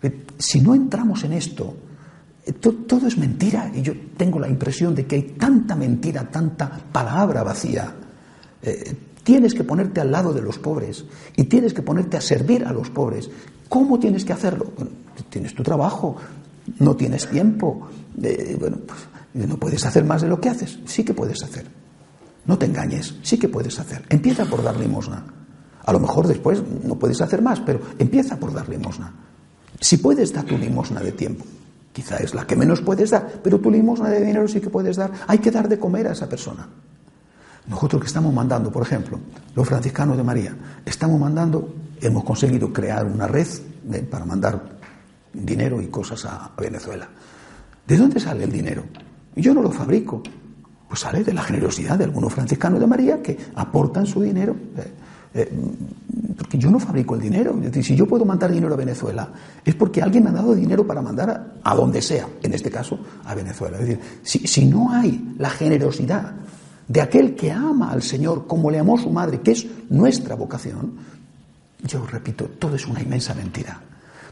Eh, 0.01 0.25
si 0.37 0.61
no 0.61 0.75
entramos 0.75 1.23
en 1.23 1.33
esto, 1.33 1.75
eh, 2.45 2.53
todo 2.53 3.07
es 3.07 3.17
mentira. 3.17 3.71
Y 3.73 3.81
yo 3.81 3.93
tengo 4.15 4.39
la 4.39 4.47
impresión 4.47 4.95
de 4.95 5.05
que 5.05 5.15
hay 5.15 5.23
tanta 5.37 5.75
mentira, 5.75 6.29
tanta 6.29 6.69
palabra 6.91 7.43
vacía. 7.43 7.93
Eh, 8.61 8.95
tienes 9.23 9.53
que 9.53 9.63
ponerte 9.63 10.01
al 10.01 10.11
lado 10.11 10.33
de 10.33 10.41
los 10.41 10.59
pobres 10.59 11.03
y 11.35 11.45
tienes 11.45 11.73
que 11.73 11.81
ponerte 11.81 12.17
a 12.17 12.21
servir 12.21 12.65
a 12.65 12.71
los 12.71 12.89
pobres. 12.89 13.29
¿Cómo 13.67 13.99
tienes 13.99 14.23
que 14.23 14.33
hacerlo? 14.33 14.71
tienes 15.29 15.55
tu 15.55 15.63
trabajo, 15.63 16.15
no 16.79 16.95
tienes 16.95 17.27
tiempo. 17.27 17.89
bueno, 18.15 18.77
pues 18.85 18.99
no 19.33 19.57
puedes 19.57 19.85
hacer 19.85 20.03
más 20.03 20.21
de 20.21 20.27
lo 20.27 20.39
que 20.39 20.49
haces. 20.49 20.79
Sí 20.85 21.03
que 21.03 21.13
puedes 21.13 21.43
hacer. 21.43 21.65
No 22.45 22.57
te 22.57 22.65
engañes, 22.65 23.15
sí 23.21 23.37
que 23.37 23.49
puedes 23.49 23.79
hacer. 23.79 24.05
Empieza 24.09 24.45
por 24.45 24.63
dar 24.63 24.77
limosna. 24.77 25.25
A 25.85 25.93
lo 25.93 25.99
mejor 25.99 26.27
después 26.27 26.61
no 26.83 26.95
puedes 26.95 27.21
hacer 27.21 27.41
más, 27.41 27.59
pero 27.59 27.81
empieza 27.99 28.37
por 28.37 28.53
dar 28.53 28.67
limosna. 28.69 29.13
Si 29.79 29.97
puedes 29.97 30.33
dar 30.33 30.45
tu 30.45 30.57
limosna 30.57 31.01
de 31.01 31.11
tiempo, 31.11 31.45
quizá 31.93 32.17
es 32.17 32.33
la 32.33 32.47
que 32.47 32.55
menos 32.55 32.81
puedes 32.81 33.09
dar, 33.09 33.41
pero 33.43 33.59
tu 33.59 33.69
limosna 33.69 34.09
de 34.09 34.21
dinero 34.21 34.47
sí 34.47 34.59
que 34.59 34.69
puedes 34.69 34.95
dar. 34.95 35.11
Hay 35.27 35.39
que 35.39 35.51
dar 35.51 35.67
de 35.67 35.77
comer 35.77 36.07
a 36.07 36.13
esa 36.13 36.27
persona. 36.27 36.67
Nosotros 37.67 38.01
que 38.01 38.07
estamos 38.07 38.33
mandando, 38.33 38.71
por 38.71 38.83
ejemplo, 38.83 39.19
los 39.53 39.67
franciscanos 39.67 40.15
de 40.15 40.23
María, 40.23 40.55
estamos 40.85 41.19
mandando, 41.19 41.75
hemos 41.99 42.23
conseguido 42.23 42.71
crear 42.71 43.05
una 43.05 43.27
red 43.27 43.47
para 44.09 44.25
mandar 44.25 44.77
dinero 45.33 45.81
y 45.81 45.87
cosas 45.87 46.25
a 46.25 46.51
Venezuela. 46.57 47.09
¿De 47.85 47.97
dónde 47.97 48.19
sale 48.19 48.45
el 48.45 48.51
dinero? 48.51 48.83
Yo 49.37 49.53
no 49.53 49.61
lo 49.61 49.71
fabrico, 49.71 50.21
pues 50.87 50.99
sale 50.99 51.23
de 51.23 51.33
la 51.33 51.43
generosidad 51.43 51.97
de 51.97 52.05
algunos 52.05 52.33
franciscanos 52.33 52.79
de 52.79 52.87
María 52.87 53.21
que 53.21 53.37
aportan 53.55 54.05
su 54.05 54.21
dinero. 54.21 54.55
Eh, 54.77 54.91
eh, 55.33 55.51
porque 56.37 56.57
yo 56.57 56.69
no 56.71 56.79
fabrico 56.79 57.15
el 57.15 57.21
dinero. 57.21 57.53
Decir, 57.53 57.83
si 57.83 57.95
yo 57.95 58.07
puedo 58.07 58.25
mandar 58.25 58.51
dinero 58.51 58.73
a 58.73 58.77
Venezuela, 58.77 59.29
es 59.63 59.75
porque 59.75 60.01
alguien 60.01 60.23
me 60.23 60.29
ha 60.29 60.33
dado 60.33 60.55
dinero 60.55 60.85
para 60.85 61.01
mandar 61.01 61.55
a, 61.61 61.75
donde 61.75 62.01
sea, 62.01 62.27
en 62.41 62.53
este 62.53 62.71
caso 62.71 62.99
a 63.25 63.35
Venezuela. 63.35 63.77
Es 63.77 63.87
decir, 63.87 63.99
si, 64.23 64.39
si 64.47 64.65
no 64.65 64.91
hay 64.91 65.35
la 65.37 65.49
generosidad 65.49 66.33
de 66.87 67.01
aquel 67.01 67.35
que 67.35 67.51
ama 67.51 67.91
al 67.91 68.01
Señor 68.01 68.47
como 68.47 68.71
le 68.71 68.79
amó 68.79 68.97
su 68.97 69.09
madre, 69.09 69.41
que 69.41 69.51
es 69.51 69.67
nuestra 69.89 70.35
vocación, 70.35 70.93
yo 71.83 72.05
repito, 72.05 72.45
todo 72.45 72.75
es 72.75 72.87
una 72.87 73.01
inmensa 73.01 73.33
mentira. 73.33 73.81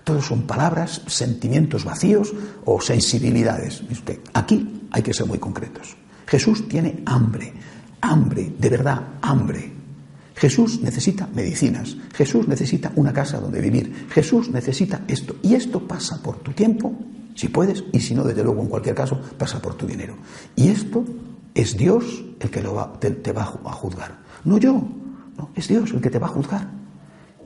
Todo 0.03 0.21
son 0.21 0.43
palabras, 0.43 1.01
sentimientos 1.07 1.83
vacíos 1.83 2.33
o 2.65 2.79
sensibilidades. 2.79 3.83
Aquí 4.33 4.84
hay 4.95 5.03
que 5.03 5.13
ser 5.13 5.27
muy 5.27 5.39
concretos. 5.39 5.97
Jesús 6.25 6.69
tiene 6.69 7.03
hambre, 7.05 7.51
hambre, 7.99 8.53
de 8.57 8.69
verdad, 8.69 9.01
hambre. 9.21 9.69
Jesús 10.35 10.79
necesita 10.81 11.27
medicinas, 11.35 11.97
Jesús 12.13 12.47
necesita 12.47 12.93
una 12.95 13.11
casa 13.11 13.41
donde 13.41 13.59
vivir, 13.59 14.07
Jesús 14.09 14.49
necesita 14.49 15.01
esto. 15.09 15.35
Y 15.41 15.53
esto 15.53 15.85
pasa 15.85 16.23
por 16.23 16.37
tu 16.37 16.53
tiempo, 16.53 16.93
si 17.35 17.49
puedes, 17.49 17.83
y 17.91 17.99
si 17.99 18.15
no, 18.15 18.23
desde 18.23 18.41
luego, 18.41 18.61
en 18.61 18.69
cualquier 18.69 18.95
caso, 18.95 19.19
pasa 19.37 19.61
por 19.61 19.75
tu 19.75 19.85
dinero. 19.85 20.15
Y 20.55 20.69
esto 20.69 21.03
es 21.53 21.75
Dios 21.75 22.23
el 22.39 22.49
que 22.49 22.63
te, 23.01 23.11
te 23.11 23.33
va 23.33 23.41
a 23.41 23.73
juzgar. 23.73 24.17
No 24.45 24.57
yo, 24.57 24.81
no, 25.37 25.49
es 25.55 25.67
Dios 25.67 25.91
el 25.91 25.99
que 25.99 26.09
te 26.09 26.19
va 26.19 26.27
a 26.27 26.29
juzgar. 26.29 26.69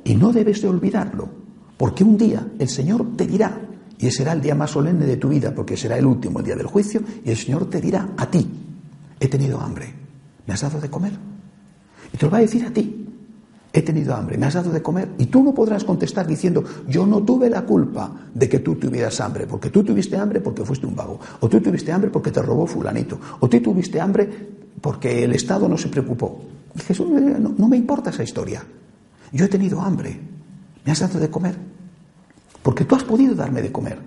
Y 0.03 0.13
no 0.13 0.31
debes 0.31 0.61
de 0.61 0.67
olvidarlo, 0.67 1.29
porque 1.77 2.03
un 2.03 2.15
día 2.15 2.45
el 2.59 2.69
Señor 2.69 3.17
te 3.17 3.25
dirá, 3.25 3.59
y 3.99 4.09
será 4.11 4.31
el 4.31 4.41
día 4.41 4.55
más 4.55 4.71
solemne 4.71 5.05
de 5.05 5.17
tu 5.17 5.27
vida, 5.27 5.53
porque 5.53 5.75
será 5.75 5.97
el 5.97 6.05
último 6.05 6.41
día 6.41 6.55
del 6.55 6.67
juicio, 6.67 7.01
y 7.23 7.29
el 7.29 7.37
Señor 7.37 7.69
te 7.69 7.81
dirá 7.81 8.09
a 8.17 8.31
ti, 8.31 8.49
he 9.19 9.27
tenido 9.27 9.59
hambre, 9.59 9.93
¿me 10.47 10.53
has 10.53 10.61
dado 10.61 10.79
de 10.79 10.89
comer? 10.89 11.11
Y 12.13 12.17
te 12.17 12.25
lo 12.25 12.31
va 12.31 12.37
a 12.37 12.41
decir 12.41 12.65
a 12.65 12.71
ti, 12.71 13.05
he 13.73 13.81
tenido 13.81 14.15
hambre, 14.15 14.37
me 14.37 14.45
has 14.45 14.53
dado 14.53 14.71
de 14.71 14.81
comer. 14.81 15.09
Y 15.17 15.27
tú 15.27 15.43
no 15.43 15.53
podrás 15.53 15.83
contestar 15.83 16.25
diciendo, 16.25 16.63
yo 16.87 17.05
no 17.05 17.21
tuve 17.23 17.49
la 17.49 17.63
culpa 17.63 18.11
de 18.33 18.47
que 18.47 18.59
tú 18.59 18.75
tuvieras 18.75 19.19
hambre, 19.19 19.45
porque 19.45 19.69
tú 19.69 19.83
tuviste 19.83 20.17
hambre 20.17 20.39
porque 20.39 20.63
fuiste 20.63 20.87
un 20.87 20.95
vago, 20.95 21.19
o 21.41 21.49
tú 21.49 21.59
tuviste 21.59 21.91
hambre 21.91 22.09
porque 22.09 22.31
te 22.31 22.41
robó 22.41 22.65
fulanito, 22.65 23.19
o 23.39 23.49
tú 23.49 23.59
tuviste 23.59 23.99
hambre 23.99 24.29
porque 24.81 25.25
el 25.25 25.33
Estado 25.33 25.67
no 25.67 25.77
se 25.77 25.89
preocupó. 25.89 26.41
Y 26.73 26.79
Jesús, 26.79 27.09
no, 27.09 27.53
no 27.57 27.67
me 27.67 27.75
importa 27.75 28.11
esa 28.11 28.23
historia. 28.23 28.63
Yo 29.33 29.45
he 29.45 29.49
tenido 29.49 29.81
hambre, 29.81 30.19
me 30.85 30.91
has 30.91 30.99
dado 30.99 31.19
de 31.19 31.29
comer, 31.29 31.55
porque 32.69 32.85
tú 32.85 32.93
has 32.93 33.03
podido 33.03 33.33
darme 33.33 33.63
de 33.63 33.71
comer. 33.71 33.97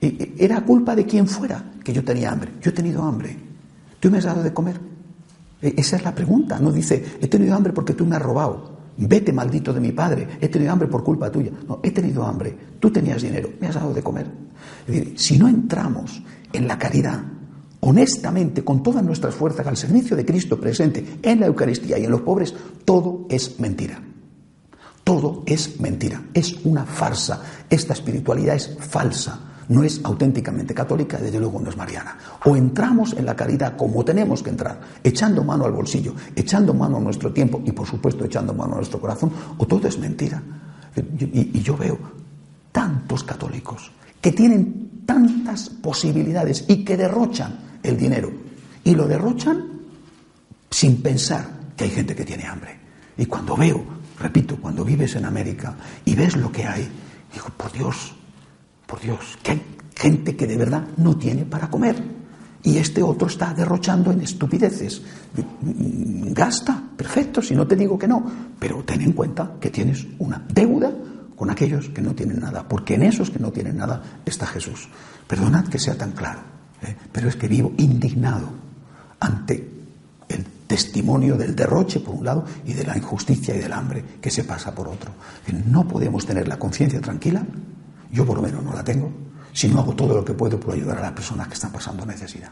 Era 0.00 0.64
culpa 0.64 0.96
de 0.96 1.06
quien 1.06 1.28
fuera 1.28 1.62
que 1.84 1.92
yo 1.92 2.02
tenía 2.02 2.32
hambre. 2.32 2.54
Yo 2.60 2.70
he 2.70 2.72
tenido 2.72 3.04
hambre. 3.04 3.38
¿Tú 4.00 4.10
me 4.10 4.18
has 4.18 4.24
dado 4.24 4.42
de 4.42 4.52
comer? 4.52 4.80
E, 5.62 5.74
esa 5.76 5.94
es 5.94 6.02
la 6.02 6.12
pregunta. 6.12 6.58
No 6.58 6.72
dice, 6.72 7.00
he 7.20 7.28
tenido 7.28 7.54
hambre 7.54 7.72
porque 7.72 7.94
tú 7.94 8.04
me 8.04 8.16
has 8.16 8.22
robado. 8.22 8.78
Vete, 8.96 9.32
maldito 9.32 9.72
de 9.72 9.78
mi 9.78 9.92
padre. 9.92 10.26
He 10.40 10.48
tenido 10.48 10.72
hambre 10.72 10.88
por 10.88 11.04
culpa 11.04 11.30
tuya. 11.30 11.52
No, 11.68 11.78
he 11.80 11.92
tenido 11.92 12.26
hambre. 12.26 12.52
Tú 12.80 12.90
tenías 12.90 13.22
dinero. 13.22 13.48
Me 13.60 13.68
has 13.68 13.76
dado 13.76 13.94
de 13.94 14.02
comer. 14.02 14.26
Si 15.14 15.38
no 15.38 15.46
entramos 15.46 16.20
en 16.52 16.66
la 16.66 16.76
caridad, 16.80 17.22
honestamente, 17.78 18.64
con 18.64 18.82
todas 18.82 19.04
nuestras 19.04 19.36
fuerzas, 19.36 19.64
al 19.68 19.76
servicio 19.76 20.16
de 20.16 20.24
Cristo 20.24 20.58
presente 20.58 21.20
en 21.22 21.38
la 21.38 21.46
Eucaristía 21.46 21.96
y 21.96 22.06
en 22.06 22.10
los 22.10 22.22
pobres, 22.22 22.52
todo 22.84 23.24
es 23.30 23.60
mentira. 23.60 24.02
Todo 25.08 25.42
es 25.46 25.80
mentira. 25.80 26.20
Es 26.34 26.54
una 26.64 26.84
farsa. 26.84 27.40
Esta 27.70 27.94
espiritualidad 27.94 28.56
es 28.56 28.76
falsa 28.78 29.40
no 29.68 29.82
es 29.82 30.00
auténticamente 30.02 30.74
católica, 30.74 31.18
desde 31.18 31.38
luego 31.38 31.60
no 31.60 31.68
es 31.68 31.76
mariana. 31.76 32.16
O 32.44 32.56
entramos 32.56 33.12
en 33.14 33.26
la 33.26 33.36
caridad 33.36 33.76
como 33.76 34.04
tenemos 34.04 34.42
que 34.42 34.50
entrar, 34.50 34.80
echando 35.04 35.44
mano 35.44 35.66
al 35.66 35.72
bolsillo, 35.72 36.14
echando 36.34 36.72
mano 36.72 36.96
a 36.96 37.00
nuestro 37.00 37.32
tiempo 37.32 37.60
y 37.64 37.72
por 37.72 37.86
supuesto 37.86 38.24
echando 38.24 38.54
mano 38.54 38.72
a 38.72 38.76
nuestro 38.76 38.98
corazón, 38.98 39.30
o 39.58 39.66
todo 39.66 39.86
es 39.88 39.98
mentira. 39.98 40.42
Y, 40.96 41.60
yo 41.60 41.76
veo 41.76 41.98
tantos 42.72 43.24
católicos 43.24 43.90
que 44.22 44.32
tienen 44.32 45.02
tantas 45.04 45.68
posibilidades 45.68 46.64
y 46.68 46.84
que 46.84 46.96
derrochan 46.96 47.78
el 47.82 47.96
dinero. 47.96 48.30
Y 48.84 48.94
lo 48.94 49.06
derrochan 49.06 49.68
sin 50.70 51.02
pensar 51.02 51.46
que 51.76 51.84
hay 51.84 51.90
gente 51.90 52.16
que 52.16 52.24
tiene 52.24 52.46
hambre. 52.46 52.78
Y 53.18 53.26
cuando 53.26 53.54
veo, 53.56 53.97
repito, 54.20 54.56
cuando 54.56 54.84
vives 54.84 55.16
en 55.16 55.24
América 55.24 55.76
y 56.04 56.14
ves 56.14 56.36
lo 56.36 56.50
que 56.50 56.64
hay, 56.64 56.88
digo, 57.32 57.48
por 57.56 57.72
Dios, 57.72 58.14
por 58.86 59.00
Dios, 59.00 59.38
que 59.42 59.52
hay 59.52 59.62
gente 59.94 60.36
que 60.36 60.46
de 60.46 60.56
verdad 60.56 60.84
no 60.96 61.16
tiene 61.16 61.44
para 61.44 61.68
comer. 61.68 62.18
Y 62.62 62.76
este 62.76 63.02
otro 63.02 63.28
está 63.28 63.54
derrochando 63.54 64.10
en 64.10 64.20
estupideces. 64.20 65.02
Gasta, 65.62 66.82
perfecto, 66.96 67.40
si 67.40 67.54
no 67.54 67.66
te 67.66 67.76
digo 67.76 67.98
que 67.98 68.08
no, 68.08 68.24
pero 68.58 68.82
ten 68.84 69.00
en 69.00 69.12
cuenta 69.12 69.52
que 69.60 69.70
tienes 69.70 70.06
una 70.18 70.44
deuda 70.52 70.92
con 71.36 71.50
aquellos 71.50 71.88
que 71.90 72.02
no 72.02 72.14
tienen 72.14 72.40
nada, 72.40 72.66
porque 72.66 72.94
en 72.94 73.04
esos 73.04 73.30
que 73.30 73.38
no 73.38 73.52
tienen 73.52 73.76
nada 73.76 74.02
está 74.26 74.44
Jesús. 74.46 74.88
Perdonad 75.26 75.68
que 75.68 75.78
sea 75.78 75.96
tan 75.96 76.10
claro, 76.10 76.40
¿eh? 76.82 76.96
pero 77.12 77.28
es 77.28 77.36
que 77.36 77.46
vivo 77.46 77.72
indignado 77.76 78.50
ante 79.20 79.77
testimonio 80.68 81.36
del 81.36 81.56
derroche 81.56 81.98
por 81.98 82.14
un 82.14 82.24
lado 82.24 82.44
y 82.64 82.74
de 82.74 82.84
la 82.84 82.96
injusticia 82.96 83.56
y 83.56 83.58
del 83.58 83.72
hambre 83.72 84.04
que 84.20 84.30
se 84.30 84.44
pasa 84.44 84.72
por 84.72 84.86
otro. 84.86 85.10
No 85.66 85.88
podemos 85.88 86.24
tener 86.24 86.46
la 86.46 86.58
conciencia 86.58 87.00
tranquila 87.00 87.44
yo 88.10 88.24
por 88.24 88.36
lo 88.36 88.42
menos 88.42 88.62
no 88.62 88.72
la 88.72 88.82
tengo, 88.82 89.10
si 89.52 89.68
no 89.68 89.80
hago 89.80 89.94
todo 89.94 90.14
lo 90.14 90.24
que 90.24 90.34
puedo 90.34 90.58
por 90.58 90.74
ayudar 90.74 90.98
a 90.98 91.02
las 91.02 91.12
personas 91.12 91.48
que 91.48 91.54
están 91.54 91.72
pasando 91.72 92.06
necesidad. 92.06 92.50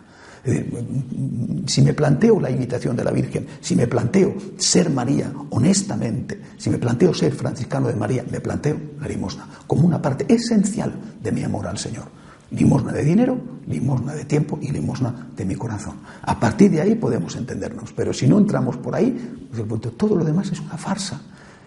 si 1.67 1.83
me 1.83 1.93
planteo 1.93 2.41
la 2.41 2.51
invitación 2.51 2.95
de 2.97 3.05
la 3.05 3.11
Virgen, 3.11 3.47
si 3.61 3.75
me 3.75 3.87
planteo 3.87 4.35
ser 4.57 4.91
María 4.91 5.33
honestamente, 5.51 6.41
si 6.57 6.71
me 6.71 6.79
planteo 6.79 7.13
ser 7.15 7.33
franciscano 7.33 7.89
de 7.89 7.97
María, 7.97 8.25
me 8.31 8.41
planteo 8.41 8.79
la 9.01 9.09
limosna 9.09 9.49
como 9.67 9.87
una 9.87 10.01
parte 10.01 10.27
esencial 10.33 10.95
de 11.23 11.33
mi 11.33 11.43
amor 11.43 11.67
al 11.67 11.79
Señor. 11.79 12.05
Limosna 12.51 12.93
de 12.93 13.05
dinero, 13.05 13.39
limosna 13.67 14.15
de 14.15 14.25
tiempo 14.25 14.59
y 14.63 14.71
limosna 14.71 15.31
de 15.37 15.45
mi 15.45 15.57
corazón. 15.57 15.97
A 16.23 16.39
partir 16.39 16.71
de 16.71 16.81
ahí 16.81 16.95
podemos 16.95 17.35
entendernos, 17.37 17.93
pero 17.93 18.13
si 18.13 18.29
no 18.29 18.39
entramos 18.39 18.77
por 18.77 18.95
ahí, 18.95 19.49
pues, 19.51 19.97
todo 19.97 20.17
lo 20.17 20.25
demás 20.25 20.53
es 20.53 20.61
una 20.61 20.77
farsa. 20.77 21.21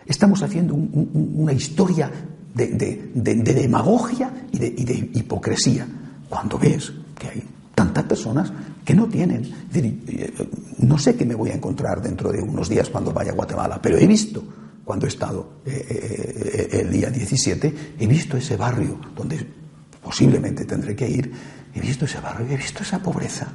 Estamos 0.05 0.41
haciendo 0.41 0.73
una 0.73 1.53
historia 1.53 2.09
de, 2.53 3.11
demagogia 3.13 4.31
y, 4.51 4.57
de, 4.57 5.09
hipocresía, 5.13 5.87
cuando 6.29 6.57
ves 6.57 6.91
que 7.17 7.27
hay 7.27 7.43
tantas 7.75 8.05
personas 8.05 8.51
que 8.83 8.93
no 8.93 9.07
tienen. 9.07 9.43
Eh, 9.73 10.33
no 10.79 10.97
sé 10.97 11.15
qué 11.15 11.25
me 11.25 11.35
voy 11.35 11.49
a 11.51 11.55
encontrar 11.55 12.01
dentro 12.01 12.31
de 12.31 12.41
unos 12.41 12.69
días 12.69 12.89
cuando 12.89 13.11
vaya 13.11 13.31
a 13.31 13.35
Guatemala, 13.35 13.79
pero 13.81 13.97
he 13.97 14.07
visto, 14.07 14.43
cuando 14.83 15.05
he 15.05 15.09
estado 15.09 15.59
eh, 15.65 15.85
eh, 15.89 16.79
el 16.81 16.91
día 16.91 17.09
17, 17.09 17.75
he 17.99 18.07
visto 18.07 18.37
ese 18.37 18.57
barrio 18.57 18.97
donde 19.15 19.59
posiblemente 20.01 20.65
tendré 20.65 20.95
que 20.95 21.09
ir, 21.09 21.31
he 21.73 21.79
visto 21.81 22.05
ese 22.05 22.19
barrio, 22.19 22.47
he 22.49 22.57
visto 22.57 22.83
esa 22.83 22.99
pobreza, 22.99 23.47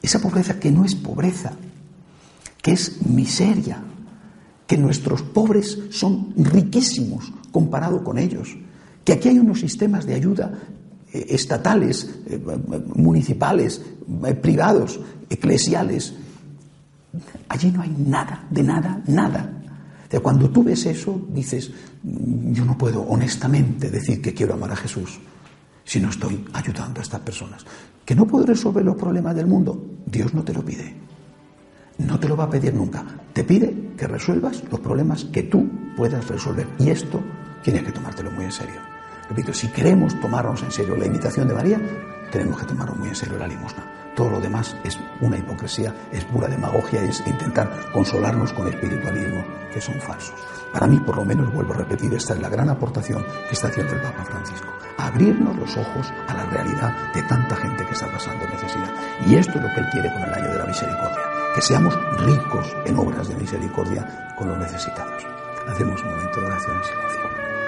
esa 0.00 0.20
pobreza 0.20 0.58
que 0.58 0.70
no 0.70 0.84
es 0.84 0.94
pobreza, 0.94 1.52
que 2.60 2.72
es 2.72 3.04
miseria, 3.06 3.82
que 4.66 4.76
nuestros 4.76 5.22
pobres 5.22 5.78
son 5.90 6.32
riquísimos 6.36 7.32
comparado 7.50 8.02
con 8.04 8.18
ellos, 8.18 8.56
que 9.04 9.14
aquí 9.14 9.28
hay 9.28 9.38
unos 9.38 9.60
sistemas 9.60 10.06
de 10.06 10.14
ayuda 10.14 10.52
eh, 11.12 11.26
estatales, 11.30 12.08
eh, 12.26 12.40
municipales, 12.94 13.82
privados, 14.40 15.00
eclesiales. 15.28 16.14
Allí 17.48 17.70
no 17.70 17.82
hay 17.82 17.94
nada, 17.98 18.46
de 18.50 18.62
nada, 18.62 19.02
nada. 19.06 19.58
cuando 20.22 20.50
tú 20.50 20.62
ves 20.62 20.86
eso, 20.86 21.26
dices, 21.30 21.70
mm, 22.02 22.52
yo 22.52 22.64
no 22.64 22.76
puedo 22.78 23.02
honestamente 23.02 23.90
decir 23.90 24.20
que 24.20 24.34
quiero 24.34 24.54
amar 24.54 24.72
a 24.72 24.76
Jesús 24.76 25.18
si 25.84 26.00
no 26.00 26.10
estoy 26.10 26.44
ayudando 26.52 27.00
a 27.00 27.02
estas 27.02 27.20
personas. 27.20 27.64
¿Que 28.04 28.14
no 28.14 28.26
puedo 28.26 28.46
resolver 28.46 28.84
los 28.84 28.96
problemas 28.96 29.36
del 29.36 29.46
mundo? 29.46 29.84
Dios 30.06 30.34
no 30.34 30.42
te 30.42 30.52
lo 30.52 30.64
pide. 30.64 30.94
No 31.98 32.18
te 32.18 32.28
lo 32.28 32.36
va 32.36 32.44
a 32.44 32.50
pedir 32.50 32.74
nunca. 32.74 33.04
Te 33.32 33.44
pide 33.44 33.92
que 33.96 34.06
resuelvas 34.06 34.62
los 34.70 34.80
problemas 34.80 35.24
que 35.24 35.44
tú 35.44 35.68
puedas 35.96 36.26
resolver. 36.28 36.66
Y 36.78 36.90
esto 36.90 37.22
tienes 37.62 37.84
que 37.84 37.92
tomártelo 37.92 38.30
muy 38.30 38.46
en 38.46 38.52
serio. 38.52 38.80
Repito, 39.28 39.54
si 39.54 39.68
queremos 39.68 40.18
tomarnos 40.20 40.62
en 40.62 40.72
serio 40.72 40.96
la 40.96 41.06
invitación 41.06 41.48
de 41.48 41.54
María, 41.54 41.80
tenemos 42.30 42.58
que 42.58 42.66
tomarnos 42.66 42.98
muy 42.98 43.08
en 43.08 43.14
serio 43.14 43.38
la 43.38 43.46
limosna. 43.46 44.01
Todo 44.14 44.30
lo 44.30 44.40
demás 44.40 44.76
es 44.84 44.98
una 45.20 45.38
hipocresía, 45.38 45.94
es 46.10 46.24
pura 46.26 46.48
demagogia, 46.48 47.02
es 47.02 47.26
intentar 47.26 47.70
consolarnos 47.92 48.52
con 48.52 48.68
espiritualismo 48.68 49.44
que 49.72 49.80
son 49.80 50.00
falsos. 50.00 50.34
Para 50.72 50.86
mí, 50.86 50.98
por 50.98 51.16
lo 51.16 51.24
menos, 51.24 51.52
vuelvo 51.52 51.74
a 51.74 51.78
repetir, 51.78 52.12
esta 52.14 52.34
es 52.34 52.40
la 52.40 52.48
gran 52.48 52.68
aportación 52.68 53.24
que 53.48 53.52
está 53.52 53.68
haciendo 53.68 53.94
el 53.94 54.02
Papa 54.02 54.24
Francisco. 54.24 54.68
Abrirnos 54.98 55.56
los 55.56 55.76
ojos 55.76 56.12
a 56.28 56.34
la 56.34 56.44
realidad 56.46 57.12
de 57.14 57.22
tanta 57.22 57.56
gente 57.56 57.86
que 57.86 57.92
está 57.92 58.10
pasando 58.10 58.46
necesidad. 58.46 58.90
Y 59.26 59.34
esto 59.36 59.52
es 59.58 59.62
lo 59.62 59.68
que 59.68 59.80
él 59.80 59.86
quiere 59.92 60.12
con 60.12 60.22
el 60.22 60.34
año 60.34 60.50
de 60.50 60.58
la 60.58 60.66
misericordia. 60.66 61.22
Que 61.54 61.62
seamos 61.62 61.94
ricos 62.24 62.76
en 62.84 62.98
obras 62.98 63.28
de 63.28 63.36
misericordia 63.36 64.34
con 64.36 64.48
los 64.48 64.58
necesitados. 64.58 65.26
Hacemos 65.68 66.02
un 66.02 66.10
momento 66.10 66.40
de 66.40 66.46
oración 66.46 66.76
en 66.76 66.84
silencio. 66.84 67.61